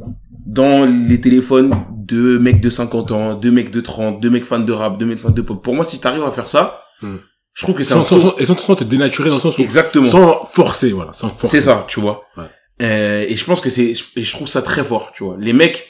[0.46, 4.60] dans les téléphones de mecs de 50 ans de mecs de 30 de mecs fans
[4.60, 7.14] de rap de mecs fans de pop pour moi si t'arrives à faire ça Mm.
[7.54, 9.40] je trouve que c'est sans, un sans, sans, et sans, sans te dénaturer dans le
[9.40, 11.58] sens où, exactement sans forcer, voilà, sans forcer.
[11.58, 12.24] c'est ça, tu vois.
[12.36, 12.44] Ouais.
[12.82, 15.36] Euh, et je pense que c'est, et je trouve ça très fort, tu vois.
[15.38, 15.88] Les mecs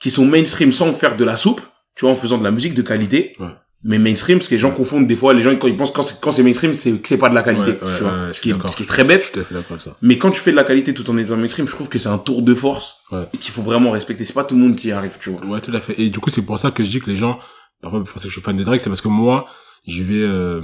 [0.00, 1.60] qui sont mainstream sans faire de la soupe,
[1.94, 3.32] tu vois, en faisant de la musique de qualité.
[3.38, 3.46] Ouais.
[3.86, 6.00] Mais mainstream, parce que les gens confondent des fois, les gens quand ils pensent quand
[6.02, 8.12] c'est, quand c'est mainstream, c'est que c'est pas de la qualité, Ouais, ouais, tu vois.
[8.32, 9.30] ce, qui est, ce qui est très bête.
[9.36, 9.94] Je suis avec ça.
[10.00, 12.08] Mais quand tu fais de la qualité tout en étant mainstream, je trouve que c'est
[12.08, 13.24] un tour de force Ouais.
[13.34, 14.24] et qu'il faut vraiment respecter.
[14.24, 15.44] C'est pas tout le monde qui arrive, tu vois.
[15.44, 16.00] Ouais, tout à fait.
[16.00, 17.38] Et du coup, c'est pour ça que je dis que les gens,
[17.82, 19.44] parfois, parce que je suis fan de Drake, c'est parce que moi,
[19.86, 20.62] je vais, euh,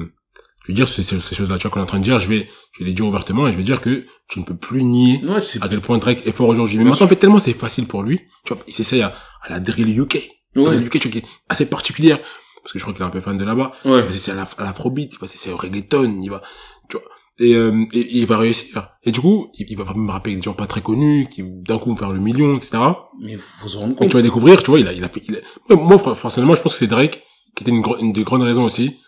[0.63, 2.49] je vais dire ces, choses-là, tu vois, qu'on est en train de dire, je vais,
[2.73, 5.21] je vais les dire ouvertement et je vais dire que tu ne peux plus nier
[5.25, 6.77] Ouais, c'est, à quel point Drake est fort aujourd'hui.
[6.79, 9.15] Mais Bien maintenant, en fait, tellement c'est facile pour lui, tu vois, il s'essaye à,
[9.43, 10.15] à la drill UK.
[10.57, 12.19] ouais, Drill UK, tu vois, qui est assez particulière.
[12.63, 13.73] Parce que je crois qu'il est un peu fan de là-bas.
[13.87, 14.01] ouais.
[14.01, 16.43] Il va essayer à la- l'afrobeat, il va essayer au reggaeton, il va,
[16.91, 17.07] tu vois.
[17.39, 18.91] Et, euh, et, et il va réussir.
[19.03, 21.43] Et du coup, il, il va me rappeler avec des gens pas très connus, qui
[21.43, 22.77] d'un coup vont faire le million, etc.
[23.23, 24.11] Mais se rendre Et compte.
[24.11, 26.61] tu vas découvrir, tu vois, il a, il a fait, il a- moi, personnellement, je
[26.61, 27.23] pense que c'est Drake,
[27.57, 28.99] qui était une, une des grandes raisons aussi,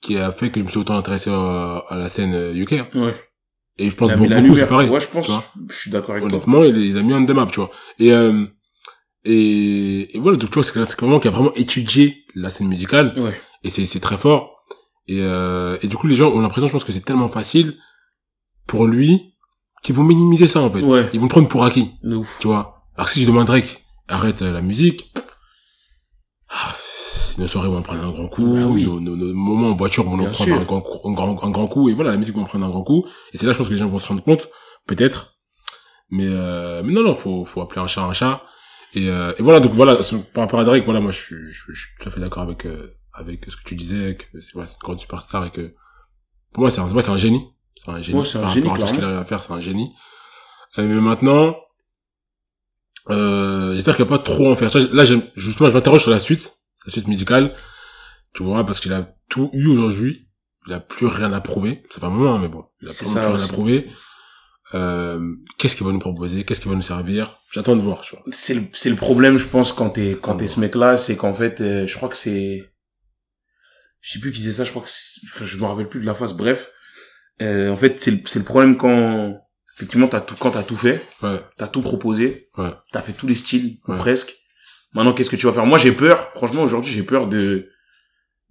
[0.00, 2.72] qui a fait que je me suis autant intéressé à, à la scène euh, UK.
[2.74, 2.88] hein.
[2.94, 3.14] Ouais.
[3.78, 4.88] Et je pense Il a beaucoup, beaucoup, c'est pareil.
[4.88, 5.30] Ouais, je pense,
[5.68, 6.32] je suis d'accord avec toi.
[6.32, 7.70] Honnêtement, il les a mis on the map, tu vois.
[7.98, 8.46] Et, euh,
[9.24, 13.12] et, et voilà, donc tu vois, c'est vraiment qui a vraiment étudié la scène musicale,
[13.18, 13.38] Ouais.
[13.64, 14.56] et c'est, c'est très fort.
[15.08, 17.76] Et, euh, et du coup, les gens ont l'impression, je pense que c'est tellement facile
[18.66, 19.34] pour lui,
[19.82, 20.80] qu'ils vont minimiser ça, en fait.
[20.80, 21.08] Ouais.
[21.12, 21.90] Ils vont prendre pour acquis.
[22.02, 22.38] De ouf.
[22.40, 22.82] Tu vois.
[22.96, 25.15] Alors que si je demande Drake, arrête euh, la musique, ah,
[27.38, 28.84] nos soirées vont prendre un grand coup, Bah oui.
[28.86, 30.56] nos, nos, nos moments en voiture Bien prendre sûr.
[30.60, 32.64] un grand, coup- un, grand, un grand coup, et voilà, la musique va en prendre
[32.66, 34.48] un grand coup, et c'est là, je pense que les gens vont se rendre compte,
[34.86, 35.34] peut-être.
[36.10, 38.42] Mais, euh, mais non, non, faut, faut appeler un chat un chat.
[38.94, 39.98] Et, euh, et voilà, donc voilà,
[40.32, 42.42] par rapport à Drake, voilà, moi, je suis, je, je suis tout à fait d'accord
[42.44, 45.50] avec, euh, avec ce que tu disais, que c'est voilà, c'est une grande superstar et
[45.50, 45.74] que,
[46.52, 47.42] pour moi, c'est un, c'est un génie.
[47.76, 48.18] C'est un génie.
[48.18, 49.60] Ouais, c'est un Par génie, rapport à tout ce qu'il arrive à faire, c'est un
[49.60, 49.92] génie.
[50.78, 51.56] Euh, mais maintenant,
[53.10, 54.70] euh, j'espère qu'il va pas trop en faire.
[54.92, 56.55] Là, justement, je m'interroge sur la suite,
[56.86, 57.54] la suite musicale.
[58.34, 60.28] Tu vois, parce qu'il a tout eu aujourd'hui.
[60.66, 61.84] Il a plus rien à prouver.
[61.90, 62.64] Ça fait un moment, hein, mais bon.
[62.82, 63.88] Il a ça plus rien à prouver.
[64.74, 65.20] Euh,
[65.58, 66.44] qu'est-ce qu'il va nous proposer?
[66.44, 67.38] Qu'est-ce qu'il va nous servir?
[67.52, 68.24] J'attends de voir, tu vois.
[68.32, 70.96] c'est le c'est le problème je pense quand t'es quand Ah t'es ce mec là
[70.98, 72.68] c'est qu'en fait euh, je crois que c'est
[74.00, 76.00] je sais plus qui disait ça, je crois que c'est- enfin, je me rappelle plus
[76.00, 76.70] de la phase, bref.
[77.42, 79.34] Euh, en fait, c'est le, c'est le problème quand,
[79.76, 81.40] effectivement, t'as tout, quand t'as tout fait, Ouais.
[81.56, 82.70] t'as tout proposé, Ouais.
[82.92, 84.34] t'as fait tous les styles, ou presque.
[84.96, 85.66] Maintenant, qu'est-ce que tu vas faire?
[85.66, 87.68] Moi, j'ai peur, franchement, aujourd'hui, j'ai peur de,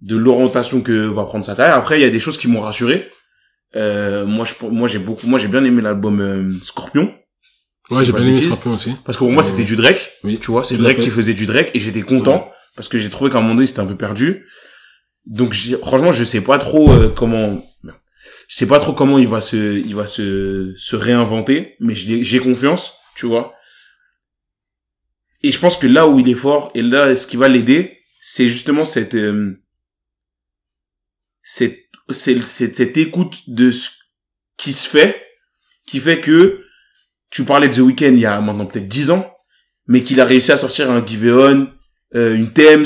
[0.00, 1.76] de l'orientation que va prendre sa carrière.
[1.76, 3.10] Après, il y a des choses qui m'ont rassuré.
[3.74, 7.12] Euh, moi, je, moi, j'ai beaucoup, moi, j'ai bien aimé l'album euh, Scorpion.
[7.90, 8.40] Ouais, j'ai bien aimé.
[8.40, 8.94] Scorpion aussi.
[9.04, 10.12] Parce que pour moi, Euh, c'était du Drake.
[10.24, 10.38] oui.
[10.40, 12.52] Tu vois, c'est Drake qui faisait du Drake et j'étais content Ouais.
[12.76, 14.46] parce que j'ai trouvé qu'à un moment donné, c'était un peu perdu.
[15.26, 19.40] Donc, franchement, je sais pas trop euh, comment, je sais pas trop comment il va
[19.40, 23.52] se, il va se, se réinventer, mais j'ai confiance, tu vois.
[25.46, 27.98] Et je pense que là où il est fort et là, ce qui va l'aider,
[28.20, 29.52] c'est justement cette, euh,
[31.42, 31.78] cette,
[32.10, 33.88] cette écoute de ce
[34.56, 35.20] qui se fait,
[35.86, 36.60] qui fait que
[37.30, 39.30] tu parlais de The Weeknd il y a maintenant peut-être 10 ans,
[39.86, 41.68] mais qu'il a réussi à sortir un Give It On,
[42.14, 42.84] euh, une Thames,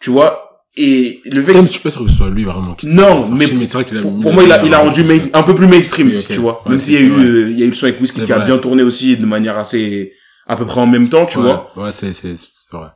[0.00, 0.48] tu vois.
[0.76, 3.30] Et le fait je suis pas sûr que ce soit lui vraiment qui Non, qui-
[3.54, 5.42] mais c'est vrai qu'il a pour, moi, il a, il a dans rendu main- un
[5.42, 6.62] peu plus mainstream, tu vois.
[6.64, 8.24] Ouais, Même s'il y a eu, euh, il y a eu le son avec Whiskey
[8.24, 10.14] qui a bien tourné aussi de manière assez,
[10.46, 11.72] à peu près en même temps, tu Ouais, vois.
[11.76, 12.88] Ouais, c'est, c'est, c'est vrai.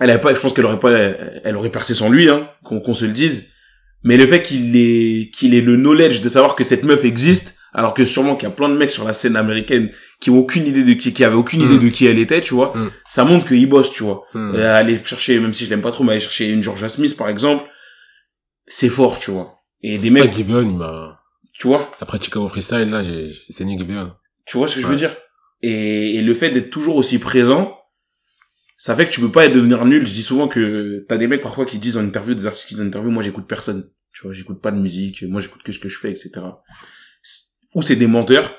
[0.00, 2.80] Elle avait pas, je pense qu'elle aurait pas, elle aurait percé sans lui, hein, qu'on
[2.80, 3.52] qu'on se le dise.
[4.02, 7.56] Mais le fait qu'il ait, qu'il ait le knowledge de savoir que cette meuf existe,
[7.72, 9.90] alors que sûrement qu'il y a plein de mecs sur la scène américaine
[10.20, 11.70] qui ont aucune idée de qui, qui avaient aucune Mm.
[11.70, 12.72] idée de qui elle était, tu vois.
[12.76, 12.90] Mm.
[13.08, 14.22] Ça montre qu'il bosse, tu vois.
[14.34, 14.54] Hmm.
[14.54, 17.16] Euh, aller chercher, même si je l'aime pas trop, mais aller chercher une Georgia Smith,
[17.16, 17.64] par exemple,
[18.66, 19.54] c'est fort, tu vois.
[19.82, 21.20] Et des mecs, Giveon, il m'a,
[21.52, 24.12] tu vois, après Chicago Freestyle, là, j'ai, saigné Giveon.
[24.46, 25.14] tu vois ce que je veux dire?
[25.62, 27.76] Et, et le fait d'être toujours aussi présent,
[28.76, 30.06] ça fait que tu peux pas devenir nul.
[30.06, 32.74] Je dis souvent que t'as des mecs parfois qui disent en interview, des artistes qui
[32.74, 33.88] disent en interview, moi j'écoute personne.
[34.12, 36.30] Tu vois, j'écoute pas de musique, moi j'écoute que ce que je fais, etc.
[37.74, 38.54] Ou c'est des menteurs,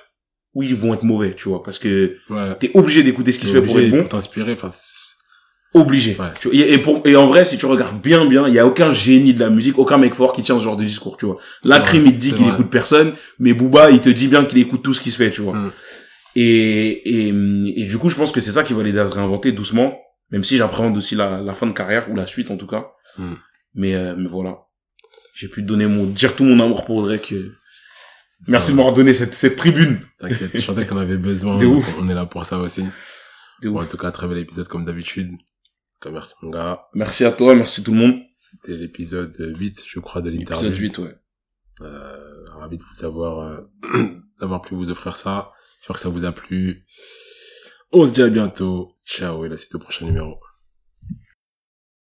[0.53, 2.57] ou ils vont être mauvais, tu vois, parce que Ouais.
[2.59, 4.03] t'es obligé d'écouter ce qui se fait pour être bon.
[4.05, 4.69] T'inspirer, enfin,
[5.73, 6.15] obligé.
[6.19, 6.27] Ouais.
[6.41, 8.59] Tu vois, Et, et, pour, et en vrai, si tu regardes bien, bien, il y
[8.59, 11.15] a aucun génie de la musique, aucun mec fort qui tient ce genre de discours,
[11.17, 11.37] tu vois.
[11.63, 14.27] La C'est crime, vrai, il te dit qu'il écoute personne, mais Booba, il te dit
[14.27, 15.53] bien qu'il écoute tout ce qui se fait, tu vois.
[15.53, 15.71] Mm.
[16.35, 19.13] Et, et, et du coup, je pense que c'est ça qui va l'aider à se
[19.13, 19.97] réinventer doucement,
[20.31, 22.87] même si j'appréhende aussi la, la fin de carrière, ou la suite en tout cas.
[23.17, 23.33] Mm.
[23.75, 24.57] Mais, euh, mais voilà.
[25.33, 27.31] J'ai pu donner mon, dire tout mon amour pour Drake.
[27.33, 27.53] euh.
[28.47, 30.01] Merci de m'avoir donné cette, cette tribune.
[30.19, 31.57] T'inquiète, je sentais que t'en avais besoin.
[31.59, 31.95] De ouf.
[31.99, 32.83] On est là pour ça aussi.
[33.61, 33.85] De Bon, ouf.
[33.85, 35.31] en tout cas, très bel épisode comme d'habitude.
[36.11, 36.83] Merci mon gars.
[36.93, 38.21] Merci à toi, merci tout le monde.
[38.51, 40.67] C'était l'épisode 8, je crois, de l'interview.
[40.67, 41.15] Épisode 8, ouais.
[41.81, 43.61] Euh, ravi de vous avoir, euh,
[44.39, 45.51] d'avoir pu vous offrir ça.
[45.85, 46.83] J'espère que ça vous a plu.
[47.91, 48.95] On se dit à bientôt.
[49.05, 50.39] Ciao et la suite au prochain numéro.